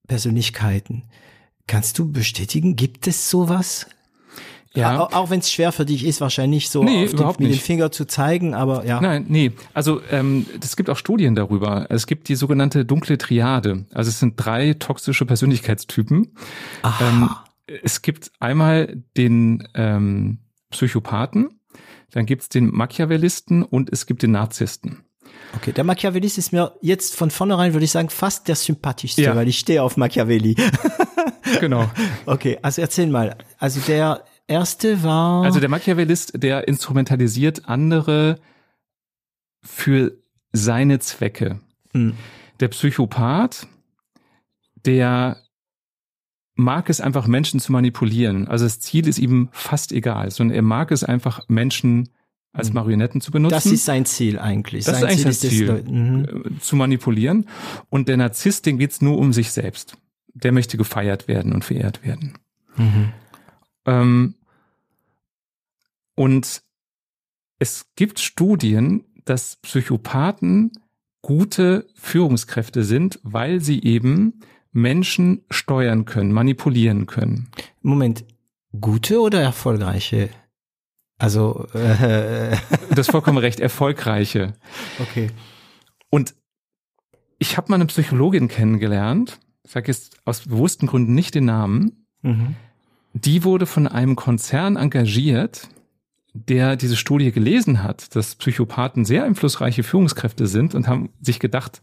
[0.06, 1.04] Persönlichkeiten.
[1.66, 3.86] Kannst du bestätigen, gibt es sowas?
[4.74, 5.00] Ja.
[5.00, 7.92] Auch, auch wenn es schwer für dich ist, wahrscheinlich so nee, den, mit dem Finger
[7.92, 9.00] zu zeigen, aber ja.
[9.00, 9.52] Nein, nee.
[9.74, 11.86] Also ähm, es gibt auch Studien darüber.
[11.90, 13.84] Es gibt die sogenannte dunkle Triade.
[13.92, 16.34] Also es sind drei toxische Persönlichkeitstypen.
[16.82, 17.04] Aha.
[17.06, 17.30] Ähm,
[17.82, 20.38] es gibt einmal den ähm,
[20.70, 21.60] Psychopathen,
[22.10, 25.04] dann gibt es den Machiavellisten und es gibt den Narzissten.
[25.56, 29.36] Okay, der Machiavellist ist mir jetzt von vornherein, würde ich sagen, fast der sympathischste, ja.
[29.36, 30.56] weil ich stehe auf Machiavelli.
[31.60, 31.90] genau.
[32.26, 33.36] Okay, also erzähl mal.
[33.58, 35.44] Also der erste war.
[35.44, 38.38] Also der Machiavellist, der instrumentalisiert andere
[39.62, 40.12] für
[40.52, 41.60] seine Zwecke.
[41.92, 42.14] Mhm.
[42.60, 43.66] Der Psychopath,
[44.84, 45.38] der
[46.54, 48.46] mag es einfach, Menschen zu manipulieren.
[48.48, 52.10] Also das Ziel ist ihm fast egal, sondern er mag es einfach, Menschen
[52.52, 52.74] als mhm.
[52.74, 53.54] Marionetten zu benutzen.
[53.54, 54.84] Das ist sein Ziel eigentlich.
[54.84, 56.54] Das sein ist eigentlich Ziel sein Ziel, mhm.
[56.56, 57.46] Äh, zu manipulieren.
[57.88, 59.96] Und der Narzisst, den geht's nur um sich selbst.
[60.34, 62.34] Der möchte gefeiert werden und verehrt werden.
[62.76, 63.12] Mhm.
[63.86, 64.34] Ähm,
[66.14, 66.62] und
[67.58, 70.72] es gibt Studien, dass Psychopathen
[71.22, 74.40] gute Führungskräfte sind, weil sie eben
[74.72, 77.48] Menschen steuern können, manipulieren können.
[77.80, 78.24] Moment,
[78.78, 80.30] gute oder erfolgreiche?
[81.22, 82.56] Also äh,
[82.90, 84.54] das vollkommen recht erfolgreiche.
[84.98, 85.30] Okay.
[86.10, 86.34] Und
[87.38, 92.06] ich habe mal eine Psychologin kennengelernt, sage jetzt aus bewussten Gründen nicht den Namen.
[92.22, 92.56] Mhm.
[93.12, 95.68] Die wurde von einem Konzern engagiert,
[96.34, 101.82] der diese Studie gelesen hat, dass Psychopathen sehr einflussreiche Führungskräfte sind und haben sich gedacht,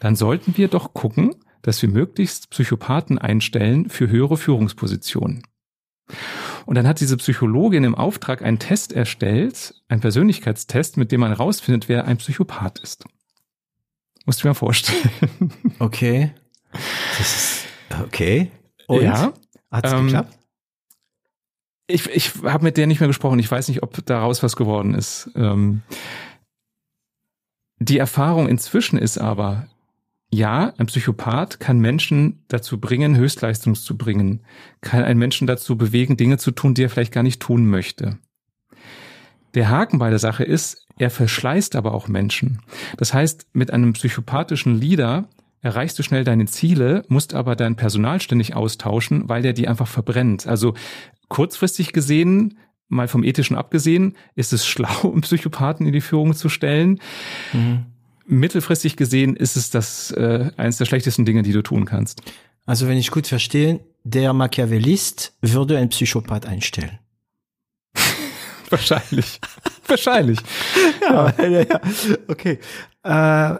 [0.00, 5.44] dann sollten wir doch gucken, dass wir möglichst Psychopathen einstellen für höhere Führungspositionen.
[6.66, 11.30] Und dann hat diese Psychologin im Auftrag einen Test erstellt, einen Persönlichkeitstest, mit dem man
[11.30, 13.04] herausfindet, wer ein Psychopath ist.
[14.24, 15.52] Musst du mir vorstellen.
[15.78, 16.32] Okay.
[17.18, 17.64] Das ist,
[18.02, 18.50] okay.
[18.86, 19.02] Und?
[19.02, 19.32] Ja.
[19.70, 20.38] Hat's ähm, geklappt?
[21.88, 23.38] Ich, ich habe mit der nicht mehr gesprochen.
[23.38, 25.30] Ich weiß nicht, ob daraus was geworden ist.
[25.34, 25.82] Ähm,
[27.78, 29.66] die Erfahrung inzwischen ist aber,
[30.34, 34.40] ja, ein Psychopath kann Menschen dazu bringen, Höchstleistung zu bringen,
[34.80, 38.18] kann einen Menschen dazu bewegen, Dinge zu tun, die er vielleicht gar nicht tun möchte.
[39.54, 42.62] Der Haken bei der Sache ist, er verschleißt aber auch Menschen.
[42.96, 45.28] Das heißt, mit einem psychopathischen Leader
[45.60, 49.86] erreichst du schnell deine Ziele, musst aber dein Personal ständig austauschen, weil der die einfach
[49.86, 50.46] verbrennt.
[50.46, 50.72] Also
[51.28, 56.48] kurzfristig gesehen, mal vom ethischen abgesehen, ist es schlau, einen Psychopathen in die Führung zu
[56.48, 57.00] stellen.
[57.52, 57.91] Mhm
[58.32, 62.22] mittelfristig gesehen ist es das äh, eines der schlechtesten Dinge, die du tun kannst.
[62.64, 66.98] Also wenn ich gut verstehe, der Machiavellist würde einen Psychopath einstellen.
[68.70, 69.40] Wahrscheinlich.
[69.86, 70.38] Wahrscheinlich.
[71.02, 71.60] Ja, ja.
[71.62, 71.80] ja.
[72.28, 72.58] okay.
[73.02, 73.58] Äh,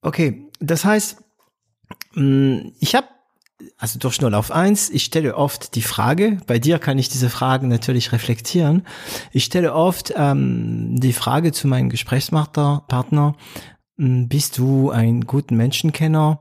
[0.00, 1.18] okay, das heißt,
[2.14, 3.06] mh, ich habe
[3.78, 7.30] also durch 0 auf 1, ich stelle oft die Frage, bei dir kann ich diese
[7.30, 8.86] Fragen natürlich reflektieren.
[9.32, 13.34] Ich stelle oft ähm, die Frage zu meinem Gesprächspartner, Partner,
[13.96, 16.40] bist du ein guter Menschenkenner?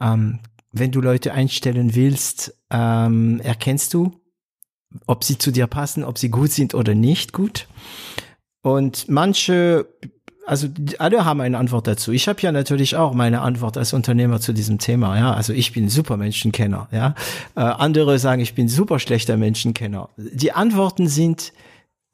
[0.00, 0.40] Ähm,
[0.72, 4.12] wenn du Leute einstellen willst, ähm, erkennst du,
[5.06, 7.68] ob sie zu dir passen, ob sie gut sind oder nicht gut.
[8.62, 9.86] Und manche
[10.46, 10.68] also
[10.98, 12.12] alle haben eine Antwort dazu.
[12.12, 15.18] Ich habe ja natürlich auch meine Antwort als Unternehmer zu diesem Thema.
[15.18, 16.88] Ja, also ich bin super Menschenkenner.
[16.92, 17.14] Ja,
[17.56, 20.10] äh, andere sagen, ich bin super schlechter Menschenkenner.
[20.16, 21.52] Die Antworten sind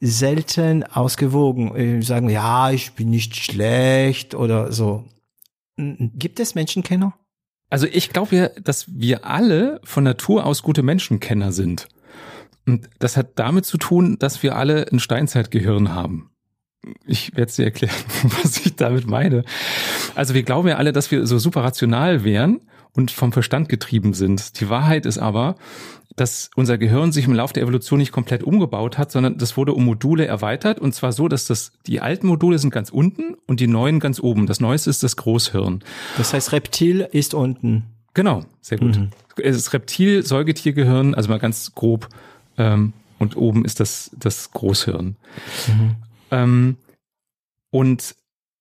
[0.00, 2.00] selten ausgewogen.
[2.00, 5.04] Ich sagen, ja, ich bin nicht schlecht oder so.
[5.76, 7.14] Gibt es Menschenkenner?
[7.68, 11.88] Also ich glaube ja, dass wir alle von Natur aus gute Menschenkenner sind.
[12.66, 16.30] Und das hat damit zu tun, dass wir alle ein Steinzeitgehirn haben
[17.06, 17.94] ich werde dir erklären,
[18.42, 19.44] was ich damit meine.
[20.14, 22.60] Also wir glauben ja alle, dass wir so super rational wären
[22.92, 24.60] und vom Verstand getrieben sind.
[24.60, 25.56] Die Wahrheit ist aber,
[26.20, 29.72] dass unser Gehirn sich im Laufe der Evolution nicht komplett umgebaut hat, sondern das wurde
[29.72, 33.58] um Module erweitert und zwar so, dass das die alten Module sind ganz unten und
[33.58, 34.46] die neuen ganz oben.
[34.46, 35.82] Das neueste ist das Großhirn.
[36.18, 37.84] Das heißt, Reptil ist unten.
[38.12, 38.98] Genau, sehr gut.
[38.98, 39.10] Mhm.
[39.36, 42.08] Das Reptil, Säugetiergehirn, also mal ganz grob,
[42.58, 45.16] ähm, und oben ist das das Großhirn.
[45.68, 45.96] Mhm.
[46.30, 46.76] Ähm,
[47.70, 48.14] und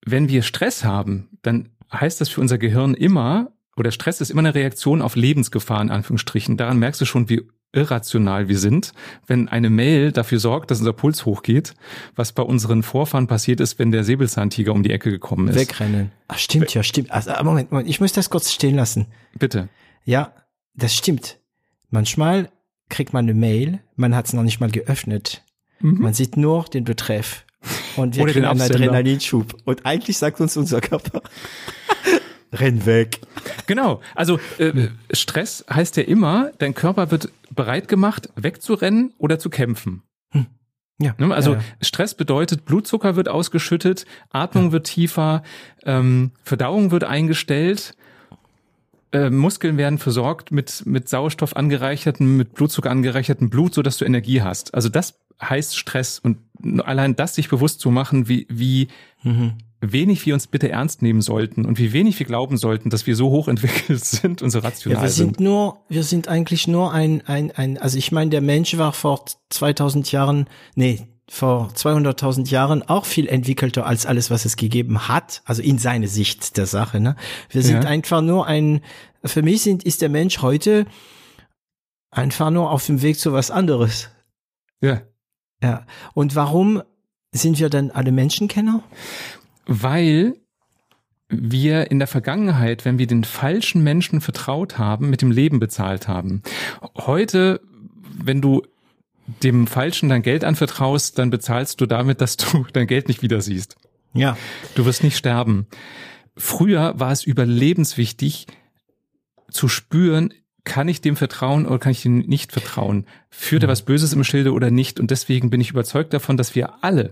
[0.05, 4.39] wenn wir Stress haben, dann heißt das für unser Gehirn immer, oder Stress ist immer
[4.39, 6.57] eine Reaktion auf Lebensgefahr in Anführungsstrichen.
[6.57, 8.93] Daran merkst du schon, wie irrational wir sind,
[9.27, 11.75] wenn eine Mail dafür sorgt, dass unser Puls hochgeht,
[12.15, 15.55] was bei unseren Vorfahren passiert ist, wenn der Säbelzahntiger um die Ecke gekommen ist.
[15.55, 16.11] Wegrennen.
[16.27, 17.11] Ach, stimmt ja, stimmt.
[17.11, 19.07] Also, Moment, Moment, ich muss das kurz stehen lassen.
[19.37, 19.69] Bitte.
[20.03, 20.33] Ja,
[20.73, 21.37] das stimmt.
[21.89, 22.49] Manchmal
[22.89, 25.43] kriegt man eine Mail, man hat es noch nicht mal geöffnet.
[25.79, 25.99] Mhm.
[25.99, 27.45] Man sieht nur den Betreff.
[27.97, 29.55] Und wir Oder kriegen einen Adrenalinschub.
[29.65, 31.21] Und eigentlich sagt uns unser Körper,
[32.51, 33.19] renn weg.
[33.67, 34.01] Genau.
[34.15, 40.03] Also äh, Stress heißt ja immer, dein Körper wird bereit gemacht, wegzurennen oder zu kämpfen.
[40.31, 40.47] Hm.
[41.01, 41.63] Ja, ne, also ja, ja.
[41.81, 44.71] Stress bedeutet, Blutzucker wird ausgeschüttet, Atmung ja.
[44.73, 45.43] wird tiefer,
[45.85, 47.95] ähm, Verdauung wird eingestellt,
[49.11, 54.05] äh, Muskeln werden versorgt mit, mit Sauerstoff angereicherten, mit Blutzucker angereicherten Blut, so dass du
[54.05, 54.73] Energie hast.
[54.73, 56.37] Also das heißt Stress und
[56.83, 58.89] allein das sich bewusst zu machen, wie, wie
[59.23, 59.53] mhm.
[59.79, 63.15] wenig wir uns bitte ernst nehmen sollten und wie wenig wir glauben sollten, dass wir
[63.15, 65.37] so hochentwickelt sind und so rational ja, wir sind.
[65.37, 68.93] sind nur, wir sind eigentlich nur ein, ein, ein, also ich meine, der Mensch war
[68.93, 75.07] vor 2000 Jahren, nee, vor 200.000 Jahren auch viel entwickelter als alles, was es gegeben
[75.07, 76.99] hat, also in seine Sicht der Sache.
[76.99, 77.15] Ne?
[77.49, 77.89] Wir sind ja.
[77.89, 78.81] einfach nur ein,
[79.23, 80.85] für mich sind, ist der Mensch heute
[82.09, 84.09] einfach nur auf dem Weg zu was anderes.
[84.81, 85.01] Ja.
[85.61, 85.85] Ja.
[86.13, 86.81] Und warum
[87.31, 88.83] sind wir dann alle Menschenkenner?
[89.65, 90.35] Weil
[91.29, 96.07] wir in der Vergangenheit, wenn wir den falschen Menschen vertraut haben, mit dem Leben bezahlt
[96.07, 96.41] haben.
[96.97, 97.61] Heute,
[98.17, 98.63] wenn du
[99.43, 103.41] dem Falschen dein Geld anvertraust, dann bezahlst du damit, dass du dein Geld nicht wieder
[103.41, 103.75] siehst.
[104.13, 104.37] Ja.
[104.73, 105.67] Du wirst nicht sterben.
[106.35, 108.47] Früher war es überlebenswichtig
[109.51, 110.33] zu spüren,
[110.63, 113.05] kann ich dem vertrauen oder kann ich ihm nicht vertrauen?
[113.29, 113.71] Führt er mhm.
[113.71, 114.99] was Böses im Schilde oder nicht?
[114.99, 117.11] Und deswegen bin ich überzeugt davon, dass wir alle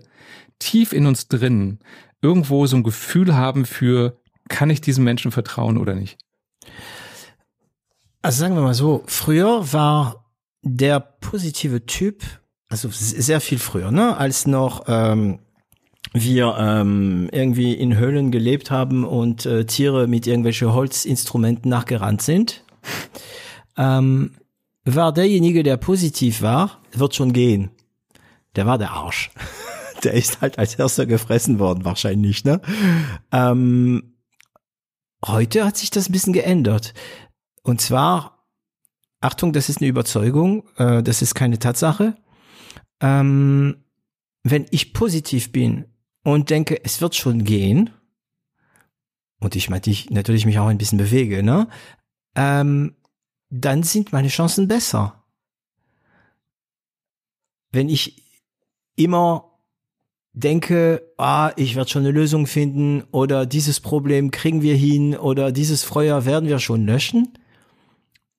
[0.59, 1.79] tief in uns drin
[2.21, 4.19] irgendwo so ein Gefühl haben für,
[4.49, 6.17] kann ich diesem Menschen vertrauen oder nicht?
[8.21, 10.25] Also sagen wir mal so, früher war
[10.63, 12.23] der positive Typ,
[12.67, 15.39] also sehr viel früher, ne, als noch ähm,
[16.13, 22.63] wir ähm, irgendwie in Höhlen gelebt haben und äh, Tiere mit irgendwelchen Holzinstrumenten nachgerannt sind
[23.77, 24.31] ähm,
[24.85, 27.71] war derjenige, der positiv war, wird schon gehen.
[28.55, 29.31] Der war der Arsch.
[30.03, 32.61] Der ist halt als erster gefressen worden, wahrscheinlich, ne?
[33.31, 34.13] Ähm,
[35.25, 36.93] heute hat sich das ein bisschen geändert.
[37.63, 38.45] Und zwar,
[39.21, 42.15] Achtung, das ist eine Überzeugung, äh, das ist keine Tatsache.
[43.01, 43.85] Ähm,
[44.43, 45.85] wenn ich positiv bin
[46.23, 47.89] und denke, es wird schon gehen,
[49.39, 51.67] und ich meine, ich natürlich mich auch ein bisschen bewege, ne?
[52.37, 52.95] Ähm,
[53.49, 55.23] dann sind meine Chancen besser.
[57.71, 58.23] Wenn ich
[58.95, 59.59] immer
[60.33, 65.51] denke, ah, ich werde schon eine Lösung finden oder dieses Problem kriegen wir hin oder
[65.51, 67.37] dieses Feuer werden wir schon löschen,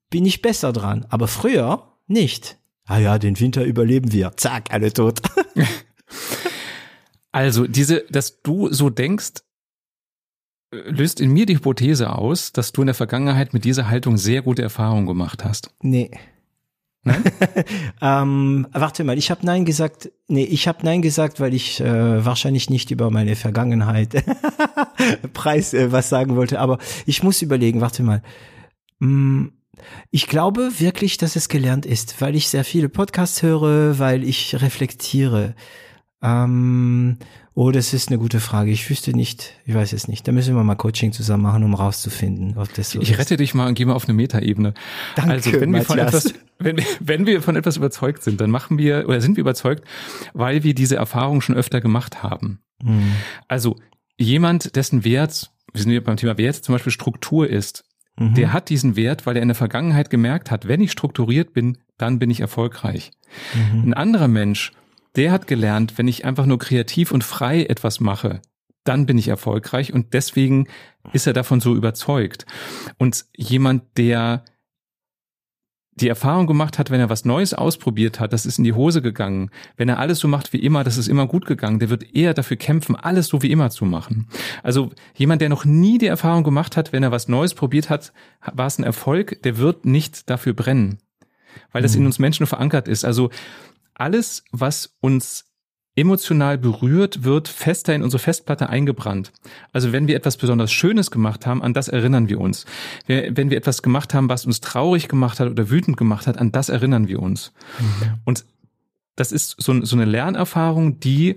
[0.08, 1.04] bin ich besser dran.
[1.08, 2.56] Aber früher nicht.
[2.84, 4.32] Ah ja, den Winter überleben wir.
[4.36, 5.20] Zack, alle tot.
[7.32, 9.42] also diese, dass du so denkst,
[10.70, 14.42] löst in mir die Hypothese aus, dass du in der Vergangenheit mit dieser Haltung sehr
[14.42, 15.70] gute Erfahrungen gemacht hast.
[15.82, 16.10] Nee.
[17.04, 17.24] Nein?
[18.02, 20.10] ähm, warte mal, ich habe Nein gesagt.
[20.26, 24.24] Nee, ich habe Nein gesagt, weil ich äh, wahrscheinlich nicht über meine Vergangenheit
[25.32, 26.60] Preis äh, was sagen wollte.
[26.60, 28.22] Aber ich muss überlegen, warte mal.
[29.00, 29.52] Hm,
[30.10, 34.60] ich glaube wirklich, dass es gelernt ist, weil ich sehr viele Podcasts höre, weil ich
[34.60, 35.54] reflektiere.
[36.20, 37.18] Ähm,
[37.54, 38.70] oh, das ist eine gute Frage.
[38.70, 40.26] Ich wüsste nicht, ich weiß es nicht.
[40.26, 43.18] Da müssen wir mal Coaching zusammen machen, um rauszufinden, ob das so ich ist.
[43.18, 44.74] rette dich mal und gehe mal auf eine Metaebene.
[45.16, 48.50] Danke, also wenn wir, von etwas, wenn, wir- wenn wir von etwas überzeugt sind, dann
[48.50, 49.84] machen wir oder sind wir überzeugt,
[50.34, 52.60] weil wir diese Erfahrung schon öfter gemacht haben.
[52.82, 53.12] Hm.
[53.46, 53.76] Also
[54.16, 57.84] jemand, dessen Wert, wir sind beim Thema Wert, zum Beispiel Struktur ist,
[58.20, 58.34] Mhm.
[58.34, 61.78] der hat diesen Wert, weil er in der Vergangenheit gemerkt hat, wenn ich strukturiert bin,
[61.98, 63.12] dann bin ich erfolgreich.
[63.54, 63.90] Mhm.
[63.90, 64.72] Ein anderer Mensch,
[65.16, 68.40] der hat gelernt, wenn ich einfach nur kreativ und frei etwas mache,
[68.84, 70.66] dann bin ich erfolgreich und deswegen
[71.12, 72.46] ist er davon so überzeugt.
[72.96, 74.44] Und jemand, der
[76.00, 79.02] die Erfahrung gemacht hat, wenn er was Neues ausprobiert hat, das ist in die Hose
[79.02, 79.50] gegangen.
[79.76, 82.34] Wenn er alles so macht wie immer, das ist immer gut gegangen, der wird eher
[82.34, 84.28] dafür kämpfen, alles so wie immer zu machen.
[84.62, 88.12] Also jemand, der noch nie die Erfahrung gemacht hat, wenn er was Neues probiert hat,
[88.52, 90.98] war es ein Erfolg, der wird nicht dafür brennen.
[91.72, 93.04] Weil das in uns Menschen verankert ist.
[93.04, 93.30] Also
[93.98, 95.44] alles, was uns
[95.96, 99.32] emotional berührt, wird fester in unsere Festplatte eingebrannt.
[99.72, 102.66] Also wenn wir etwas besonders Schönes gemacht haben, an das erinnern wir uns.
[103.06, 106.52] Wenn wir etwas gemacht haben, was uns traurig gemacht hat oder wütend gemacht hat, an
[106.52, 107.52] das erinnern wir uns.
[108.24, 108.44] Und
[109.16, 111.36] das ist so, so eine Lernerfahrung, die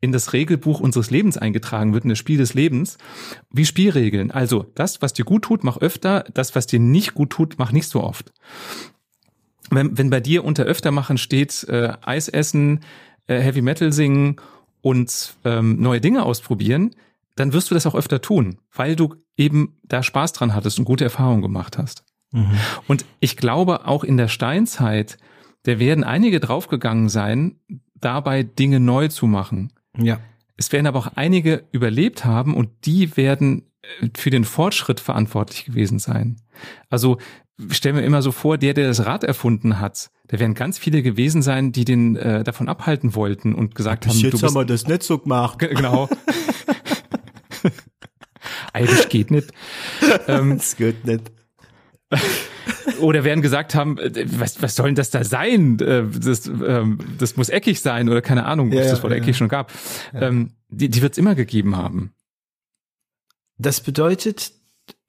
[0.00, 2.96] in das Regelbuch unseres Lebens eingetragen wird, in das Spiel des Lebens,
[3.50, 4.30] wie Spielregeln.
[4.30, 7.72] Also das, was dir gut tut, mach öfter, das, was dir nicht gut tut, mach
[7.72, 8.32] nicht so oft.
[9.70, 12.80] Wenn, wenn bei dir unter öfter machen steht, äh, Eis essen,
[13.26, 14.36] äh, Heavy Metal singen
[14.80, 16.94] und ähm, neue Dinge ausprobieren,
[17.36, 20.84] dann wirst du das auch öfter tun, weil du eben da Spaß dran hattest und
[20.84, 22.04] gute Erfahrungen gemacht hast.
[22.32, 22.58] Mhm.
[22.88, 25.18] Und ich glaube, auch in der Steinzeit,
[25.62, 27.56] da werden einige draufgegangen sein,
[27.94, 29.72] dabei Dinge neu zu machen.
[29.96, 30.20] Ja.
[30.56, 35.64] Es werden aber auch einige überlebt haben und die werden äh, für den Fortschritt verantwortlich
[35.64, 36.36] gewesen sein.
[36.90, 37.18] Also
[37.58, 40.78] ich stell mir immer so vor, der, der das Rad erfunden hat, da werden ganz
[40.78, 44.64] viele gewesen sein, die den äh, davon abhalten wollten und gesagt haben, du bist, wir
[44.64, 45.58] das nicht so gemacht.
[45.58, 46.08] Ge- genau.
[48.72, 49.50] Eigentlich geht nicht.
[50.26, 51.30] Ähm, Das geht nicht.
[53.00, 55.78] oder werden gesagt haben, äh, was, was soll denn das da sein?
[55.80, 59.02] Äh, Das, ähm, das muss eckig sein oder keine Ahnung, ob Ja, es ja, das
[59.02, 59.18] Wort ja.
[59.18, 59.72] eckig schon gab.
[60.14, 62.12] Ähm, die die wird es immer gegeben haben.
[63.58, 64.52] Das bedeutet,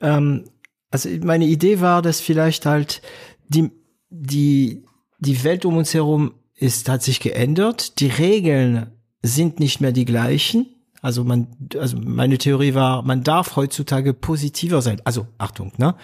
[0.01, 0.45] ähm,
[0.91, 3.02] also meine Idee war, dass vielleicht halt
[3.48, 3.72] die,
[4.10, 4.86] die,
[5.20, 7.99] die Welt um uns herum ist, hat sich geändert.
[7.99, 8.91] Die Regeln
[9.22, 10.68] sind nicht mehr die gleichen.
[11.02, 11.48] Also man,
[11.78, 15.02] also meine Theorie war, man darf heutzutage positiver sein.
[15.06, 15.95] Also Achtung, ne?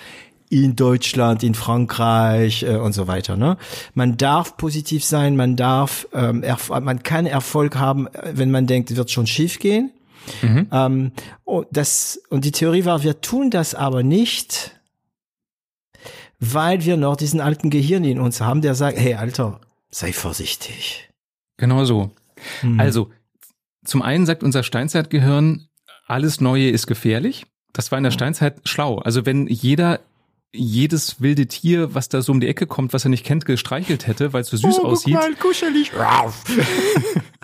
[0.47, 3.35] In Deutschland, in Frankreich äh, und so weiter.
[3.35, 3.57] Ne?
[3.95, 8.95] Man darf positiv sein, man darf, ähm, man kann Erfolg haben, äh, wenn man denkt,
[8.95, 9.91] wird schon schief gehen.
[10.71, 11.11] Ähm,
[11.43, 14.79] oh, das, und die Theorie war, wir tun das aber nicht,
[16.39, 21.09] weil wir noch diesen alten Gehirn in uns haben, der sagt, hey Alter, sei vorsichtig.
[21.57, 22.11] Genau so.
[22.61, 22.79] Mhm.
[22.79, 23.11] Also,
[23.83, 25.67] zum einen sagt unser Steinzeitgehirn,
[26.07, 27.45] alles Neue ist gefährlich.
[27.73, 28.99] Das war in der Steinzeit schlau.
[28.99, 29.99] Also wenn jeder
[30.53, 34.07] jedes wilde Tier, was da so um die Ecke kommt, was er nicht kennt, gestreichelt
[34.07, 35.13] hätte, weil es so süß oh, aussieht.
[35.13, 35.91] Guck mal, kuschelig.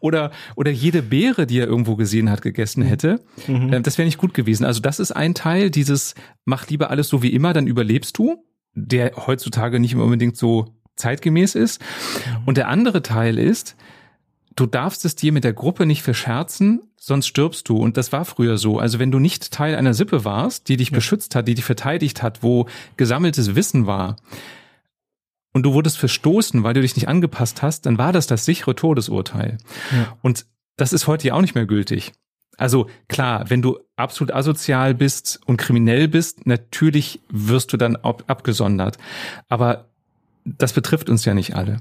[0.00, 3.20] Oder, oder jede Beere, die er irgendwo gesehen hat, gegessen hätte.
[3.46, 3.72] Mhm.
[3.72, 4.64] Äh, Das wäre nicht gut gewesen.
[4.64, 8.44] Also das ist ein Teil, dieses mach lieber alles so wie immer, dann überlebst du,
[8.74, 10.66] der heutzutage nicht unbedingt so
[10.96, 11.80] zeitgemäß ist.
[12.44, 13.76] Und der andere Teil ist,
[14.54, 17.76] du darfst es dir mit der Gruppe nicht verscherzen, sonst stirbst du.
[17.76, 18.78] Und das war früher so.
[18.78, 22.22] Also wenn du nicht Teil einer Sippe warst, die dich beschützt hat, die dich verteidigt
[22.22, 22.66] hat, wo
[22.96, 24.16] gesammeltes Wissen war,
[25.56, 28.74] und du wurdest verstoßen, weil du dich nicht angepasst hast, dann war das das sichere
[28.74, 29.56] Todesurteil.
[29.90, 30.14] Ja.
[30.20, 30.44] Und
[30.76, 32.12] das ist heute ja auch nicht mehr gültig.
[32.58, 38.24] Also klar, wenn du absolut asozial bist und kriminell bist, natürlich wirst du dann ab
[38.26, 38.98] abgesondert.
[39.48, 39.86] Aber
[40.44, 41.78] das betrifft uns ja nicht alle.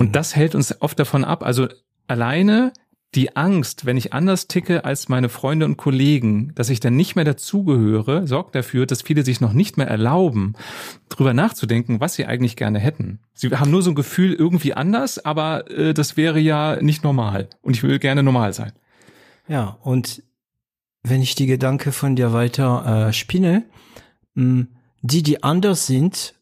[0.00, 1.44] Und das hält uns oft davon ab.
[1.44, 1.68] Also
[2.08, 2.72] alleine
[3.14, 7.16] die Angst, wenn ich anders ticke als meine Freunde und Kollegen, dass ich dann nicht
[7.16, 10.54] mehr dazugehöre, sorgt dafür, dass viele sich noch nicht mehr erlauben,
[11.08, 13.20] drüber nachzudenken, was sie eigentlich gerne hätten.
[13.32, 17.48] Sie haben nur so ein Gefühl irgendwie anders, aber äh, das wäre ja nicht normal.
[17.62, 18.72] Und ich will gerne normal sein.
[19.48, 20.22] Ja, und
[21.02, 23.64] wenn ich die Gedanke von dir weiter äh, spinne,
[24.34, 24.66] mh,
[25.02, 26.34] die, die anders sind,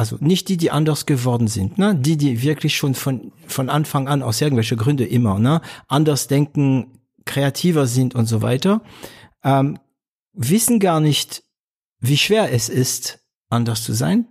[0.00, 1.94] also nicht die, die anders geworden sind, ne?
[1.94, 5.60] Die, die wirklich schon von, von Anfang an aus irgendwelchen Gründen immer, ne?
[5.88, 8.80] Anders denken, kreativer sind und so weiter.
[9.44, 9.78] ähm,
[10.32, 11.42] wissen gar nicht,
[12.00, 14.26] wie schwer es ist, anders zu sein,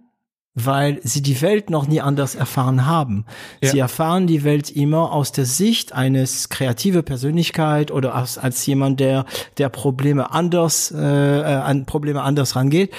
[0.56, 3.26] weil sie die Welt noch nie anders erfahren haben.
[3.62, 3.70] Ja.
[3.70, 9.00] Sie erfahren die Welt immer aus der Sicht eines kreative Persönlichkeit oder als, als jemand,
[9.00, 9.26] der
[9.58, 12.92] der Probleme anders äh, äh, an Probleme anders rangeht.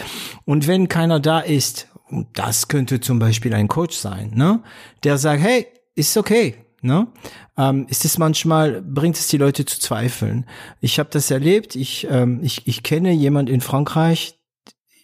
[0.44, 4.62] Und wenn keiner da ist, und das könnte zum Beispiel ein Coach sein, ne,
[5.04, 7.08] der sagt, hey, ist okay, ne?
[7.56, 10.46] Ähm, ist es manchmal bringt es die Leute zu zweifeln.
[10.80, 11.76] Ich habe das erlebt.
[11.76, 14.38] Ich ähm, ich ich kenne jemand in Frankreich.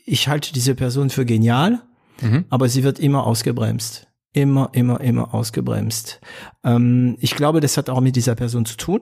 [0.06, 1.82] Ich halte diese Person für genial
[2.20, 2.44] mhm.
[2.50, 4.06] aber sie wird immer ausgebremst.
[4.32, 6.20] Immer, immer, immer ausgebremst.
[6.62, 9.00] Ähm, ich glaube, das hat auch mit dieser Person zu tun,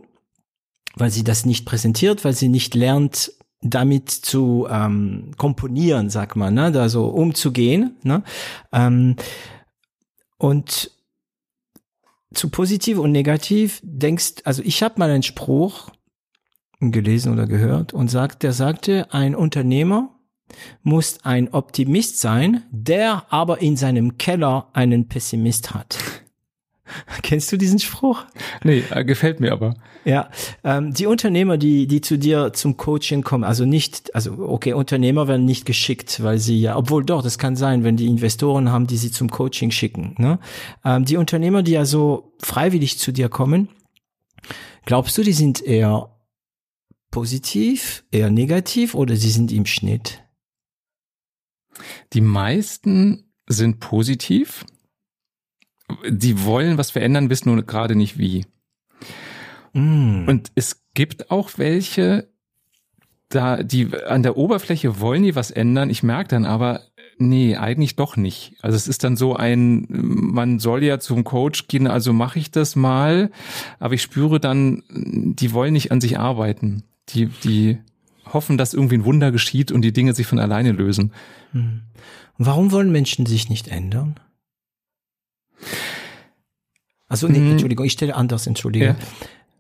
[0.94, 3.32] weil sie das nicht präsentiert, weil sie nicht lernt,
[3.64, 7.96] damit zu ähm, komponieren, sag mal, ne, da so umzugehen.
[8.02, 8.22] Ne?
[8.72, 9.16] Ähm,
[10.36, 10.90] und
[12.34, 15.90] zu positiv und negativ denkst, also ich habe mal einen Spruch
[16.80, 20.10] gelesen oder gehört und sagt, der sagte, ein Unternehmer
[20.82, 25.98] muss ein Optimist sein, der aber in seinem Keller einen Pessimist hat.
[27.22, 28.24] Kennst du diesen Spruch?
[28.62, 29.74] Nee, äh, gefällt mir aber.
[30.04, 30.30] Ja,
[30.62, 35.28] ähm, die Unternehmer, die die zu dir zum Coaching kommen, also nicht, also okay, Unternehmer
[35.28, 38.86] werden nicht geschickt, weil sie ja, obwohl doch, das kann sein, wenn die Investoren haben,
[38.86, 40.14] die sie zum Coaching schicken.
[40.18, 40.38] Ne?
[40.84, 43.68] Ähm, die Unternehmer, die ja so freiwillig zu dir kommen,
[44.84, 46.10] glaubst du, die sind eher
[47.10, 50.22] positiv, eher negativ oder sie sind im Schnitt?
[52.12, 54.64] Die meisten sind positiv.
[56.08, 58.46] Die wollen was verändern, wissen nur gerade nicht wie.
[59.72, 60.28] Mm.
[60.28, 62.28] Und es gibt auch welche,
[63.28, 65.90] da die an der Oberfläche wollen die was ändern.
[65.90, 66.82] Ich merke dann aber,
[67.18, 68.54] nee, eigentlich doch nicht.
[68.62, 72.50] Also es ist dann so ein, man soll ja zum Coach gehen, also mache ich
[72.50, 73.30] das mal,
[73.78, 76.84] aber ich spüre dann, die wollen nicht an sich arbeiten.
[77.10, 77.78] Die, die
[78.32, 81.12] hoffen, dass irgendwie ein Wunder geschieht und die Dinge sich von alleine lösen.
[81.52, 81.82] Hm.
[82.38, 84.18] Warum wollen Menschen sich nicht ändern?
[87.08, 87.52] Also, nee, hm.
[87.52, 88.84] Entschuldigung, ich stelle anders, entschuldige.
[88.86, 88.96] Ja.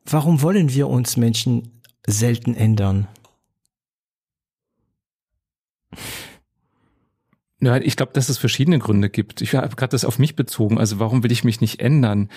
[0.06, 3.08] Warum wollen wir uns Menschen selten ändern?
[7.60, 9.40] Ja, ich glaube, dass es verschiedene Gründe gibt.
[9.40, 10.78] Ich habe gerade das auf mich bezogen.
[10.78, 12.28] Also warum will ich mich nicht ändern?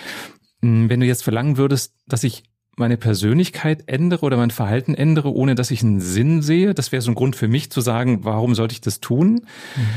[0.61, 2.43] Hm, wenn du jetzt verlangen würdest, dass ich
[2.77, 6.73] meine Persönlichkeit ändere oder mein Verhalten ändere, ohne dass ich einen Sinn sehe.
[6.73, 9.41] Das wäre so ein Grund für mich zu sagen, warum sollte ich das tun?
[9.75, 9.87] Mhm.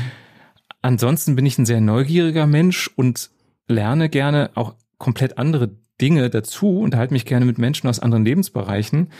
[0.81, 3.29] Ansonsten bin ich ein sehr neugieriger Mensch und
[3.71, 9.11] lerne gerne auch komplett andere Dinge dazu, unterhalte mich gerne mit Menschen aus anderen Lebensbereichen.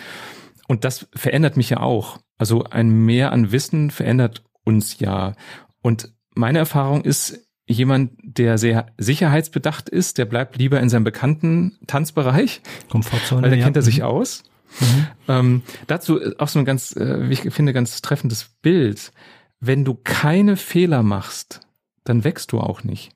[0.67, 2.19] Und das verändert mich ja auch.
[2.37, 5.35] Also ein Mehr an Wissen verändert uns ja.
[5.81, 11.77] Und meine Erfahrung ist, jemand, der sehr sicherheitsbedacht ist, der bleibt lieber in seinem bekannten
[11.87, 12.61] Tanzbereich.
[12.89, 13.43] Komfortzone.
[13.43, 13.63] Weil da ja.
[13.63, 14.05] kennt er sich mhm.
[14.05, 14.43] aus.
[14.79, 15.07] Mhm.
[15.27, 19.11] Ähm, dazu auch so ein ganz, äh, wie ich finde, ganz treffendes Bild.
[19.59, 21.61] Wenn du keine Fehler machst,
[22.03, 23.11] dann wächst du auch nicht.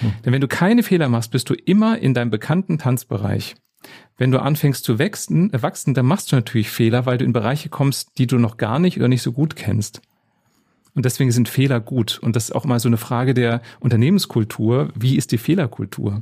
[0.00, 0.12] Mhm.
[0.24, 3.56] Denn wenn du keine Fehler machst, bist du immer in deinem bekannten Tanzbereich.
[4.16, 7.32] Wenn du anfängst zu wachsen, äh, wachsen, dann machst du natürlich Fehler, weil du in
[7.32, 10.02] Bereiche kommst, die du noch gar nicht oder nicht so gut kennst.
[10.94, 12.18] Und deswegen sind Fehler gut.
[12.18, 14.88] Und das ist auch mal so eine Frage der Unternehmenskultur.
[14.96, 16.20] Wie ist die Fehlerkultur?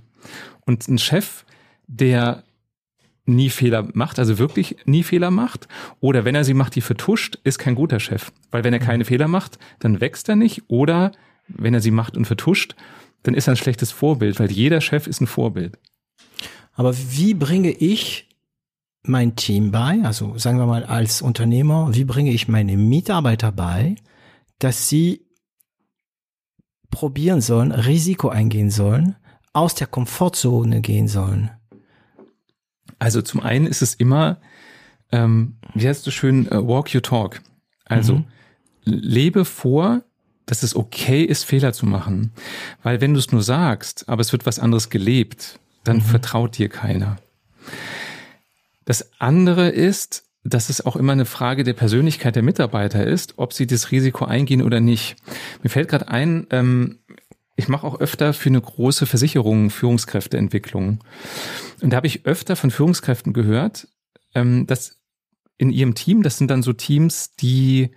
[0.66, 1.46] Und ein Chef,
[1.86, 2.42] der
[3.24, 5.66] nie Fehler macht, also wirklich nie Fehler macht,
[6.00, 8.32] oder wenn er sie macht, die vertuscht, ist kein guter Chef.
[8.50, 9.08] Weil wenn er keine mhm.
[9.08, 11.12] Fehler macht, dann wächst er nicht, oder
[11.48, 12.76] wenn er sie macht und vertuscht,
[13.26, 15.78] dann ist er ein schlechtes Vorbild, weil jeder Chef ist ein Vorbild.
[16.74, 18.28] Aber wie bringe ich
[19.02, 23.96] mein Team bei, also sagen wir mal als Unternehmer, wie bringe ich meine Mitarbeiter bei,
[24.58, 25.26] dass sie
[26.90, 29.16] probieren sollen, Risiko eingehen sollen,
[29.52, 31.50] aus der Komfortzone gehen sollen?
[32.98, 34.40] Also zum einen ist es immer,
[35.10, 37.42] ähm, wie heißt es schön, uh, walk your talk.
[37.84, 38.24] Also mhm.
[38.84, 40.02] lebe vor,
[40.46, 42.32] dass es okay ist, Fehler zu machen.
[42.82, 46.02] Weil wenn du es nur sagst, aber es wird was anderes gelebt, dann mhm.
[46.02, 47.16] vertraut dir keiner.
[48.84, 53.52] Das andere ist, dass es auch immer eine Frage der Persönlichkeit der Mitarbeiter ist, ob
[53.52, 55.16] sie das Risiko eingehen oder nicht.
[55.62, 57.00] Mir fällt gerade ein, ähm,
[57.56, 61.02] ich mache auch öfter für eine große Versicherung Führungskräfteentwicklung.
[61.80, 63.88] Und da habe ich öfter von Führungskräften gehört,
[64.34, 65.00] ähm, dass
[65.58, 67.90] in ihrem Team, das sind dann so Teams, die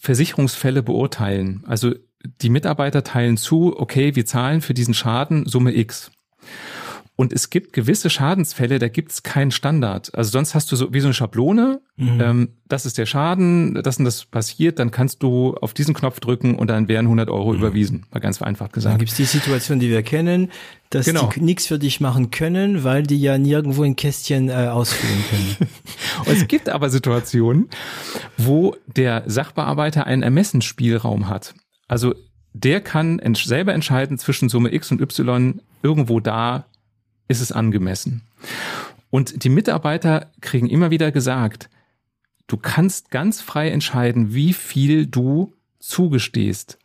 [0.00, 1.64] Versicherungsfälle beurteilen.
[1.66, 1.94] Also
[2.40, 6.10] die Mitarbeiter teilen zu, okay, wir zahlen für diesen Schaden Summe X.
[7.20, 10.14] Und es gibt gewisse Schadensfälle, da gibt es keinen Standard.
[10.14, 12.20] Also sonst hast du so wie so eine Schablone, mhm.
[12.20, 16.20] ähm, das ist der Schaden, das und das passiert, dann kannst du auf diesen Knopf
[16.20, 17.58] drücken und dann werden 100 Euro mhm.
[17.58, 18.92] überwiesen, mal ganz vereinfacht gesagt.
[18.92, 20.52] Dann gibt es die Situation, die wir kennen,
[20.90, 21.28] dass genau.
[21.34, 25.70] die nichts für dich machen können, weil die ja nirgendwo in Kästchen äh, ausfüllen können.
[26.24, 27.68] und es gibt aber Situationen,
[28.36, 31.54] wo der Sachbearbeiter einen Ermessensspielraum hat.
[31.88, 32.14] Also
[32.52, 36.66] der kann selber entscheiden zwischen Summe X und Y irgendwo da
[37.28, 38.22] ist es angemessen.
[39.10, 41.70] Und die Mitarbeiter kriegen immer wieder gesagt,
[42.46, 46.78] du kannst ganz frei entscheiden, wie viel du zugestehst.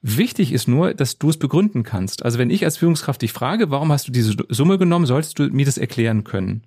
[0.00, 2.24] Wichtig ist nur, dass du es begründen kannst.
[2.24, 5.48] Also wenn ich als Führungskraft dich frage, warum hast du diese Summe genommen, solltest du
[5.48, 6.62] mir das erklären können.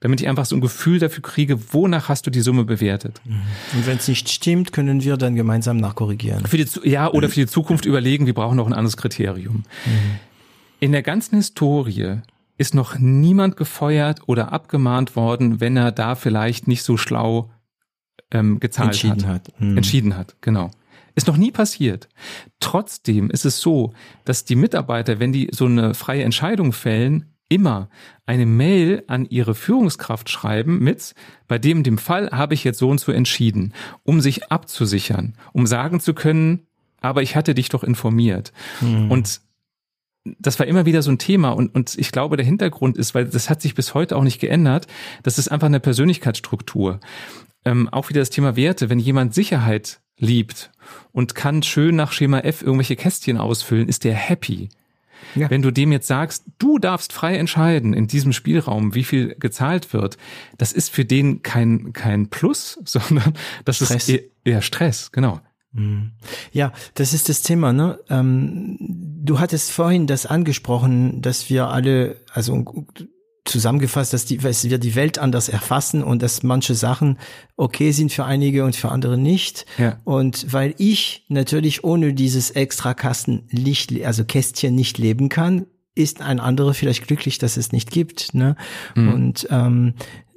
[0.00, 3.20] Damit ich einfach so ein Gefühl dafür kriege, wonach hast du die Summe bewertet.
[3.24, 3.40] Mhm.
[3.74, 6.46] Und wenn es nicht stimmt, können wir dann gemeinsam nachkorrigieren.
[6.46, 9.64] Für die, ja, oder für die Zukunft überlegen, wir brauchen noch ein anderes Kriterium.
[9.86, 10.20] Mhm.
[10.80, 12.18] In der ganzen Historie
[12.58, 17.50] ist noch niemand gefeuert oder abgemahnt worden, wenn er da vielleicht nicht so schlau
[18.30, 19.48] ähm, gezahlt Entschieden hat.
[19.48, 19.60] hat.
[19.60, 19.76] Mhm.
[19.76, 20.70] Entschieden hat, genau.
[21.14, 22.08] Ist noch nie passiert.
[22.60, 23.92] Trotzdem ist es so,
[24.24, 27.88] dass die Mitarbeiter, wenn die so eine freie Entscheidung fällen, immer
[28.26, 31.14] eine Mail an ihre Führungskraft schreiben mit,
[31.46, 33.72] bei dem dem Fall habe ich jetzt so und so entschieden,
[34.02, 36.66] um sich abzusichern, um sagen zu können,
[37.00, 38.52] aber ich hatte dich doch informiert.
[38.80, 39.10] Mhm.
[39.10, 39.40] Und
[40.24, 43.26] das war immer wieder so ein Thema und, und ich glaube, der Hintergrund ist, weil
[43.26, 44.86] das hat sich bis heute auch nicht geändert,
[45.22, 47.00] das ist einfach eine Persönlichkeitsstruktur.
[47.64, 48.88] Ähm, auch wieder das Thema Werte.
[48.90, 50.70] Wenn jemand Sicherheit liebt
[51.12, 54.68] und kann schön nach Schema F irgendwelche Kästchen ausfüllen, ist der happy.
[55.34, 55.50] Ja.
[55.50, 59.92] Wenn du dem jetzt sagst, du darfst frei entscheiden in diesem Spielraum, wie viel gezahlt
[59.92, 60.16] wird,
[60.56, 63.34] das ist für den kein, kein Plus, sondern
[63.64, 64.08] das Stress.
[64.08, 65.40] ist eher Stress, genau.
[65.78, 66.12] Mhm.
[66.52, 67.72] Ja, das ist das Thema.
[67.72, 67.98] Ne?
[68.08, 72.64] Ähm, du hattest vorhin das angesprochen, dass wir alle, also
[73.48, 77.18] zusammengefasst, dass, die, dass wir die Welt anders erfassen und dass manche Sachen
[77.56, 79.66] okay sind für einige und für andere nicht.
[79.78, 79.98] Ja.
[80.04, 86.22] Und weil ich natürlich ohne dieses extra Kasten Licht, also Kästchen nicht leben kann, ist
[86.22, 88.32] ein anderer vielleicht glücklich, dass es nicht gibt.
[88.32, 88.54] Ne?
[88.94, 89.12] Mhm.
[89.12, 90.27] Und ähm, äh,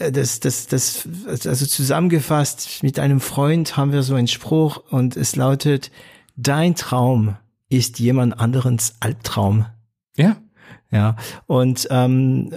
[0.00, 5.36] das, das, das, also zusammengefasst, mit einem Freund haben wir so einen Spruch und es
[5.36, 5.90] lautet,
[6.36, 7.36] dein Traum
[7.68, 9.66] ist jemand anderens Albtraum.
[10.16, 10.36] Ja.
[10.90, 11.16] Ja.
[11.46, 12.56] Und ähm,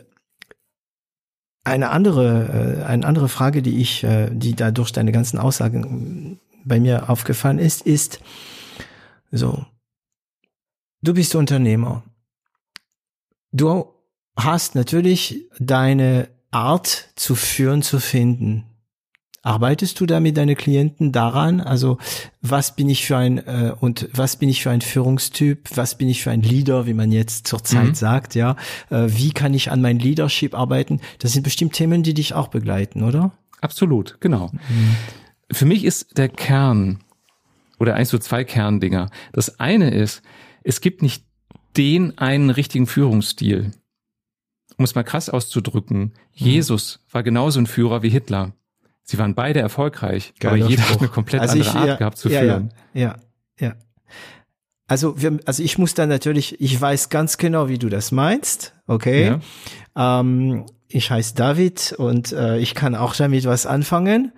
[1.65, 6.39] eine andere, äh, eine andere Frage, die ich, äh, die da durch deine ganzen Aussagen
[6.63, 8.21] bei mir aufgefallen ist, ist
[9.31, 9.65] so,
[11.01, 12.03] du bist Unternehmer.
[13.51, 13.93] Du
[14.35, 18.65] hast natürlich deine Art zu führen zu finden.
[19.45, 21.59] Arbeitest du da mit deinen Klienten daran?
[21.59, 21.97] Also
[22.41, 25.69] was bin ich für ein äh, und was bin ich für ein Führungstyp?
[25.75, 27.95] Was bin ich für ein Leader, wie man jetzt zurzeit mhm.
[27.95, 28.35] sagt?
[28.35, 28.55] Ja,
[28.89, 31.01] äh, wie kann ich an mein Leadership arbeiten?
[31.19, 33.31] Das sind bestimmt Themen, die dich auch begleiten, oder?
[33.59, 34.47] Absolut, genau.
[34.47, 34.95] Mhm.
[35.51, 36.99] Für mich ist der Kern
[37.79, 39.09] oder eigentlich so zwei Kerndinger.
[39.33, 40.21] Das eine ist,
[40.63, 41.25] es gibt nicht
[41.75, 43.71] den einen richtigen Führungsstil
[44.77, 48.53] um es mal krass auszudrücken, Jesus war genauso ein Führer wie Hitler.
[49.03, 51.95] Sie waren beide erfolgreich, Geiler aber jeder hat eine komplett also andere ich, Art ja,
[51.95, 52.73] gehabt zu ja, führen.
[52.93, 53.15] Ja, ja,
[53.59, 53.75] ja.
[54.87, 58.73] Also, wir, also ich muss da natürlich, ich weiß ganz genau, wie du das meinst,
[58.87, 59.39] okay?
[59.95, 60.19] Ja.
[60.19, 64.31] Ähm, ich heiße David und äh, ich kann auch damit was anfangen.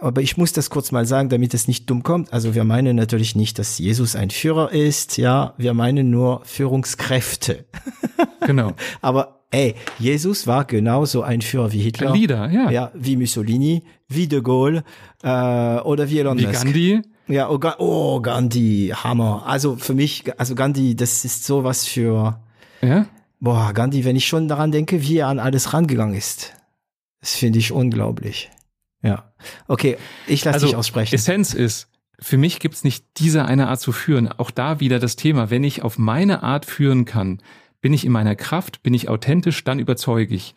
[0.00, 2.32] Aber ich muss das kurz mal sagen, damit es nicht dumm kommt.
[2.32, 5.54] Also wir meinen natürlich nicht, dass Jesus ein Führer ist, ja.
[5.58, 7.66] Wir meinen nur Führungskräfte.
[8.40, 8.72] Genau.
[9.00, 12.08] aber Ey, Jesus war genauso ein Führer wie Hitler.
[12.12, 12.70] Ein Leader, ja.
[12.70, 14.82] Ja, wie Mussolini, wie de Gaulle
[15.22, 16.64] äh, oder wie Elon wie Musk.
[16.64, 17.02] Gandhi.
[17.28, 19.44] Ja, oh, oh, Gandhi, Hammer.
[19.46, 22.40] Also für mich, also Gandhi, das ist sowas für.
[22.80, 23.06] Ja.
[23.40, 26.54] Boah, Gandhi, wenn ich schon daran denke, wie er an alles rangegangen ist,
[27.20, 28.50] das finde ich unglaublich.
[29.02, 29.32] Ja.
[29.68, 31.14] Okay, ich lasse also, dich aussprechen.
[31.14, 31.88] Essenz ist,
[32.18, 34.28] für mich gibt's nicht diese eine Art zu führen.
[34.28, 37.42] Auch da wieder das Thema, wenn ich auf meine Art führen kann,
[37.82, 40.54] bin ich in meiner Kraft, bin ich authentisch, dann überzeuge ich.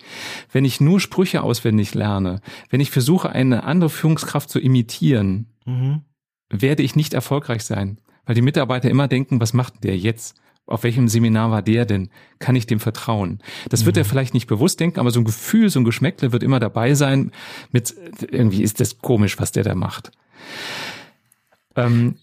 [0.52, 2.40] Wenn ich nur Sprüche auswendig lerne,
[2.70, 6.04] wenn ich versuche, eine andere Führungskraft zu imitieren, mhm.
[6.50, 8.00] werde ich nicht erfolgreich sein.
[8.26, 10.40] Weil die Mitarbeiter immer denken, was macht der jetzt?
[10.68, 12.10] Auf welchem Seminar war der denn?
[12.40, 13.40] Kann ich dem vertrauen?
[13.70, 13.86] Das mhm.
[13.88, 16.60] wird er vielleicht nicht bewusst denken, aber so ein Gefühl, so ein Geschmäckle wird immer
[16.60, 17.32] dabei sein
[17.72, 17.94] mit,
[18.32, 20.12] irgendwie ist das komisch, was der da macht.
[21.76, 22.18] Ähm,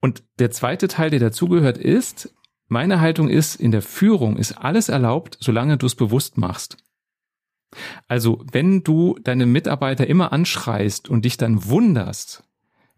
[0.00, 2.32] und der zweite Teil, der dazugehört, ist,
[2.70, 6.76] meine Haltung ist, in der Führung ist alles erlaubt, solange du es bewusst machst.
[8.08, 12.44] Also, wenn du deine Mitarbeiter immer anschreist und dich dann wunderst,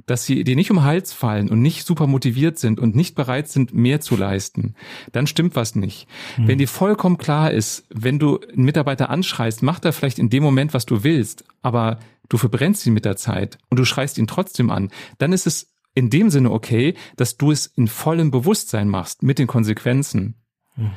[0.07, 3.15] dass sie dir nicht um den Hals fallen und nicht super motiviert sind und nicht
[3.15, 4.74] bereit sind, mehr zu leisten,
[5.12, 6.07] dann stimmt was nicht.
[6.36, 6.49] Mhm.
[6.49, 10.43] Wenn dir vollkommen klar ist, wenn du einen Mitarbeiter anschreist, macht er vielleicht in dem
[10.43, 14.27] Moment, was du willst, aber du verbrennst ihn mit der Zeit und du schreist ihn
[14.27, 18.89] trotzdem an, dann ist es in dem Sinne okay, dass du es in vollem Bewusstsein
[18.89, 20.36] machst mit den Konsequenzen.
[20.77, 20.90] Mhm.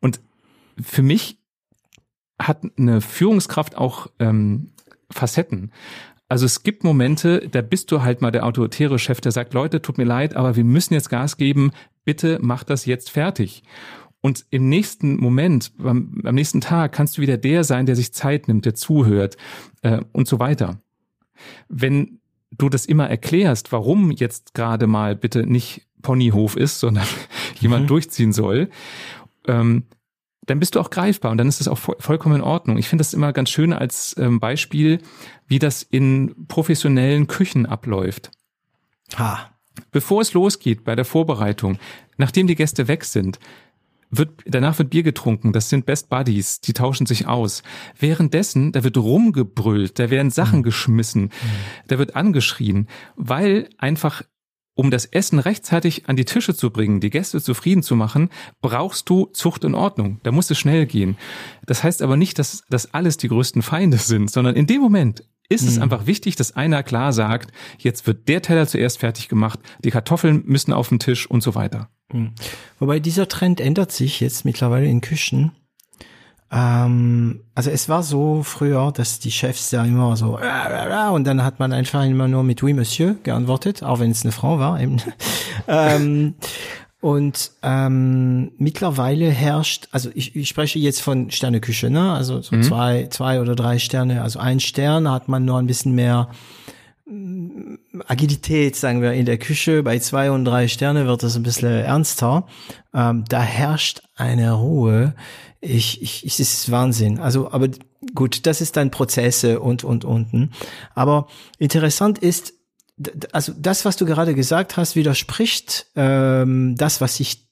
[0.00, 0.20] Und
[0.80, 1.38] für mich
[2.40, 4.72] hat eine Führungskraft auch ähm,
[5.10, 5.72] Facetten.
[6.28, 9.82] Also es gibt Momente, da bist du halt mal der autoritäre Chef, der sagt, Leute,
[9.82, 11.72] tut mir leid, aber wir müssen jetzt Gas geben,
[12.04, 13.64] bitte mach das jetzt fertig.
[14.20, 18.12] Und im nächsten Moment, am, am nächsten Tag kannst du wieder der sein, der sich
[18.12, 19.36] Zeit nimmt, der zuhört
[19.82, 20.80] äh, und so weiter.
[21.68, 22.19] Wenn
[22.50, 27.06] du das immer erklärst, warum jetzt gerade mal bitte nicht Ponyhof ist, sondern
[27.60, 27.88] jemand mhm.
[27.88, 28.70] durchziehen soll,
[29.46, 29.84] ähm,
[30.46, 32.76] dann bist du auch greifbar und dann ist es auch vollkommen in Ordnung.
[32.78, 35.00] Ich finde das immer ganz schön als ähm, Beispiel,
[35.46, 38.30] wie das in professionellen Küchen abläuft.
[39.16, 39.50] Ha.
[39.92, 41.78] Bevor es losgeht bei der Vorbereitung,
[42.16, 43.38] nachdem die Gäste weg sind,
[44.10, 47.62] wird, danach wird Bier getrunken, das sind Best Buddies, die tauschen sich aus.
[47.98, 50.64] Währenddessen, da wird rumgebrüllt, da werden Sachen mhm.
[50.64, 51.30] geschmissen, mhm.
[51.88, 54.22] da wird angeschrien, weil einfach
[54.74, 58.30] um das Essen rechtzeitig an die Tische zu bringen, die Gäste zufrieden zu machen,
[58.62, 60.20] brauchst du Zucht und Ordnung.
[60.22, 61.18] Da muss es schnell gehen.
[61.66, 65.24] Das heißt aber nicht, dass das alles die größten Feinde sind, sondern in dem Moment
[65.50, 65.82] ist es mhm.
[65.82, 70.44] einfach wichtig, dass einer klar sagt, jetzt wird der Teller zuerst fertig gemacht, die Kartoffeln
[70.46, 71.90] müssen auf den Tisch und so weiter.
[72.12, 72.32] Mhm.
[72.78, 75.52] Wobei dieser Trend ändert sich jetzt mittlerweile in Küchen.
[76.52, 80.38] Ähm, also es war so früher, dass die Chefs ja immer so
[81.12, 84.32] und dann hat man einfach immer nur mit Oui Monsieur geantwortet, auch wenn es eine
[84.32, 84.80] Frau war.
[84.80, 84.96] Eben.
[85.68, 86.34] ähm,
[87.00, 92.12] und ähm, mittlerweile herrscht, also ich, ich spreche jetzt von Sterneküche, ne?
[92.12, 92.62] Also so mhm.
[92.62, 94.22] zwei, zwei oder drei Sterne.
[94.22, 96.28] Also ein Stern hat man nur ein bisschen mehr
[98.06, 99.82] Agilität, sagen wir, in der Küche.
[99.82, 102.46] Bei zwei und drei Sterne wird das ein bisschen ernster.
[102.94, 105.14] Ähm, da herrscht eine Ruhe,
[105.60, 107.18] ich, ich, ich, es ist Wahnsinn.
[107.18, 107.68] Also, aber
[108.14, 110.52] gut, das ist dann Prozesse und, und, unten.
[110.94, 111.26] Aber
[111.58, 112.54] interessant ist,
[113.32, 117.48] also das, was du gerade gesagt hast, widerspricht ähm, das, was ich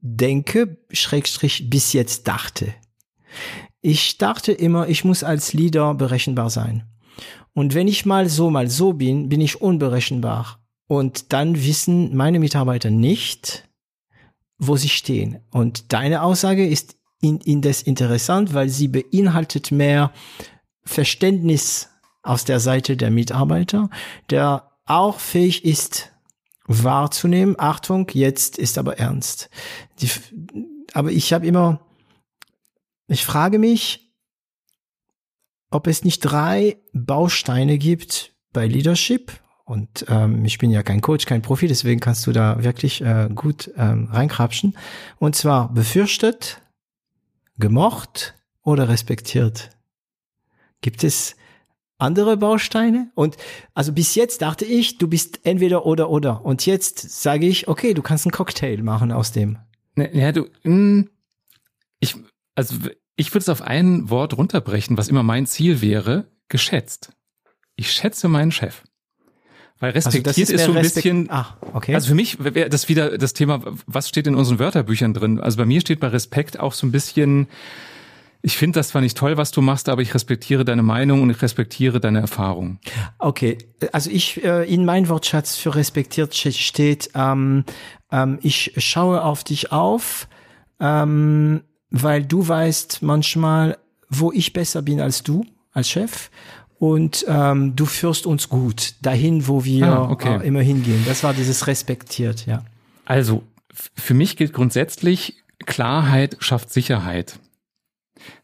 [0.00, 2.74] denke, Schrägstrich bis jetzt dachte.
[3.80, 6.84] Ich dachte immer, ich muss als Leader berechenbar sein.
[7.56, 10.60] Und wenn ich mal so, mal so bin, bin ich unberechenbar.
[10.88, 13.66] Und dann wissen meine Mitarbeiter nicht,
[14.58, 15.38] wo sie stehen.
[15.52, 20.12] Und deine Aussage ist in, in das interessant, weil sie beinhaltet mehr
[20.84, 21.88] Verständnis
[22.22, 23.88] aus der Seite der Mitarbeiter,
[24.28, 26.12] der auch fähig ist,
[26.66, 27.54] wahrzunehmen.
[27.58, 29.48] Achtung, jetzt ist aber ernst.
[30.02, 30.10] Die,
[30.92, 31.80] aber ich habe immer,
[33.08, 34.05] ich frage mich,
[35.70, 39.32] ob es nicht drei Bausteine gibt bei Leadership.
[39.64, 43.28] Und ähm, ich bin ja kein Coach, kein Profi, deswegen kannst du da wirklich äh,
[43.34, 44.76] gut ähm, reinkrapschen.
[45.18, 46.62] Und zwar befürchtet,
[47.58, 49.70] gemocht oder respektiert?
[50.80, 51.36] Gibt es
[51.98, 53.10] andere Bausteine?
[53.14, 53.36] Und
[53.74, 56.44] also bis jetzt dachte ich, du bist entweder oder oder.
[56.44, 59.58] Und jetzt sage ich, okay, du kannst einen Cocktail machen aus dem.
[59.94, 61.08] Ne, ja, du, hm,
[62.00, 62.16] ich,
[62.54, 62.76] also
[63.16, 67.10] ich würde es auf ein Wort runterbrechen, was immer mein Ziel wäre, geschätzt.
[67.74, 68.82] Ich schätze meinen Chef.
[69.78, 71.30] Weil also respektiert also ist, ist, so ein bisschen.
[71.30, 71.94] Ah, okay.
[71.94, 75.38] Also für mich wäre das wieder das Thema, was steht in unseren Wörterbüchern drin?
[75.38, 77.48] Also bei mir steht bei Respekt auch so ein bisschen,
[78.40, 81.28] ich finde das zwar nicht toll, was du machst, aber ich respektiere deine Meinung und
[81.28, 82.78] ich respektiere deine Erfahrung.
[83.18, 83.58] Okay,
[83.92, 87.64] also ich äh, in mein Wortschatz für respektiert steht, ähm,
[88.10, 90.26] ähm, ich schaue auf dich auf,
[90.80, 91.60] ähm,
[91.90, 96.30] weil du weißt manchmal, wo ich besser bin als du als Chef
[96.78, 100.40] und ähm, du führst uns gut dahin, wo wir ah, okay.
[100.40, 101.02] äh, immer hingehen.
[101.06, 102.64] Das war dieses respektiert, ja.
[103.04, 103.42] Also
[103.72, 107.38] für mich gilt grundsätzlich Klarheit schafft Sicherheit.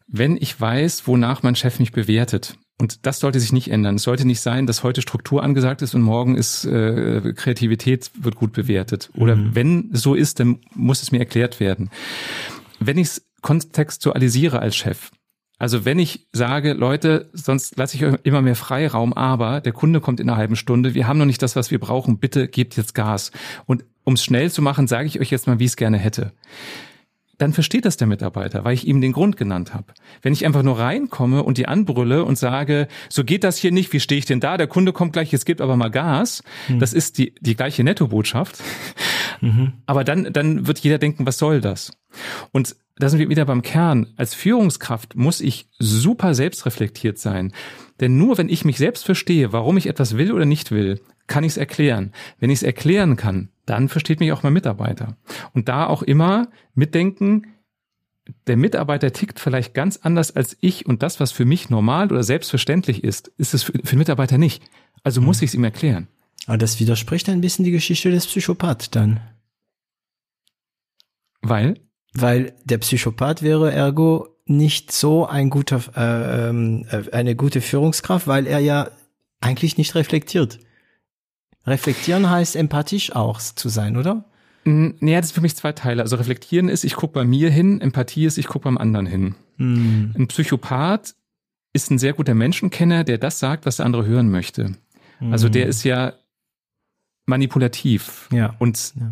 [0.07, 3.95] Wenn ich weiß, wonach mein Chef mich bewertet, und das sollte sich nicht ändern.
[3.95, 8.35] Es sollte nicht sein, dass heute Struktur angesagt ist und morgen ist äh, Kreativität wird
[8.35, 9.09] gut bewertet.
[9.15, 9.55] Oder mhm.
[9.55, 11.91] wenn so ist, dann muss es mir erklärt werden.
[12.79, 15.11] Wenn ich es kontextualisiere als Chef,
[15.63, 20.01] also wenn ich sage, Leute, sonst lasse ich euch immer mehr Freiraum, aber der Kunde
[20.01, 22.75] kommt in einer halben Stunde, wir haben noch nicht das, was wir brauchen, bitte gebt
[22.75, 23.31] jetzt Gas.
[23.65, 25.97] Und um es schnell zu machen, sage ich euch jetzt mal, wie ich es gerne
[25.97, 26.33] hätte.
[27.43, 29.87] Dann versteht das der Mitarbeiter, weil ich ihm den Grund genannt habe.
[30.21, 33.91] Wenn ich einfach nur reinkomme und die anbrülle und sage, so geht das hier nicht,
[33.91, 34.55] wie stehe ich denn da?
[34.55, 36.41] Der Kunde kommt gleich, es gibt aber mal Gas.
[36.69, 36.79] Mhm.
[36.79, 38.63] Das ist die, die gleiche Nettobotschaft.
[39.41, 39.73] Mhm.
[39.87, 41.91] Aber dann, dann wird jeder denken, was soll das?
[42.53, 44.07] Und da sind wir wieder beim Kern.
[44.15, 47.51] Als Führungskraft muss ich super selbstreflektiert sein.
[47.99, 51.43] Denn nur wenn ich mich selbst verstehe, warum ich etwas will oder nicht will, kann
[51.43, 52.13] ich es erklären.
[52.39, 55.17] Wenn ich es erklären kann, dann versteht mich auch mein Mitarbeiter.
[55.53, 57.47] Und da auch immer mitdenken,
[58.47, 62.23] der Mitarbeiter tickt vielleicht ganz anders als ich und das, was für mich normal oder
[62.23, 64.63] selbstverständlich ist, ist es für, für den Mitarbeiter nicht.
[65.03, 66.07] Also muss ich es ihm erklären.
[66.45, 69.19] Aber das widerspricht ein bisschen die Geschichte des Psychopath dann.
[71.41, 71.79] Weil?
[72.13, 78.27] Weil der Psychopath wäre ergo nicht so ein guter, äh, ähm, äh, eine gute Führungskraft,
[78.27, 78.91] weil er ja
[79.39, 80.59] eigentlich nicht reflektiert.
[81.65, 84.25] Reflektieren heißt empathisch auch zu sein, oder?
[84.65, 86.01] Naja, das ist für mich zwei Teile.
[86.03, 89.35] Also reflektieren ist, ich gucke bei mir hin, Empathie ist, ich gucke beim anderen hin.
[89.57, 90.13] Hm.
[90.17, 91.15] Ein Psychopath
[91.73, 94.75] ist ein sehr guter Menschenkenner, der das sagt, was der andere hören möchte.
[95.31, 96.13] Also der ist ja
[97.25, 98.27] manipulativ.
[98.31, 98.55] Ja.
[98.59, 99.11] Und Ja.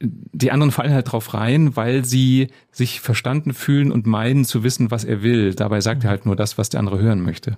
[0.00, 4.90] die anderen fallen halt drauf rein, weil sie sich verstanden fühlen und meinen zu wissen,
[4.90, 5.54] was er will.
[5.54, 7.56] Dabei sagt er halt nur das, was der andere hören möchte.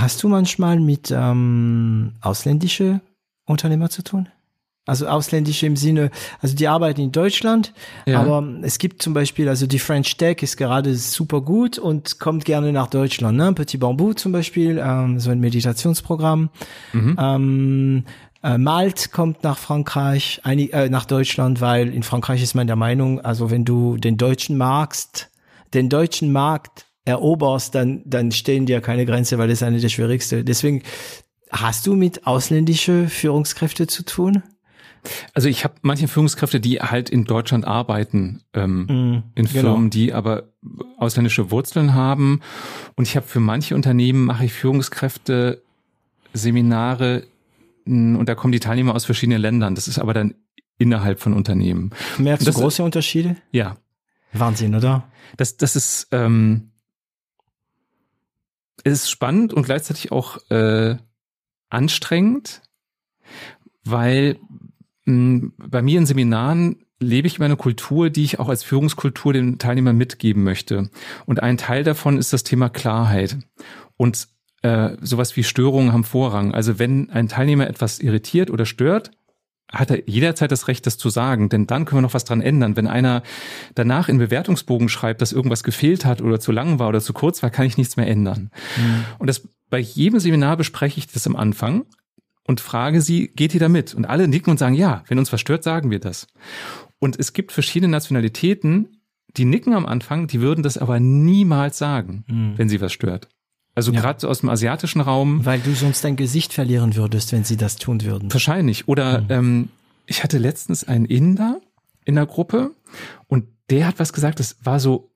[0.00, 3.00] Hast du manchmal mit ähm, ausländische
[3.46, 4.28] Unternehmer zu tun?
[4.86, 6.10] Also ausländische im Sinne,
[6.40, 7.74] also die arbeiten in Deutschland,
[8.06, 8.20] Ja.
[8.22, 12.46] aber es gibt zum Beispiel, also die French Tech ist gerade super gut und kommt
[12.46, 13.36] gerne nach Deutschland.
[13.36, 13.52] Ne?
[13.52, 16.48] Petit Bambou zum Beispiel, ähm, so ein Meditationsprogramm.
[16.94, 18.04] Ähm,
[18.42, 22.76] äh, Malt kommt nach Frankreich, einig, äh, nach Deutschland, weil in Frankreich ist man der
[22.76, 25.28] Meinung, also wenn du den deutschen magst,
[25.74, 29.88] den deutschen Markt eroberst, dann, dann stehen dir keine Grenze, weil das ist eine der
[29.88, 30.44] schwierigsten.
[30.44, 30.82] Deswegen,
[31.50, 34.42] hast du mit ausländische Führungskräfte zu tun?
[35.32, 39.60] Also ich habe manche Führungskräfte, die halt in Deutschland arbeiten, ähm, in genau.
[39.72, 40.48] Firmen, die aber
[40.98, 42.40] ausländische Wurzeln haben.
[42.96, 45.62] Und ich habe für manche Unternehmen mache ich Führungskräfte
[46.34, 47.24] Seminare
[47.86, 49.74] und da kommen die Teilnehmer aus verschiedenen Ländern.
[49.74, 50.34] Das ist aber dann
[50.76, 51.90] innerhalb von Unternehmen.
[52.18, 53.36] Merkst du Das- große Unterschiede?
[53.50, 53.76] Ja,
[54.34, 55.08] Wahnsinn, oder?
[55.38, 56.70] das, das ist, ähm,
[58.84, 60.96] es ist spannend und gleichzeitig auch äh,
[61.70, 62.62] anstrengend,
[63.84, 64.38] weil
[65.04, 69.32] mh, bei mir in Seminaren lebe ich über eine Kultur, die ich auch als Führungskultur
[69.32, 70.90] den Teilnehmern mitgeben möchte.
[71.26, 73.38] Und ein Teil davon ist das Thema Klarheit.
[73.96, 74.28] Und
[74.62, 76.52] äh, sowas wie Störungen haben Vorrang.
[76.54, 79.12] Also wenn ein Teilnehmer etwas irritiert oder stört,
[79.72, 82.40] hat er jederzeit das Recht, das zu sagen, denn dann können wir noch was dran
[82.40, 82.76] ändern.
[82.76, 83.22] Wenn einer
[83.74, 87.42] danach in Bewertungsbogen schreibt, dass irgendwas gefehlt hat oder zu lang war oder zu kurz
[87.42, 88.50] war, kann ich nichts mehr ändern.
[89.18, 91.84] Und das bei jedem Seminar bespreche ich das am Anfang
[92.44, 93.94] und frage sie, geht ihr damit?
[93.94, 96.26] Und alle nicken und sagen, ja, wenn uns was stört, sagen wir das.
[96.98, 99.02] Und es gibt verschiedene Nationalitäten,
[99.36, 102.24] die nicken am Anfang, die würden das aber niemals sagen,
[102.56, 103.28] wenn sie was stört.
[103.78, 104.00] Also Ja.
[104.00, 107.76] gerade aus dem asiatischen Raum, Weil du sonst dein Gesicht verlieren würdest, wenn sie das
[107.76, 108.32] tun würden.
[108.32, 108.88] Wahrscheinlich.
[108.88, 109.68] Oder ähm,
[110.04, 111.60] ich hatte letztens einen Inder
[112.04, 112.72] in der Gruppe
[113.28, 115.12] und der hat was gesagt, das war so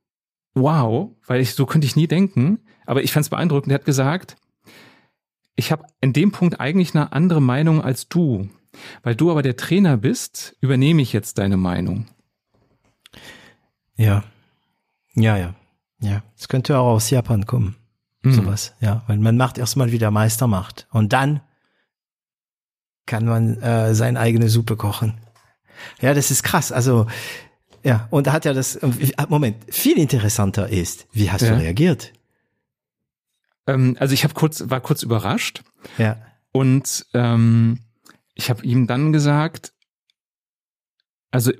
[0.54, 2.60] wow, weil ich so könnte ich nie denken.
[2.86, 3.70] Aber ich fand es beeindruckend.
[3.72, 4.36] Der hat gesagt,
[5.56, 8.48] ich habe in dem Punkt eigentlich eine andere Meinung als du.
[9.02, 12.06] Weil du aber der Trainer bist, übernehme ich jetzt deine Meinung.
[13.96, 14.22] Ja.
[15.14, 15.54] Ja, ja.
[16.00, 16.22] Ja.
[16.38, 17.74] Es könnte auch aus Japan kommen.
[18.22, 18.32] Mhm.
[18.34, 18.74] Sowas.
[18.80, 19.02] Ja.
[19.06, 20.86] Weil man macht erstmal, wie der Meister macht.
[20.90, 21.40] Und dann
[23.06, 25.20] kann man äh, seine eigene Suppe kochen.
[26.00, 26.70] Ja, das ist krass.
[26.70, 27.06] Also,
[27.82, 28.06] ja.
[28.10, 28.78] Und da hat er das,
[29.28, 31.50] Moment, viel interessanter ist, wie hast Ja.
[31.50, 32.12] du reagiert?
[33.66, 35.62] Ähm, also ich habe kurz, war kurz überrascht.
[35.98, 36.16] Ja.
[36.52, 37.80] Und ähm,
[38.34, 39.72] ich habe ihm dann gesagt,
[41.30, 41.52] also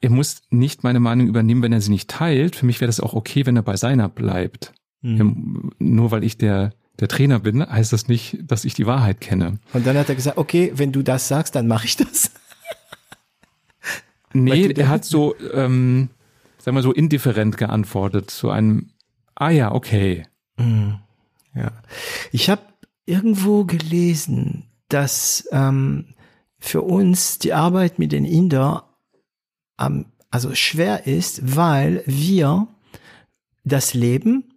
[0.00, 2.56] er muss nicht meine Meinung übernehmen, wenn er sie nicht teilt.
[2.56, 4.72] Für mich wäre das auch okay, wenn er bei seiner bleibt.
[5.02, 5.70] Mhm.
[5.78, 9.58] Nur weil ich der, der Trainer bin, heißt das nicht, dass ich die Wahrheit kenne.
[9.72, 12.32] Und dann hat er gesagt, okay, wenn du das sagst, dann mache ich das.
[14.34, 16.10] Nee, Weil- er hat so, ähm,
[16.58, 18.90] sagen wir so, indifferent geantwortet, zu einem,
[19.34, 20.26] ah ja, okay.
[21.54, 21.72] Ja.
[22.32, 22.62] Ich habe
[23.06, 26.14] irgendwo gelesen, dass ähm,
[26.58, 28.96] für uns die Arbeit mit den Inder
[29.76, 32.66] am, also schwer ist, weil wir
[33.64, 34.47] das Leben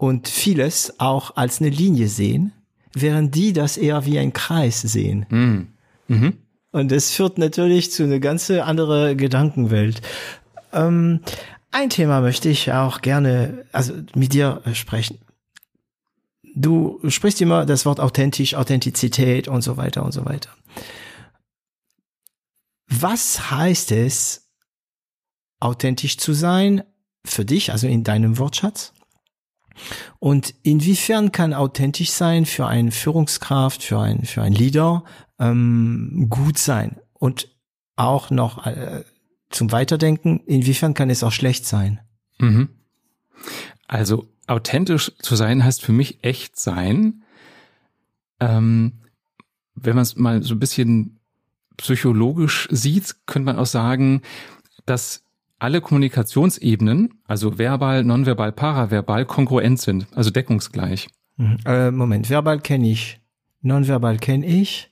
[0.00, 2.52] und vieles auch als eine Linie sehen,
[2.94, 5.26] während die das eher wie ein Kreis sehen.
[5.28, 5.68] Hm.
[6.08, 6.38] Mhm.
[6.72, 10.00] Und das führt natürlich zu eine ganz andere Gedankenwelt.
[10.72, 11.20] Ähm,
[11.70, 15.18] ein Thema möchte ich auch gerne, also mit dir äh, sprechen.
[16.54, 20.48] Du sprichst immer das Wort authentisch, Authentizität und so weiter und so weiter.
[22.88, 24.48] Was heißt es,
[25.60, 26.84] authentisch zu sein
[27.22, 28.94] für dich, also in deinem Wortschatz?
[30.18, 35.04] Und inwiefern kann authentisch sein für eine Führungskraft, für ein, für ein Leader
[35.38, 36.96] ähm, gut sein?
[37.12, 37.48] Und
[37.96, 39.04] auch noch äh,
[39.50, 42.00] zum Weiterdenken, inwiefern kann es auch schlecht sein?
[42.38, 42.68] Mhm.
[43.86, 47.24] Also authentisch zu sein heißt für mich echt sein.
[48.40, 48.92] Ähm,
[49.74, 51.18] wenn man es mal so ein bisschen
[51.76, 54.22] psychologisch sieht, könnte man auch sagen,
[54.86, 55.24] dass
[55.60, 61.08] alle Kommunikationsebenen, also verbal, nonverbal, paraverbal, kongruent sind, also deckungsgleich.
[61.36, 61.58] Mhm.
[61.64, 63.20] Äh, Moment, verbal kenne ich,
[63.62, 64.88] nonverbal kenne ich.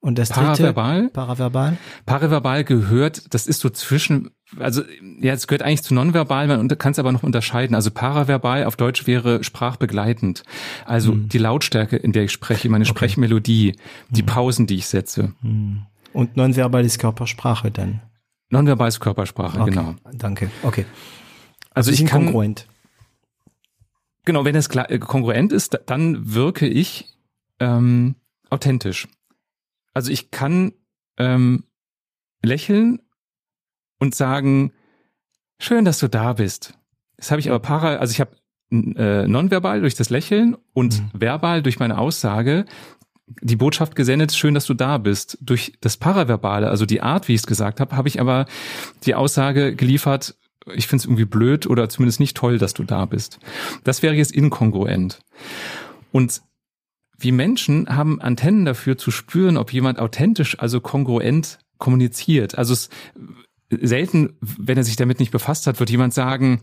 [0.00, 1.00] Und das Paraverbal?
[1.02, 1.76] dritte, paraverbal?
[2.06, 4.82] Paraverbal gehört, das ist so zwischen, also
[5.20, 7.76] ja, es gehört eigentlich zu nonverbal, man kann es aber noch unterscheiden.
[7.76, 10.42] Also paraverbal auf Deutsch wäre sprachbegleitend.
[10.86, 11.28] Also mhm.
[11.28, 12.90] die Lautstärke, in der ich spreche, meine okay.
[12.90, 13.76] Sprechmelodie,
[14.10, 14.26] die mhm.
[14.26, 15.34] Pausen, die ich setze.
[15.40, 15.82] Mhm.
[16.12, 18.00] Und nonverbal ist Körpersprache dann?
[18.52, 19.70] Nonverbal ist Körpersprache, okay.
[19.70, 19.94] genau.
[20.12, 20.84] Danke, okay.
[21.72, 22.68] Also, also ich kann, kongruent.
[24.26, 27.08] Genau, wenn es äh, kongruent ist, dann wirke ich
[27.60, 28.14] ähm,
[28.50, 29.08] authentisch.
[29.94, 30.72] Also ich kann
[31.16, 31.64] ähm,
[32.42, 33.00] lächeln
[33.98, 34.72] und sagen,
[35.58, 36.74] schön, dass du da bist.
[37.16, 38.36] Das habe ich aber para, also ich habe
[38.70, 41.20] äh, nonverbal durch das Lächeln und mhm.
[41.20, 42.66] verbal durch meine Aussage
[43.40, 45.38] die Botschaft gesendet, schön, dass du da bist.
[45.40, 48.46] Durch das Paraverbale, also die Art, wie ich es gesagt habe, habe ich aber
[49.04, 50.36] die Aussage geliefert,
[50.74, 53.38] ich finde es irgendwie blöd oder zumindest nicht toll, dass du da bist.
[53.84, 55.20] Das wäre jetzt inkongruent.
[56.12, 56.42] Und
[57.18, 62.58] wie Menschen haben Antennen dafür zu spüren, ob jemand authentisch, also kongruent kommuniziert.
[62.58, 62.90] Also es
[63.80, 66.60] selten, wenn er sich damit nicht befasst hat, wird jemand sagen,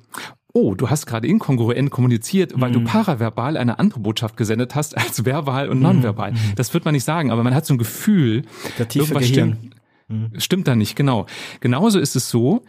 [0.54, 2.74] oh, du hast gerade inkongruent kommuniziert, weil mhm.
[2.74, 6.32] du paraverbal eine andere Botschaft gesendet hast als verbal und nonverbal.
[6.32, 6.38] Mhm.
[6.56, 8.44] Das wird man nicht sagen, aber man hat so ein Gefühl,
[8.78, 9.76] Der tiefe irgendwas stimmt,
[10.08, 10.32] mhm.
[10.38, 11.26] stimmt da nicht, genau.
[11.60, 12.64] Genauso ist es so,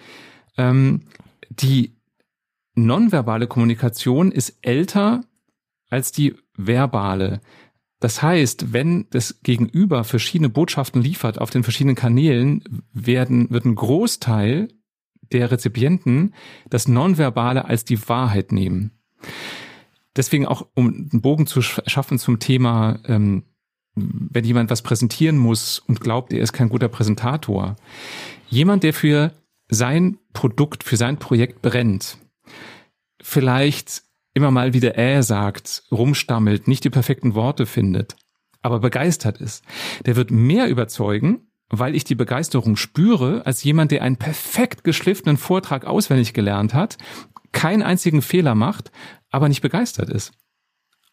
[0.56, 1.02] ähm,
[1.48, 1.96] die
[2.74, 5.22] nonverbale Kommunikation ist älter
[5.88, 7.40] als die verbale.
[8.00, 13.74] Das heißt, wenn das Gegenüber verschiedene Botschaften liefert auf den verschiedenen Kanälen, werden, wird ein
[13.74, 14.68] Großteil
[15.32, 16.34] der Rezipienten
[16.70, 18.90] das Nonverbale als die Wahrheit nehmen.
[20.16, 23.44] Deswegen auch, um einen Bogen zu schaffen zum Thema, ähm,
[23.94, 27.76] wenn jemand was präsentieren muss und glaubt, er ist kein guter Präsentator.
[28.48, 29.32] Jemand, der für
[29.68, 32.18] sein Produkt, für sein Projekt brennt,
[33.20, 34.02] vielleicht
[34.34, 38.16] immer mal wieder äh sagt, rumstammelt, nicht die perfekten Worte findet,
[38.62, 39.64] aber begeistert ist,
[40.06, 45.36] der wird mehr überzeugen, weil ich die Begeisterung spüre, als jemand, der einen perfekt geschliffenen
[45.36, 46.98] Vortrag auswendig gelernt hat,
[47.52, 48.90] keinen einzigen Fehler macht,
[49.30, 50.32] aber nicht begeistert ist.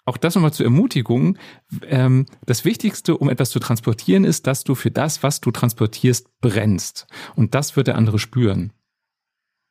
[0.05, 1.37] Auch das nochmal zur Ermutigung.
[1.83, 6.29] Ähm, das Wichtigste, um etwas zu transportieren, ist, dass du für das, was du transportierst,
[6.39, 7.07] brennst.
[7.35, 8.71] Und das wird der andere spüren.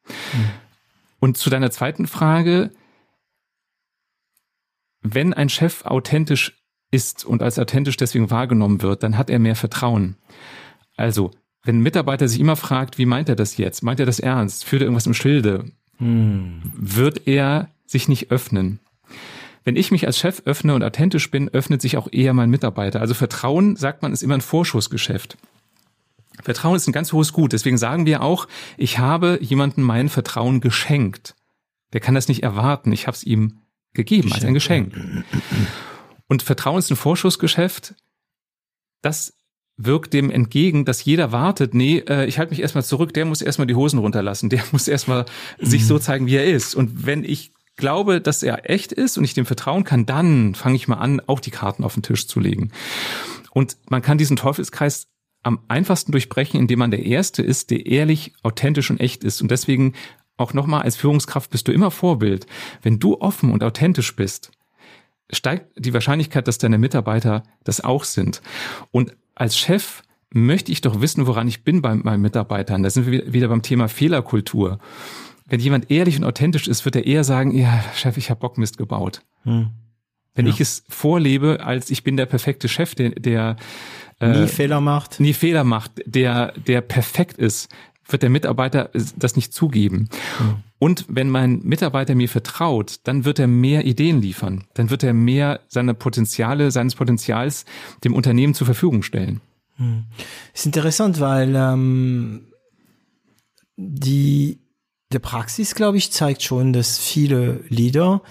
[0.07, 0.51] Mhm.
[1.21, 2.71] Und zu deiner zweiten Frage,
[5.15, 9.57] wenn ein Chef authentisch ist und als authentisch deswegen wahrgenommen wird, dann hat er mehr
[9.57, 10.17] Vertrauen.
[10.97, 11.31] Also,
[11.63, 13.83] wenn ein Mitarbeiter sich immer fragt, wie meint er das jetzt?
[13.83, 14.65] Meint er das ernst?
[14.65, 15.73] Führt er irgendwas im Schilde?
[15.99, 16.63] Hm.
[16.75, 18.81] Wird er sich nicht öffnen?
[19.65, 23.01] Wenn ich mich als Chef öffne und authentisch bin, öffnet sich auch eher mein Mitarbeiter.
[23.01, 25.37] Also Vertrauen, sagt man, ist immer ein Vorschussgeschäft.
[26.43, 27.53] Vertrauen ist ein ganz hohes Gut.
[27.53, 28.47] Deswegen sagen wir auch,
[28.77, 31.35] ich habe jemandem mein Vertrauen geschenkt.
[31.93, 32.93] Der kann das nicht erwarten.
[32.93, 33.59] Ich habe es ihm
[33.97, 34.95] gegeben als ein Geschenk.
[36.29, 37.95] Und Vertrauen ist ein Vorschussgeschäft.
[39.03, 39.35] Das
[39.77, 43.43] wirkt dem entgegen, dass jeder wartet, nee, äh, ich halte mich erstmal zurück, der muss
[43.43, 45.27] erstmal die Hosen runterlassen, der muss erstmal
[45.61, 45.67] mhm.
[45.67, 46.75] sich so zeigen, wie er ist.
[46.75, 50.77] Und wenn ich glaube, dass er echt ist und ich dem vertrauen kann, dann fange
[50.77, 52.73] ich mal an, auch die Karten auf den Tisch zu legen.
[53.51, 55.09] Und man kann diesen Teufelskreis
[55.43, 59.43] am einfachsten durchbrechen, indem man der Erste ist, der ehrlich, authentisch und echt ist.
[59.43, 59.93] Und deswegen
[60.37, 62.47] auch nochmal, als Führungskraft bist du immer Vorbild.
[62.83, 64.51] Wenn du offen und authentisch bist,
[65.33, 68.43] steigt die Wahrscheinlichkeit, dass deine Mitarbeiter das auch sind.
[68.91, 72.83] Und als Chef möchte ich doch wissen, woran ich bin bei meinen Mitarbeitern.
[72.83, 74.79] Da sind wir wieder beim Thema Fehlerkultur.
[75.47, 78.79] Wenn jemand ehrlich und authentisch ist, wird er eher sagen, ja, Chef, ich habe Bockmist
[78.79, 79.23] gebaut.
[79.45, 79.71] Hm.
[80.35, 80.53] Wenn ja.
[80.53, 83.57] ich es vorlebe, als ich bin der perfekte Chef, der, der
[84.21, 87.69] nie äh, Fehler macht, nie Fehler macht, der der perfekt ist,
[88.09, 90.09] wird der Mitarbeiter das nicht zugeben.
[90.39, 90.55] Mhm.
[90.79, 94.65] Und wenn mein Mitarbeiter mir vertraut, dann wird er mehr Ideen liefern.
[94.75, 97.65] Dann wird er mehr seine Potenziale, seines Potenzials
[98.05, 99.41] dem Unternehmen zur Verfügung stellen.
[99.79, 100.05] Mhm.
[100.55, 102.49] Ist interessant, weil ähm,
[103.77, 104.59] die
[105.13, 108.23] der Praxis, glaube ich, zeigt schon, dass viele Leader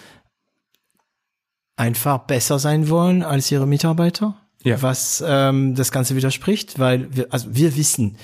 [1.77, 4.35] einfach besser sein wollen als ihre Mitarbeiter.
[4.63, 4.81] Ja.
[4.81, 8.17] Was ähm, das Ganze widerspricht, weil wir, also wir wissen,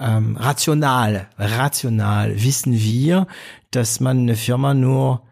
[0.00, 3.26] ähm, rational, rational wissen wir,
[3.70, 5.22] dass man eine Firma nur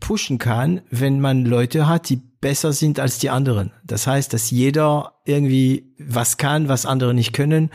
[0.00, 3.72] pushen kann, wenn man Leute hat, die besser sind als die anderen.
[3.84, 7.70] Das heißt, dass jeder irgendwie was kann, was andere nicht können,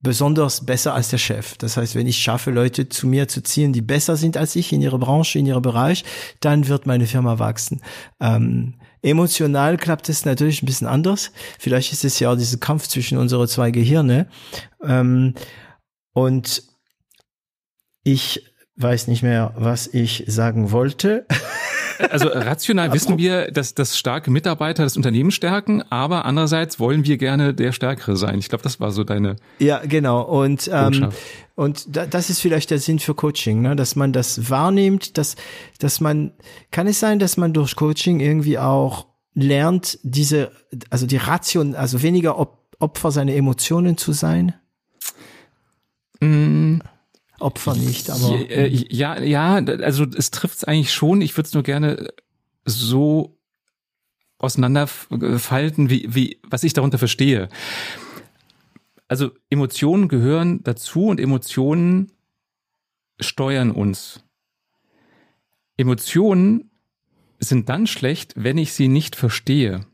[0.00, 1.56] besonders besser als der Chef.
[1.56, 4.72] Das heißt, wenn ich schaffe, Leute zu mir zu ziehen, die besser sind als ich
[4.72, 6.04] in ihrer Branche, in ihrem Bereich,
[6.40, 7.82] dann wird meine Firma wachsen.
[8.20, 11.32] Ähm, Emotional klappt es natürlich ein bisschen anders.
[11.58, 14.28] Vielleicht ist es ja auch dieser Kampf zwischen unsere zwei Gehirne.
[14.82, 15.34] Ähm,
[16.12, 16.62] und
[18.04, 18.44] ich
[18.76, 21.26] weiß nicht mehr, was ich sagen wollte.
[22.10, 27.18] Also rational wissen wir, dass, dass starke Mitarbeiter das Unternehmen stärken, aber andererseits wollen wir
[27.18, 28.38] gerne der Stärkere sein.
[28.38, 29.34] Ich glaube, das war so deine.
[29.58, 30.22] Ja, genau.
[30.22, 31.08] Und ähm,
[31.58, 33.74] und da, das ist vielleicht der Sinn für Coaching, ne?
[33.74, 35.34] dass man das wahrnimmt, dass
[35.80, 36.30] dass man
[36.70, 40.52] kann es sein, dass man durch Coaching irgendwie auch lernt, diese
[40.88, 42.38] also die Ration, also weniger
[42.78, 44.54] Opfer seiner Emotionen zu sein.
[46.20, 46.78] Mm.
[47.40, 48.36] Opfer nicht, aber.
[48.48, 51.20] Äh, ja, ja, also es trifft es eigentlich schon.
[51.22, 52.12] Ich würde es nur gerne
[52.66, 53.36] so
[54.38, 57.48] auseinanderfalten, wie, wie, was ich darunter verstehe.
[59.08, 62.12] Also Emotionen gehören dazu und Emotionen
[63.18, 64.22] steuern uns.
[65.76, 66.70] Emotionen
[67.40, 69.86] sind dann schlecht, wenn ich sie nicht verstehe.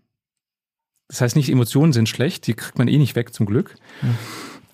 [1.08, 3.76] Das heißt nicht, Emotionen sind schlecht, die kriegt man eh nicht weg zum Glück.
[4.00, 4.14] Hm.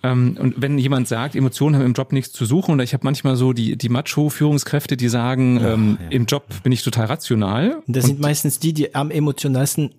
[0.02, 3.04] Ähm, und wenn jemand sagt, Emotionen haben im Job nichts zu suchen, und ich habe
[3.04, 6.08] manchmal so die, die Macho-Führungskräfte, die sagen, ja, ähm, ja.
[6.10, 7.82] im Job bin ich total rational.
[7.86, 9.94] Und das und sind meistens die, die am emotionalsten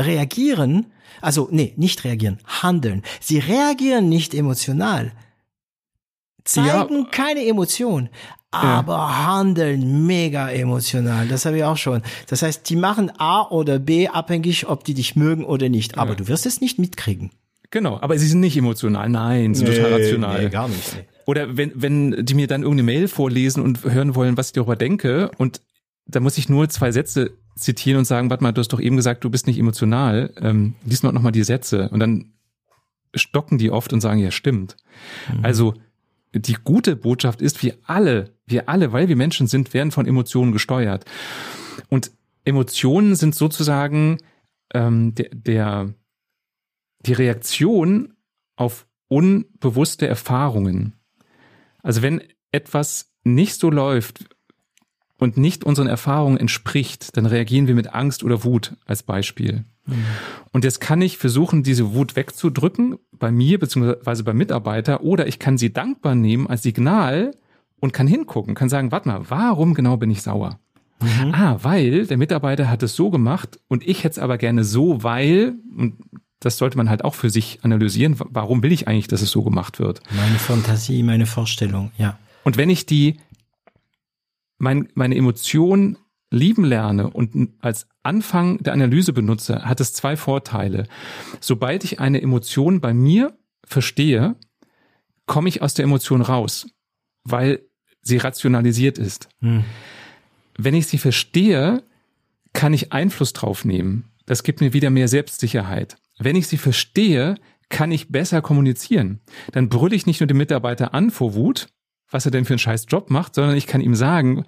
[0.00, 0.92] reagieren.
[1.20, 3.02] Also, nee, nicht reagieren, handeln.
[3.20, 5.12] Sie reagieren nicht emotional.
[6.44, 7.06] Zeigen ja.
[7.10, 8.10] keine Emotion
[8.54, 9.26] aber ja.
[9.26, 11.26] handeln mega emotional.
[11.28, 12.02] Das habe ich auch schon.
[12.28, 15.98] Das heißt, die machen A oder B abhängig, ob die dich mögen oder nicht.
[15.98, 16.16] Aber ja.
[16.16, 17.30] du wirst es nicht mitkriegen.
[17.70, 20.44] Genau, aber sie sind nicht emotional, nein, sie sind nee, total rational.
[20.44, 20.94] Nee, gar nicht.
[20.94, 21.04] Nee.
[21.26, 24.76] Oder wenn, wenn die mir dann irgendeine Mail vorlesen und hören wollen, was ich darüber
[24.76, 25.60] denke, und
[26.06, 28.96] da muss ich nur zwei Sätze zitieren und sagen, warte mal, du hast doch eben
[28.96, 31.88] gesagt, du bist nicht emotional, ähm, lies mal nochmal die Sätze.
[31.90, 32.32] Und dann
[33.14, 34.76] stocken die oft und sagen, ja, stimmt.
[35.32, 35.44] Mhm.
[35.44, 35.74] Also
[36.34, 40.52] die gute Botschaft ist, wir alle, wir alle, weil wir Menschen sind, werden von Emotionen
[40.52, 41.04] gesteuert.
[41.88, 42.10] Und
[42.44, 44.18] Emotionen sind sozusagen
[44.74, 45.94] ähm, der, der
[47.00, 48.14] die Reaktion
[48.56, 50.94] auf unbewusste Erfahrungen.
[51.82, 54.24] Also wenn etwas nicht so läuft
[55.18, 59.64] und nicht unseren Erfahrungen entspricht, dann reagieren wir mit Angst oder Wut als Beispiel.
[59.86, 60.04] Mhm.
[60.52, 65.38] Und jetzt kann ich versuchen, diese Wut wegzudrücken bei mir beziehungsweise beim Mitarbeiter oder ich
[65.38, 67.32] kann sie dankbar nehmen als Signal
[67.80, 70.58] und kann hingucken, kann sagen, warte mal, warum genau bin ich sauer?
[71.00, 71.34] Mhm.
[71.34, 75.02] Ah, weil der Mitarbeiter hat es so gemacht und ich hätte es aber gerne so,
[75.02, 75.96] weil, und
[76.40, 78.16] das sollte man halt auch für sich analysieren.
[78.18, 80.00] Warum will ich eigentlich, dass es so gemacht wird?
[80.14, 82.18] Meine Fantasie, meine Vorstellung, ja.
[82.42, 83.18] Und wenn ich die,
[84.58, 85.98] mein, meine Emotion
[86.30, 90.86] lieben lerne und als Anfang der Analyse benutze, hat es zwei Vorteile.
[91.40, 94.36] Sobald ich eine Emotion bei mir verstehe,
[95.26, 96.66] komme ich aus der Emotion raus,
[97.24, 97.62] weil
[98.02, 99.28] sie rationalisiert ist.
[99.40, 99.64] Hm.
[100.58, 101.82] Wenn ich sie verstehe,
[102.52, 104.10] kann ich Einfluss drauf nehmen.
[104.26, 107.36] Das gibt mir wieder mehr Selbstsicherheit wenn ich sie verstehe,
[107.68, 109.20] kann ich besser kommunizieren.
[109.52, 111.68] Dann brülle ich nicht nur den Mitarbeiter an vor Wut,
[112.14, 114.44] was er denn für einen scheiß Job macht, sondern ich kann ihm sagen,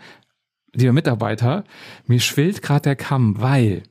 [0.72, 1.64] lieber Mitarbeiter,
[2.06, 3.82] mir schwillt gerade der Kamm, weil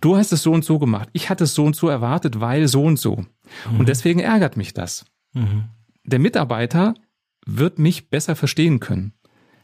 [0.00, 1.10] du hast es so und so gemacht.
[1.12, 3.26] Ich hatte es so und so erwartet, weil so und so.
[3.70, 3.80] Mhm.
[3.80, 5.04] Und deswegen ärgert mich das.
[5.34, 5.64] Mhm.
[6.04, 6.94] Der Mitarbeiter
[7.44, 9.12] wird mich besser verstehen können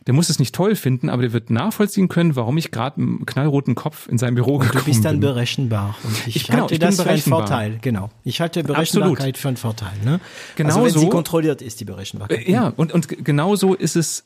[0.07, 3.27] der muss es nicht toll finden, aber der wird nachvollziehen können, warum ich gerade einen
[3.27, 4.85] knallroten Kopf in sein Büro und gekommen bin.
[4.85, 5.29] Du bist dann bin.
[5.29, 5.95] berechenbar.
[6.03, 7.79] Und ich, ich genau, halte ich das für einen Vorteil.
[7.83, 8.11] Genau.
[8.25, 9.39] Ich halte Berechenbarkeit Absolut.
[9.39, 9.93] für einen Vorteil.
[10.05, 10.21] Ne?
[10.57, 12.47] Genau also wenn so, sie kontrolliert ist, die Berechenbarkeit.
[12.47, 14.25] Äh, ja, und, und genauso ist es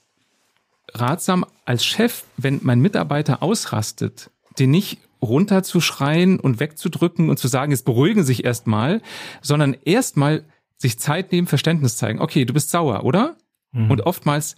[0.92, 7.72] ratsam als Chef, wenn mein Mitarbeiter ausrastet, den nicht runterzuschreien und wegzudrücken und zu sagen,
[7.72, 9.00] jetzt beruhigen sich erstmal,
[9.40, 10.44] sondern erstmal
[10.76, 12.20] sich Zeit nehmen, Verständnis zeigen.
[12.20, 13.36] Okay, du bist sauer, oder?
[13.72, 13.90] Mhm.
[13.90, 14.56] Und oftmals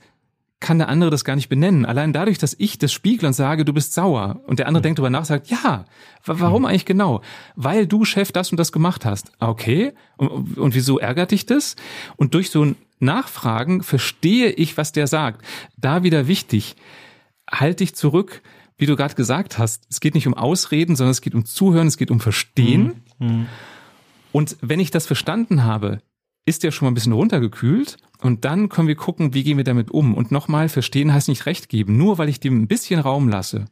[0.60, 1.84] kann der andere das gar nicht benennen.
[1.84, 4.84] Allein dadurch, dass ich das spiegle und sage, du bist sauer und der andere mhm.
[4.84, 5.84] denkt darüber nach, sagt, ja,
[6.24, 6.66] warum mhm.
[6.66, 7.20] eigentlich genau?
[7.56, 9.32] Weil du Chef das und das gemacht hast.
[9.38, 9.92] Okay.
[10.16, 11.76] Und, und wieso ärgert dich das?
[12.16, 15.44] Und durch so ein Nachfragen verstehe ich, was der sagt.
[15.76, 16.76] Da wieder wichtig,
[17.50, 18.42] halt dich zurück,
[18.78, 19.86] wie du gerade gesagt hast.
[19.90, 23.02] Es geht nicht um Ausreden, sondern es geht um Zuhören, es geht um Verstehen.
[23.18, 23.46] Mhm.
[24.32, 26.00] Und wenn ich das verstanden habe,
[26.46, 29.64] ist der schon mal ein bisschen runtergekühlt und dann können wir gucken, wie gehen wir
[29.64, 30.14] damit um.
[30.14, 31.96] Und nochmal, verstehen heißt nicht recht geben.
[31.96, 33.66] Nur weil ich dem ein bisschen Raum lasse,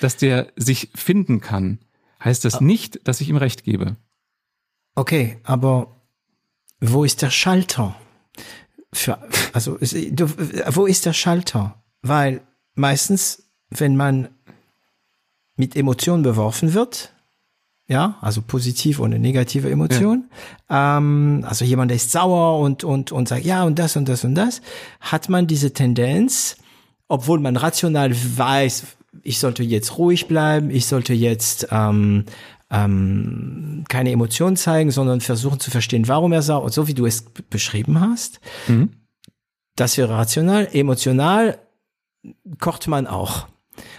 [0.00, 1.78] dass der sich finden kann,
[2.22, 2.62] heißt das ah.
[2.62, 3.96] nicht, dass ich ihm recht gebe.
[4.94, 6.00] Okay, aber
[6.80, 7.94] wo ist der Schalter?
[8.92, 9.18] Für,
[9.52, 11.82] also, wo ist der Schalter?
[12.02, 12.40] Weil
[12.74, 14.28] meistens, wenn man
[15.56, 17.14] mit Emotionen beworfen wird,
[17.88, 20.28] ja, also positiv und eine negative Emotion.
[20.68, 20.98] Ja.
[20.98, 24.24] Ähm, also jemand, der ist sauer und, und, und sagt, ja, und das und das
[24.24, 24.60] und das,
[25.00, 26.56] hat man diese Tendenz,
[27.08, 28.86] obwohl man rational weiß,
[29.22, 32.24] ich sollte jetzt ruhig bleiben, ich sollte jetzt ähm,
[32.70, 37.06] ähm, keine Emotionen zeigen, sondern versuchen zu verstehen, warum er sauer, und so wie du
[37.06, 38.40] es beschrieben hast.
[38.66, 38.90] Mhm.
[39.76, 41.58] Das wäre rational, emotional
[42.58, 43.46] kocht man auch.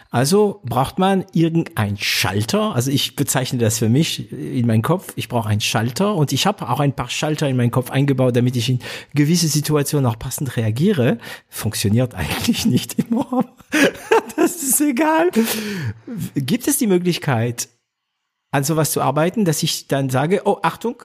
[0.10, 2.74] Also braucht man irgendein Schalter.
[2.74, 5.14] Also ich bezeichne das für mich in meinem Kopf.
[5.16, 8.36] Ich brauche einen Schalter und ich habe auch ein paar Schalter in meinen Kopf eingebaut,
[8.36, 8.80] damit ich in
[9.14, 11.18] gewisse Situationen auch passend reagiere.
[11.50, 13.46] Funktioniert eigentlich nicht immer.
[14.36, 15.30] das ist egal.
[16.36, 17.70] Gibt es die Möglichkeit,
[18.52, 21.04] an sowas zu arbeiten, dass ich dann sage, oh Achtung,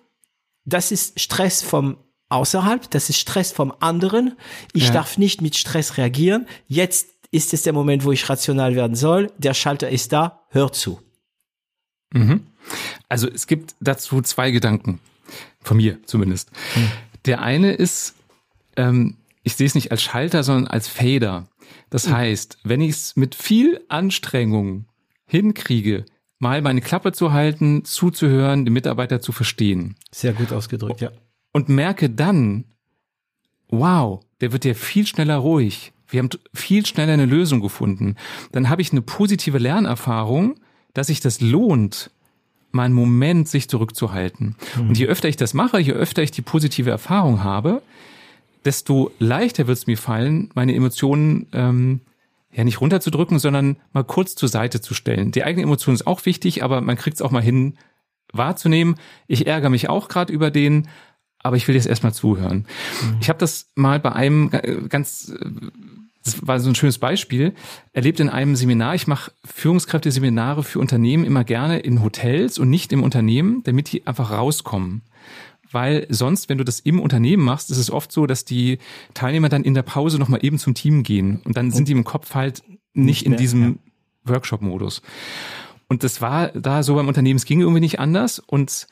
[0.64, 1.96] das ist Stress vom
[2.28, 4.36] außerhalb, das ist Stress vom anderen.
[4.72, 4.92] Ich ja.
[4.92, 6.46] darf nicht mit Stress reagieren.
[6.66, 9.32] Jetzt ist es der Moment, wo ich rational werden soll?
[9.38, 11.00] Der Schalter ist da, hör zu.
[12.12, 12.46] Mhm.
[13.08, 15.00] Also es gibt dazu zwei Gedanken,
[15.60, 16.50] von mir zumindest.
[16.76, 16.90] Mhm.
[17.24, 18.14] Der eine ist,
[18.76, 21.48] ähm, ich sehe es nicht als Schalter, sondern als Fader.
[21.90, 22.12] Das mhm.
[22.12, 24.84] heißt, wenn ich es mit viel Anstrengung
[25.26, 26.04] hinkriege,
[26.38, 29.96] mal meine Klappe zu halten, zuzuhören, den Mitarbeiter zu verstehen.
[30.10, 31.10] Sehr gut ausgedrückt, ja.
[31.52, 32.64] Und merke dann,
[33.68, 38.16] wow, der wird ja viel schneller ruhig wir haben viel schneller eine Lösung gefunden.
[38.52, 40.56] Dann habe ich eine positive Lernerfahrung,
[40.94, 42.10] dass sich das lohnt,
[42.70, 44.56] mal einen Moment sich zurückzuhalten.
[44.76, 44.88] Mhm.
[44.88, 47.82] Und je öfter ich das mache, je öfter ich die positive Erfahrung habe,
[48.64, 52.00] desto leichter wird es mir fallen, meine Emotionen ähm,
[52.52, 55.32] ja nicht runterzudrücken, sondern mal kurz zur Seite zu stellen.
[55.32, 57.78] Die eigene Emotion ist auch wichtig, aber man kriegt es auch mal hin,
[58.32, 58.96] wahrzunehmen.
[59.26, 60.88] Ich ärgere mich auch gerade über den,
[61.42, 62.66] aber ich will jetzt erstmal zuhören.
[63.02, 63.16] Mhm.
[63.20, 64.50] Ich habe das mal bei einem
[64.88, 65.34] ganz
[66.24, 67.54] das war so ein schönes Beispiel,
[67.92, 72.92] erlebt in einem Seminar, ich mache Führungskräfte-Seminare für Unternehmen immer gerne in Hotels und nicht
[72.92, 75.02] im Unternehmen, damit die einfach rauskommen.
[75.70, 78.78] Weil sonst, wenn du das im Unternehmen machst, ist es oft so, dass die
[79.14, 82.04] Teilnehmer dann in der Pause nochmal eben zum Team gehen und dann sind die im
[82.04, 82.62] Kopf halt
[82.92, 83.62] nicht, in diesem
[84.24, 84.34] ja.
[84.34, 85.02] Workshop-Modus.
[85.88, 88.86] Und das war da so beim Unternehmen, es ging irgendwie nicht anders und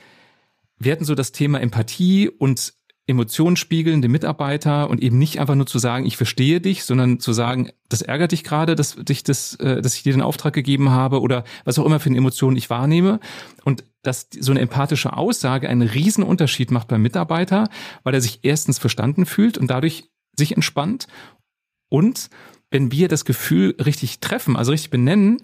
[0.79, 2.73] wir hatten so das Thema Empathie und
[3.11, 7.21] Emotionen spiegeln, dem Mitarbeiter und eben nicht einfach nur zu sagen, ich verstehe dich, sondern
[7.21, 10.55] zu sagen, das ärgert dich gerade, dass dich das, äh, dass ich dir den Auftrag
[10.55, 13.21] gegeben habe oder was auch immer für eine Emotion ich wahrnehme.
[13.65, 17.69] Und dass so eine empathische Aussage einen riesen Unterschied macht beim Mitarbeiter,
[18.03, 21.07] weil er sich erstens verstanden fühlt und dadurch sich entspannt.
[21.91, 22.31] Und
[22.71, 25.39] wenn wir das Gefühl richtig treffen, also richtig benennen,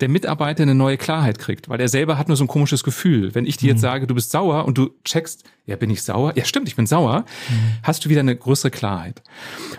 [0.00, 3.34] der Mitarbeiter eine neue Klarheit kriegt, weil er selber hat nur so ein komisches Gefühl.
[3.34, 3.82] Wenn ich dir jetzt mhm.
[3.82, 6.32] sage, du bist sauer und du checkst, ja, bin ich sauer?
[6.34, 7.54] Ja, stimmt, ich bin sauer, mhm.
[7.82, 9.22] hast du wieder eine größere Klarheit.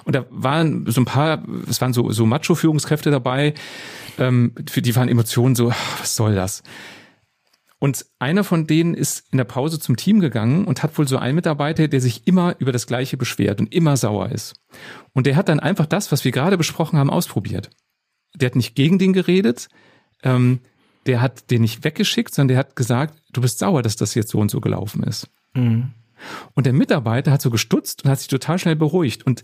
[0.05, 3.53] Und da waren so ein paar, es waren so, so Macho-Führungskräfte dabei,
[4.17, 6.63] ähm, für die waren Emotionen so, was soll das?
[7.83, 11.17] Und einer von denen ist in der Pause zum Team gegangen und hat wohl so
[11.17, 14.53] einen Mitarbeiter, der sich immer über das Gleiche beschwert und immer sauer ist.
[15.11, 17.71] Und der hat dann einfach das, was wir gerade besprochen haben, ausprobiert.
[18.35, 19.67] Der hat nicht gegen den geredet,
[20.23, 20.59] ähm,
[21.05, 24.31] der hat den nicht weggeschickt, sondern der hat gesagt, du bist sauer, dass das jetzt
[24.31, 25.27] so und so gelaufen ist.
[25.53, 25.91] Mhm.
[26.53, 29.25] Und der Mitarbeiter hat so gestutzt und hat sich total schnell beruhigt.
[29.25, 29.43] Und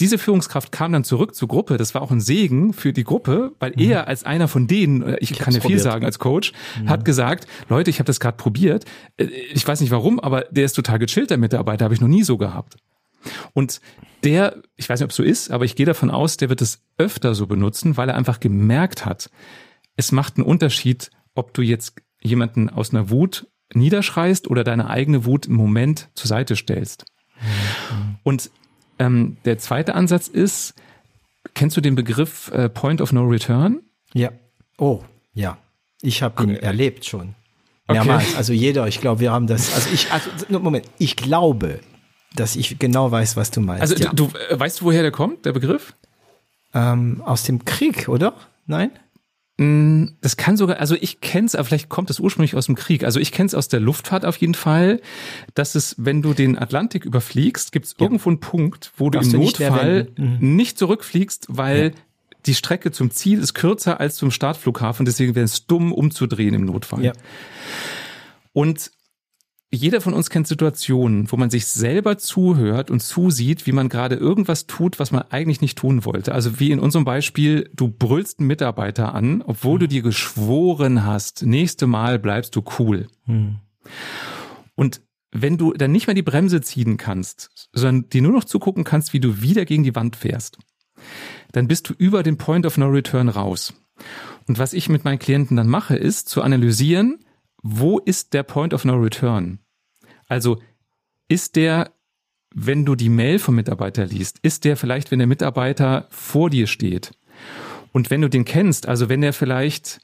[0.00, 1.76] diese Führungskraft kam dann zurück zur Gruppe.
[1.76, 3.90] Das war auch ein Segen für die Gruppe, weil mhm.
[3.90, 6.88] er als einer von denen, äh, ich, ich kann ja viel sagen als Coach, mhm.
[6.88, 8.84] hat gesagt, Leute, ich habe das gerade probiert.
[9.16, 12.08] Äh, ich weiß nicht warum, aber der ist total gechillt, der Mitarbeiter, habe ich noch
[12.08, 12.76] nie so gehabt.
[13.54, 13.80] Und
[14.22, 16.62] der, ich weiß nicht, ob es so ist, aber ich gehe davon aus, der wird
[16.62, 19.30] es öfter so benutzen, weil er einfach gemerkt hat,
[19.96, 25.24] es macht einen Unterschied, ob du jetzt jemanden aus einer Wut niederschreist oder deine eigene
[25.24, 27.06] Wut im Moment zur Seite stellst.
[27.40, 28.18] Mhm.
[28.22, 28.50] Und
[28.98, 30.74] ähm, der zweite Ansatz ist,
[31.54, 33.80] kennst du den Begriff äh, Point of No Return?
[34.14, 34.30] Ja.
[34.78, 35.02] Oh,
[35.34, 35.58] ja.
[36.02, 36.64] Ich habe ihn okay.
[36.64, 37.34] erlebt schon.
[37.88, 38.24] Mehrmals.
[38.28, 38.36] Okay.
[38.36, 39.74] Also jeder, ich glaube, wir haben das.
[39.74, 41.80] Also ich, also, Moment, ich glaube,
[42.34, 43.82] dass ich genau weiß, was du meinst.
[43.82, 44.12] Also ja.
[44.12, 45.94] du, du äh, weißt du, woher der kommt, der Begriff?
[46.74, 48.34] Ähm, aus dem Krieg, oder?
[48.66, 48.90] Nein?
[49.58, 52.74] Mm, das kann sogar, also ich kenne es, aber vielleicht kommt es ursprünglich aus dem
[52.74, 53.04] Krieg.
[53.04, 55.00] Also ich kenne es aus der Luftfahrt auf jeden Fall,
[55.54, 58.04] dass es, wenn du den Atlantik überfliegst, gibt es ja.
[58.04, 60.56] irgendwo einen Punkt, wo Darfst du im Notfall nicht, mhm.
[60.56, 62.30] nicht, zurückfliegst, weil ja.
[62.44, 65.06] die Strecke zum Ziel ist kürzer als zum Startflughafen.
[65.06, 67.04] Deswegen wäre es dumm, umzudrehen im Notfall.
[67.04, 67.12] Ja.
[68.52, 68.90] Und
[69.72, 74.14] jeder von uns kennt Situationen, wo man sich selber zuhört und zusieht, wie man gerade
[74.14, 76.32] irgendwas tut, was man eigentlich nicht tun wollte.
[76.32, 81.44] Also wie in unserem Beispiel, du brüllst einen Mitarbeiter an, obwohl du dir geschworen hast,
[81.44, 83.08] nächste Mal bleibst du cool.
[83.24, 83.56] Hm.
[84.76, 85.00] Und
[85.32, 89.12] wenn du dann nicht mehr die Bremse ziehen kannst, sondern dir nur noch zugucken kannst,
[89.12, 90.58] wie du wieder gegen die Wand fährst,
[91.52, 93.74] dann bist du über den Point of No Return raus.
[94.46, 97.18] Und was ich mit meinen Klienten dann mache, ist zu analysieren,
[97.68, 99.58] wo ist der Point of No Return?
[100.28, 100.60] Also
[101.28, 101.90] ist der,
[102.54, 106.68] wenn du die Mail vom Mitarbeiter liest, ist der vielleicht, wenn der Mitarbeiter vor dir
[106.68, 107.12] steht
[107.92, 110.00] Und wenn du den kennst, also wenn der vielleicht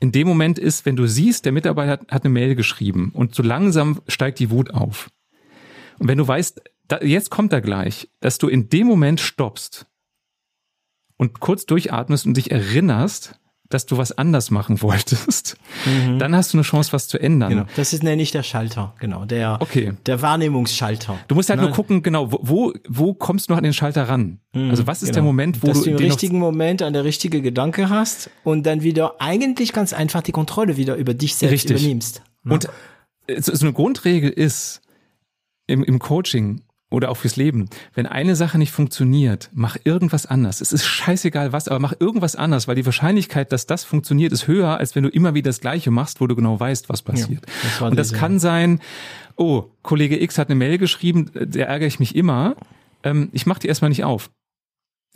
[0.00, 3.36] in dem Moment ist, wenn du siehst, der Mitarbeiter hat, hat eine Mail geschrieben und
[3.36, 5.10] so langsam steigt die Wut auf.
[6.00, 9.86] Und wenn du weißt, da, jetzt kommt er gleich, dass du in dem Moment stoppst
[11.16, 13.38] und kurz durchatmest und dich erinnerst,
[13.74, 16.18] dass du was anders machen wolltest, mhm.
[16.20, 17.50] dann hast du eine Chance, was zu ändern.
[17.50, 17.64] Genau.
[17.76, 19.94] Das ist nämlich der Schalter, genau, der, okay.
[20.06, 21.18] der Wahrnehmungsschalter.
[21.26, 21.66] Du musst halt Nein.
[21.66, 24.38] nur gucken, genau, wo, wo kommst du noch an den Schalter ran?
[24.52, 25.16] Mhm, also was ist genau.
[25.16, 28.64] der Moment, wo Dass du, du im richtigen Moment an der richtige Gedanke hast und
[28.64, 31.80] dann wieder eigentlich ganz einfach die Kontrolle wieder über dich selbst Richtig.
[31.82, 32.22] übernimmst.
[32.44, 32.52] Ja.
[32.52, 32.68] Und
[33.38, 34.82] so eine Grundregel ist
[35.66, 36.62] im, im Coaching,
[36.94, 37.68] oder auch fürs Leben.
[37.92, 40.60] Wenn eine Sache nicht funktioniert, mach irgendwas anders.
[40.60, 44.46] Es ist scheißegal was, aber mach irgendwas anders, weil die Wahrscheinlichkeit, dass das funktioniert, ist
[44.46, 47.44] höher, als wenn du immer wieder das Gleiche machst, wo du genau weißt, was passiert.
[47.46, 48.80] Ja, das Und das kann sein,
[49.36, 52.56] oh, Kollege X hat eine Mail geschrieben, der ärgere ich mich immer.
[53.02, 54.30] Ähm, ich mach die erstmal nicht auf.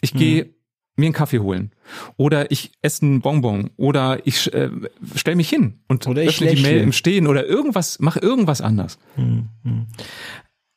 [0.00, 0.55] Ich gehe
[0.96, 1.70] mir einen Kaffee holen
[2.16, 4.70] oder ich esse einen Bonbon oder ich äh,
[5.14, 8.98] stell mich hin und oder öffne die Mail im Stehen oder irgendwas, mach irgendwas anders.
[9.14, 9.86] Hm, hm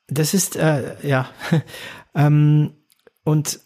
[0.07, 1.29] das ist, äh, ja,
[2.15, 2.73] ähm,
[3.23, 3.59] und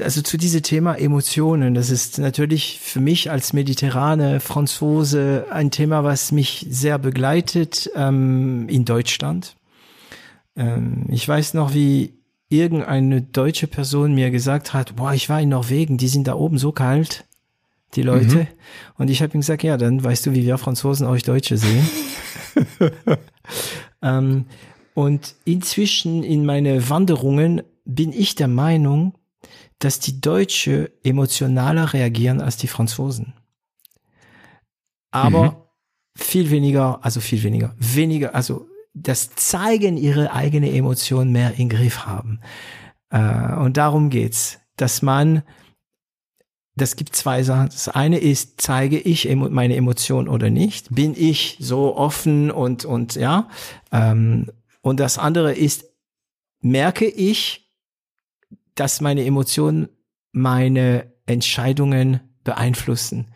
[0.00, 6.04] also zu diesem Thema Emotionen, das ist natürlich für mich als mediterrane Franzose ein Thema,
[6.04, 9.56] was mich sehr begleitet ähm, in Deutschland.
[10.56, 12.14] Ähm, ich weiß noch, wie
[12.48, 16.58] irgendeine deutsche Person mir gesagt hat, boah, ich war in Norwegen, die sind da oben
[16.58, 17.26] so kalt,
[17.94, 18.38] die Leute.
[18.38, 18.46] Mhm.
[18.96, 21.88] Und ich habe ihm gesagt, ja, dann weißt du, wie wir Franzosen euch Deutsche sehen.
[24.02, 24.46] ähm,
[24.98, 29.14] und inzwischen in meine Wanderungen bin ich der Meinung,
[29.78, 33.32] dass die Deutsche emotionaler reagieren als die Franzosen.
[35.12, 35.56] Aber mhm.
[36.16, 42.04] viel weniger, also viel weniger, weniger, also das Zeigen ihre eigene Emotion mehr in Griff
[42.04, 42.40] haben.
[43.10, 45.44] Äh, und darum geht's, dass man
[46.74, 47.66] das gibt zwei Sachen.
[47.66, 50.92] Das eine ist, zeige ich meine Emotion oder nicht?
[50.92, 53.48] Bin ich so offen und, und ja,
[53.92, 54.50] ähm,
[54.80, 55.84] und das andere ist,
[56.60, 57.70] merke ich,
[58.74, 59.88] dass meine Emotionen
[60.32, 63.26] meine Entscheidungen beeinflussen.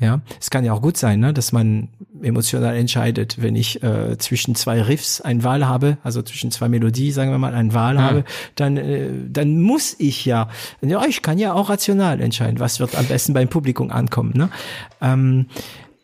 [0.00, 1.90] Ja, es kann ja auch gut sein, ne, dass man
[2.20, 7.12] emotional entscheidet, wenn ich äh, zwischen zwei Riffs ein Wahl habe, also zwischen zwei Melodie,
[7.12, 8.02] sagen wir mal, ein Wahl ja.
[8.02, 8.24] habe,
[8.56, 10.48] dann äh, dann muss ich ja,
[10.82, 14.32] ja, ich kann ja auch rational entscheiden, was wird am besten beim Publikum ankommen.
[14.34, 14.50] Ne?
[15.00, 15.46] Ähm,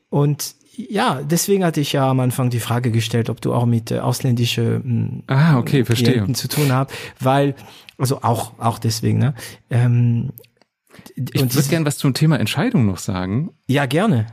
[0.08, 0.54] und
[0.88, 3.98] ja, deswegen hatte ich ja am Anfang die Frage gestellt, ob du auch mit äh,
[3.98, 6.12] ausländischen ah, okay, verstehe.
[6.12, 7.54] Klienten zu tun hast, weil,
[7.98, 9.34] also auch, auch deswegen, ne?
[9.68, 10.30] Ähm,
[11.16, 13.50] ich würde gerne was zum Thema Entscheidung noch sagen.
[13.66, 14.26] Ja, gerne.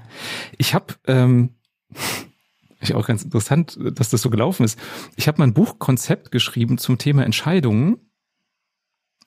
[0.58, 1.52] Ich habe, ähm,
[2.80, 4.80] ich auch ganz interessant, dass das so gelaufen ist.
[5.16, 7.98] Ich habe mal ein Buchkonzept geschrieben zum Thema Entscheidungen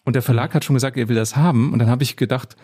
[0.05, 2.57] und der Verlag hat schon gesagt, er will das haben und dann habe ich gedacht,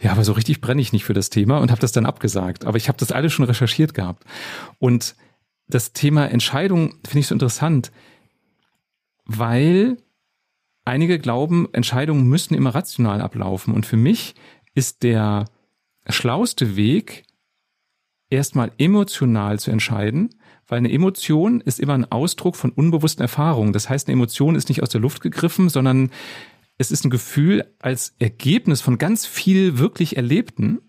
[0.00, 2.64] ja, aber so richtig brenne ich nicht für das Thema und habe das dann abgesagt.
[2.64, 4.24] Aber ich habe das alles schon recherchiert gehabt.
[4.78, 5.14] Und
[5.68, 7.92] das Thema Entscheidung finde ich so interessant,
[9.26, 9.98] weil
[10.84, 13.74] einige glauben, Entscheidungen müssen immer rational ablaufen.
[13.74, 14.34] Und für mich
[14.74, 15.44] ist der
[16.08, 17.24] schlauste Weg,
[18.30, 20.30] erstmal emotional zu entscheiden,
[20.66, 23.72] weil eine Emotion ist immer ein Ausdruck von unbewussten Erfahrungen.
[23.72, 26.10] Das heißt, eine Emotion ist nicht aus der Luft gegriffen, sondern
[26.80, 30.70] es ist ein Gefühl als Ergebnis von ganz viel wirklich Erlebten.
[30.70, 30.80] Mhm.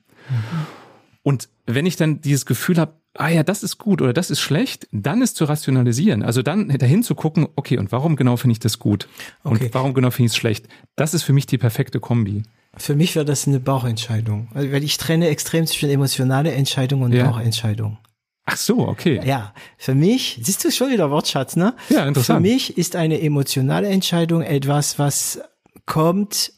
[1.22, 4.40] Und wenn ich dann dieses Gefühl habe, ah ja, das ist gut oder das ist
[4.40, 6.24] schlecht, dann ist zu rationalisieren.
[6.24, 9.10] Also dann dahin zu gucken, okay, und warum genau finde ich das gut?
[9.44, 9.66] Okay.
[9.66, 10.70] Und warum genau finde ich es schlecht?
[10.96, 12.44] Das ist für mich die perfekte Kombi.
[12.78, 14.48] Für mich wäre das eine Bauchentscheidung.
[14.54, 17.30] Weil ich trenne extrem zwischen emotionale Entscheidung und ja.
[17.30, 17.98] Bauchentscheidung.
[18.46, 19.20] Ach so, okay.
[19.26, 21.76] Ja, für mich, siehst du schon wieder Wortschatz, ne?
[21.90, 22.38] Ja, interessant.
[22.38, 25.42] Für mich ist eine emotionale Entscheidung etwas, was
[25.86, 26.54] kommt,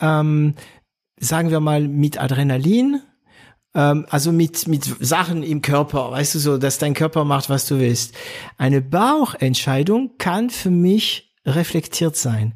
[0.00, 0.54] ähm,
[1.18, 3.00] sagen wir mal, mit Adrenalin,
[3.74, 7.66] ähm, also mit, mit Sachen im Körper, weißt du so, dass dein Körper macht, was
[7.66, 8.14] du willst.
[8.56, 12.54] Eine Bauchentscheidung kann für mich reflektiert sein.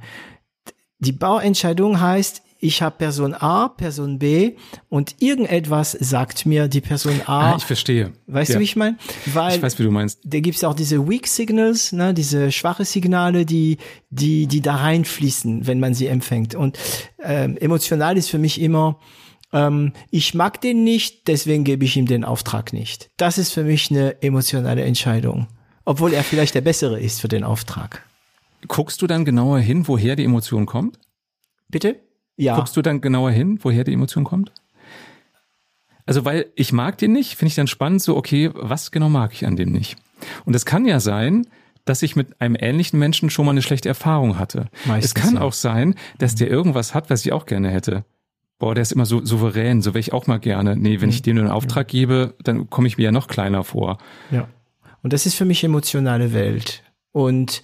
[0.99, 4.57] Die Bauchentscheidung heißt, ich habe Person A, Person B
[4.89, 7.53] und irgendetwas sagt mir die Person A.
[7.53, 8.13] Ah, ich verstehe.
[8.27, 8.55] Weißt ja.
[8.55, 8.97] du, wie ich meine?
[9.27, 10.21] Weil ich weiß, wie du meinst.
[10.25, 13.79] Da gibt's auch diese Weak Signals, ne, diese schwache Signale, die
[14.11, 16.55] die die da reinfließen, wenn man sie empfängt.
[16.55, 16.79] Und
[17.23, 18.99] ähm, emotional ist für mich immer
[19.53, 23.11] ähm, ich mag den nicht, deswegen gebe ich ihm den Auftrag nicht.
[23.17, 25.47] Das ist für mich eine emotionale Entscheidung,
[25.85, 28.05] obwohl er vielleicht der bessere ist für den Auftrag.
[28.67, 30.99] Guckst du dann genauer hin, woher die Emotion kommt?
[31.69, 32.01] Bitte?
[32.39, 32.57] Ja.
[32.57, 34.53] Guckst du dann genauer hin, woher die Emotion kommt?
[36.07, 39.35] Also, weil ich mag den nicht, finde ich dann spannend, so, okay, was genau mag
[39.35, 39.97] ich an dem nicht?
[40.47, 41.47] Und es kann ja sein,
[41.85, 44.69] dass ich mit einem ähnlichen Menschen schon mal eine schlechte Erfahrung hatte.
[44.87, 45.41] Meistens, es kann ja.
[45.43, 48.05] auch sein, dass der irgendwas hat, was ich auch gerne hätte.
[48.59, 50.77] boah, der ist immer so souverän, so wäre ich auch mal gerne.
[50.77, 53.99] Nee, wenn ich dem einen Auftrag gebe, dann komme ich mir ja noch kleiner vor.
[54.31, 54.49] Ja.
[55.03, 56.83] Und das ist für mich emotionale Welt.
[57.13, 57.63] Und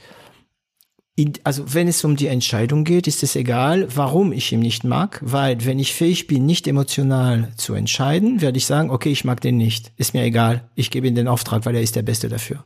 [1.45, 5.21] also wenn es um die Entscheidung geht, ist es egal, warum ich ihn nicht mag,
[5.23, 9.41] weil wenn ich fähig bin, nicht emotional zu entscheiden, werde ich sagen, okay, ich mag
[9.41, 9.93] den nicht.
[9.97, 10.69] Ist mir egal.
[10.75, 12.65] Ich gebe ihm den Auftrag, weil er ist der Beste dafür.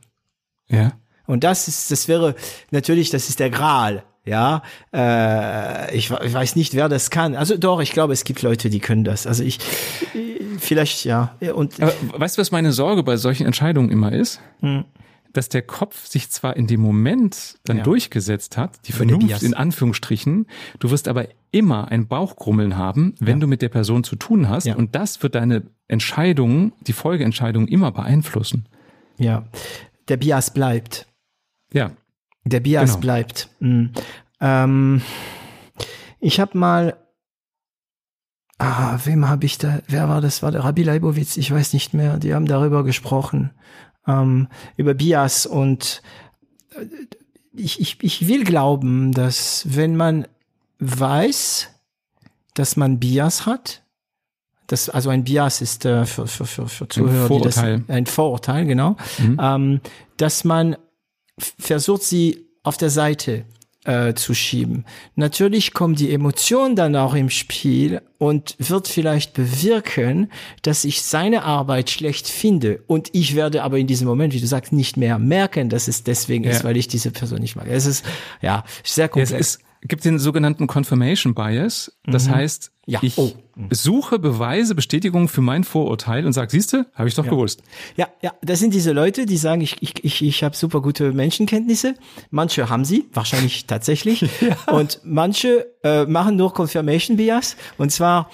[0.67, 0.93] Ja.
[1.27, 2.35] Und das ist, das wäre
[2.71, 4.03] natürlich, das ist der Gral.
[4.25, 4.63] Ja,
[4.93, 7.35] äh, ich, ich weiß nicht, wer das kann.
[7.35, 9.25] Also doch, ich glaube, es gibt Leute, die können das.
[9.25, 9.59] Also ich,
[10.59, 11.35] vielleicht ja.
[11.53, 14.39] Und Aber weißt du, was meine Sorge bei solchen Entscheidungen immer ist?
[14.59, 14.85] Hm.
[15.31, 17.83] Dass der Kopf sich zwar in dem Moment dann Ja.
[17.83, 20.47] durchgesetzt hat, die Vernunft in Anführungsstrichen,
[20.79, 23.41] du wirst aber immer ein Bauchgrummeln haben, wenn Ja.
[23.41, 24.75] du mit der Person zu tun hast Ja.
[24.75, 28.67] und das wird deine Entscheidungen, die Folgeentscheidungen immer beeinflussen.
[29.17, 29.45] ja,
[30.07, 31.05] der Bias bleibt.
[31.73, 31.91] Ja,
[32.45, 33.01] Der Bias Genau.
[33.01, 33.49] bleibt.
[33.59, 33.91] Mhm.
[34.41, 35.01] Ähm,
[36.19, 36.97] ich habe mal,
[38.57, 40.41] ah, wem habe ich da, wer war das?
[40.41, 41.37] War der Rabbi Leibowitz?
[41.37, 42.17] Ich weiß nicht mehr.
[42.17, 43.51] Die haben darüber gesprochen,
[44.09, 46.01] ähm, über Bias und
[46.75, 46.85] äh,
[47.53, 50.27] ich, ich, ich will glauben, dass wenn man
[50.79, 51.69] weiß,
[52.53, 53.83] dass man Bias hat,
[54.67, 57.79] das, also ein Bias ist äh, für, für, für, für Zuhörer, die Vorurteil.
[57.79, 58.95] das, ein Vorurteil, genau,
[59.39, 59.81] ähm,
[60.17, 60.77] dass man
[61.37, 63.45] versucht, sie auf der Seite
[63.85, 64.85] äh, zu schieben.
[65.15, 70.29] Natürlich kommt die Emotion dann auch im Spiel und wird vielleicht bewirken,
[70.63, 74.47] dass ich seine Arbeit schlecht finde und ich werde aber in diesem Moment, wie du
[74.47, 76.63] sagst, nicht mehr merken, dass es deswegen ist, Ja.
[76.65, 77.67] weil ich diese Person nicht mag.
[77.69, 78.03] Es ist
[78.41, 79.31] ja sehr es komplex.
[79.55, 81.91] ist, gibt den sogenannten Confirmation Bias.
[82.05, 82.78] Das heißt, Mhm.
[82.89, 82.99] Ja.
[83.03, 83.31] ich Oh.
[83.71, 87.61] suche Beweise, Bestätigungen für mein Vorurteil und sage, siehste, habe ich doch gewusst.
[87.97, 91.11] Ja, ja, das sind diese Leute, die sagen, ich, ich, ich, ich habe super gute
[91.11, 91.95] Menschenkenntnisse.
[92.31, 94.25] Manche haben sie, wahrscheinlich tatsächlich.
[94.71, 97.57] Und manche äh, machen nur Confirmation Bias.
[97.77, 98.29] Und zwar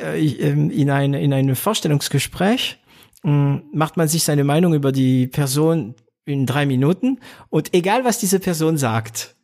[0.00, 2.78] äh, ähm, in, ein, in einem Vorstellungsgespräch
[3.22, 5.94] mh, macht man sich seine Meinung über die Person
[6.24, 7.20] in drei Minuten.
[7.50, 9.35] Und egal, was diese Person sagt,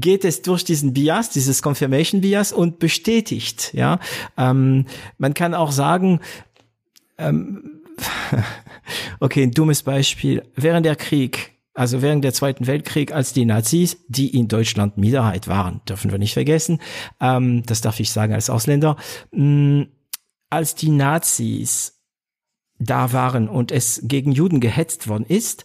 [0.00, 3.72] geht es durch diesen Bias, dieses Confirmation Bias und bestätigt.
[3.74, 3.98] Ja,
[4.36, 4.86] ähm,
[5.18, 6.20] man kann auch sagen,
[9.20, 10.42] Okay, ein dummes Beispiel.
[10.54, 15.48] Während der Krieg, also während der Zweiten Weltkrieg, als die Nazis, die in Deutschland Minderheit
[15.48, 16.80] waren, dürfen wir nicht vergessen,
[17.20, 18.96] ähm, das darf ich sagen als Ausländer,
[19.32, 19.86] mh,
[20.50, 22.00] als die Nazis
[22.78, 25.64] da waren und es gegen Juden gehetzt worden ist,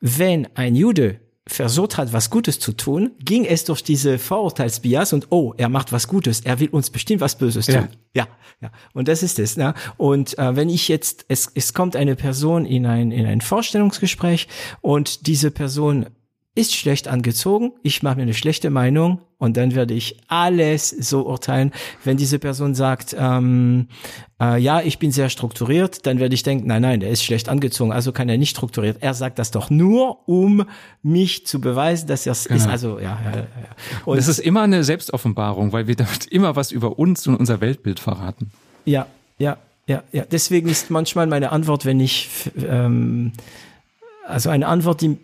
[0.00, 5.26] wenn ein Jude versucht hat, was Gutes zu tun, ging es durch diese Vorurteilsbias und
[5.30, 7.74] oh, er macht was Gutes, er will uns bestimmt was Böses tun.
[7.74, 7.88] Ja.
[8.14, 8.28] Ja,
[8.60, 8.70] ja.
[8.92, 9.56] Und das ist es.
[9.56, 9.74] Ne?
[9.96, 14.48] Und äh, wenn ich jetzt, es, es kommt eine Person in ein, in ein Vorstellungsgespräch
[14.82, 16.06] und diese Person
[16.54, 21.26] ist schlecht angezogen, ich mache mir eine schlechte Meinung und dann werde ich alles so
[21.26, 21.72] urteilen.
[22.04, 23.88] Wenn diese Person sagt, ähm,
[24.40, 27.48] äh, ja, ich bin sehr strukturiert, dann werde ich denken, nein, nein, der ist schlecht
[27.48, 28.98] angezogen, also kann er nicht strukturiert.
[29.00, 30.66] Er sagt das doch nur, um
[31.02, 32.68] mich zu beweisen, dass er es ist.
[32.68, 33.46] Also ja, ja, ja.
[34.04, 37.62] Und es ist immer eine Selbstoffenbarung, weil wir damit immer was über uns und unser
[37.62, 38.50] Weltbild verraten.
[38.84, 39.06] Ja,
[39.38, 39.56] ja,
[39.86, 40.24] ja, ja.
[40.30, 42.28] Deswegen ist manchmal meine Antwort, wenn ich,
[42.68, 43.32] ähm,
[44.26, 45.16] also eine Antwort, die,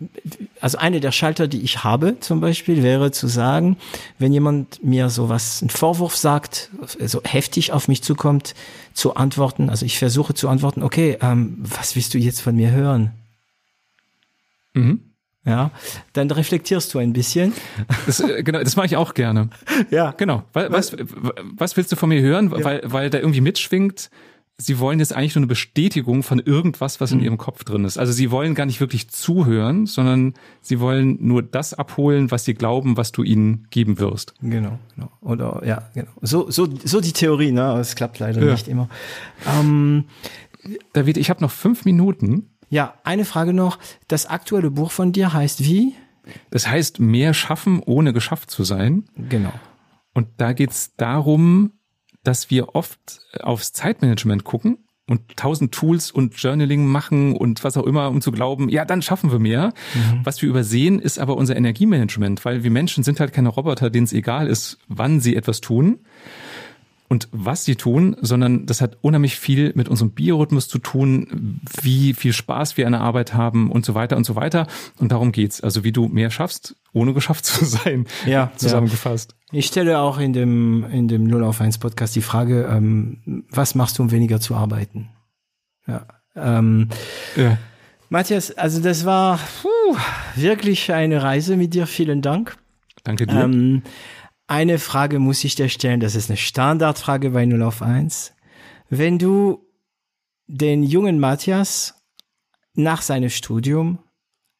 [0.59, 3.77] also eine der Schalter, die ich habe, zum Beispiel, wäre zu sagen,
[4.17, 6.69] wenn jemand mir sowas, einen Vorwurf sagt,
[7.05, 8.55] so heftig auf mich zukommt,
[8.93, 12.71] zu antworten, also ich versuche zu antworten, okay, ähm, was willst du jetzt von mir
[12.71, 13.11] hören?
[14.73, 15.01] Mhm.
[15.45, 15.71] Ja,
[16.13, 17.53] dann reflektierst du ein bisschen.
[18.05, 19.49] Das, äh, genau, das mache ich auch gerne.
[19.89, 20.43] Ja, Genau.
[20.53, 20.95] Wa- Was,
[21.57, 22.51] was willst du von mir hören?
[22.51, 24.09] Weil, weil da irgendwie mitschwingt,
[24.61, 27.97] sie wollen jetzt eigentlich nur eine Bestätigung von irgendwas, was in ihrem Kopf drin ist.
[27.97, 32.53] Also sie wollen gar nicht wirklich zuhören, sondern sie wollen nur das abholen, was sie
[32.53, 34.33] glauben, was du ihnen geben wirst.
[34.41, 35.11] Genau, genau.
[35.21, 36.11] Oder ja, genau.
[36.21, 37.63] So, so, so die Theorie, ne?
[37.63, 38.51] Aber Es klappt leider Ja.
[38.51, 38.89] nicht immer.
[39.47, 40.03] Ähm,
[40.93, 42.49] David, ich habe noch fünf Minuten.
[42.69, 43.79] Ja, eine Frage noch.
[44.09, 45.95] Das aktuelle Buch von dir heißt wie?
[46.51, 49.05] Das heißt, mehr schaffen, ohne geschafft zu sein.
[49.29, 49.53] Genau.
[50.13, 51.71] Und da geht's darum,
[52.29, 54.77] dass wir oft aufs Zeitmanagement gucken
[55.07, 59.01] und tausend Tools und Journaling machen und was auch immer, um zu glauben, ja, dann
[59.01, 59.73] schaffen wir mehr.
[60.23, 64.03] Was wir übersehen, ist aber unser Energiemanagement, weil wir Menschen sind halt keine Roboter, denen
[64.03, 66.01] es egal ist, wann sie etwas tun
[67.07, 72.13] und was sie tun, sondern das hat unheimlich viel mit unserem Biorhythmus zu tun, wie
[72.13, 74.67] viel Spaß wir an der Arbeit haben und so weiter und so weiter.
[74.99, 75.61] Und darum geht's.
[75.61, 78.05] Also wie du mehr schaffst, ohne geschafft zu sein.
[78.27, 79.35] Ja, zusammengefasst.
[79.51, 83.73] Ich stelle auch in dem, in dem 0 auf 1 Podcast die Frage, ähm, was
[83.73, 85.09] machst du, um weniger zu arbeiten?
[85.87, 86.05] Ja.
[86.35, 86.89] Ähm,
[87.35, 87.57] Ja.
[88.09, 89.97] Matthias, also das war puh,
[90.35, 91.85] wirklich eine Reise mit dir.
[91.85, 92.57] Vielen Dank.
[93.03, 93.43] Danke dir.
[93.43, 93.83] Ähm,
[94.47, 98.33] eine Frage muss ich dir stellen, das ist eine Standardfrage bei 0 auf 1.
[98.89, 99.63] Wenn du
[100.47, 102.03] den jungen Matthias
[102.73, 103.99] nach seinem Studium mhm.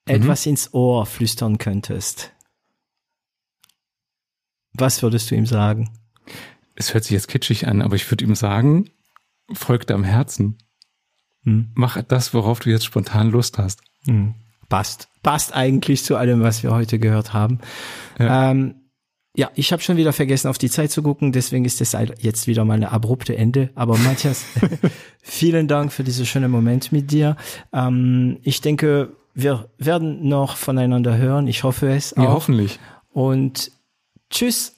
[0.06, 2.32] etwas ins Ohr flüstern könntest,
[4.74, 5.90] was würdest du ihm sagen?
[6.76, 8.90] Es hört sich jetzt kitschig an, aber ich würde ihm sagen,
[9.52, 10.58] folg deinem Herzen.
[11.44, 11.72] Hm.
[11.76, 13.82] Mach das, worauf du jetzt spontan Lust hast.
[14.06, 14.36] Hm.
[14.70, 15.10] Passt.
[15.24, 17.60] Passt eigentlich zu allem, was wir heute gehört haben.
[18.20, 18.76] Ja, ähm,
[19.36, 22.48] ja ich habe schon wieder vergessen, auf die Zeit zu gucken, deswegen ist es jetzt
[22.48, 23.72] wieder mal eine abrupte Ende.
[23.76, 24.46] Aber Matthias,
[25.22, 27.36] vielen Dank für diesen schönen Moment mit dir.
[27.74, 31.48] Ähm, ich denke, wir werden noch voneinander hören.
[31.48, 32.16] Ich hoffe es.
[32.16, 32.24] Auch.
[32.24, 32.80] Ja, hoffentlich.
[33.12, 33.72] Und
[34.30, 34.74] tschüss.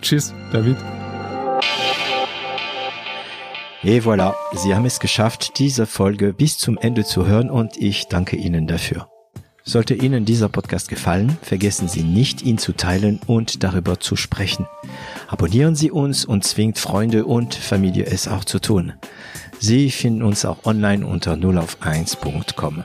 [0.00, 0.76] Tschüss, David.
[3.84, 8.06] Et voilà, Sie haben es geschafft, diese Folge bis zum Ende zu hören und ich
[8.06, 9.08] danke Ihnen dafür.
[9.64, 14.66] Sollte Ihnen dieser Podcast gefallen, vergessen Sie nicht, ihn zu teilen und darüber zu sprechen.
[15.28, 18.92] Abonnieren Sie uns und zwingt Freunde und Familie es auch zu tun.
[19.58, 22.84] Sie finden uns auch online unter 0auf1.com.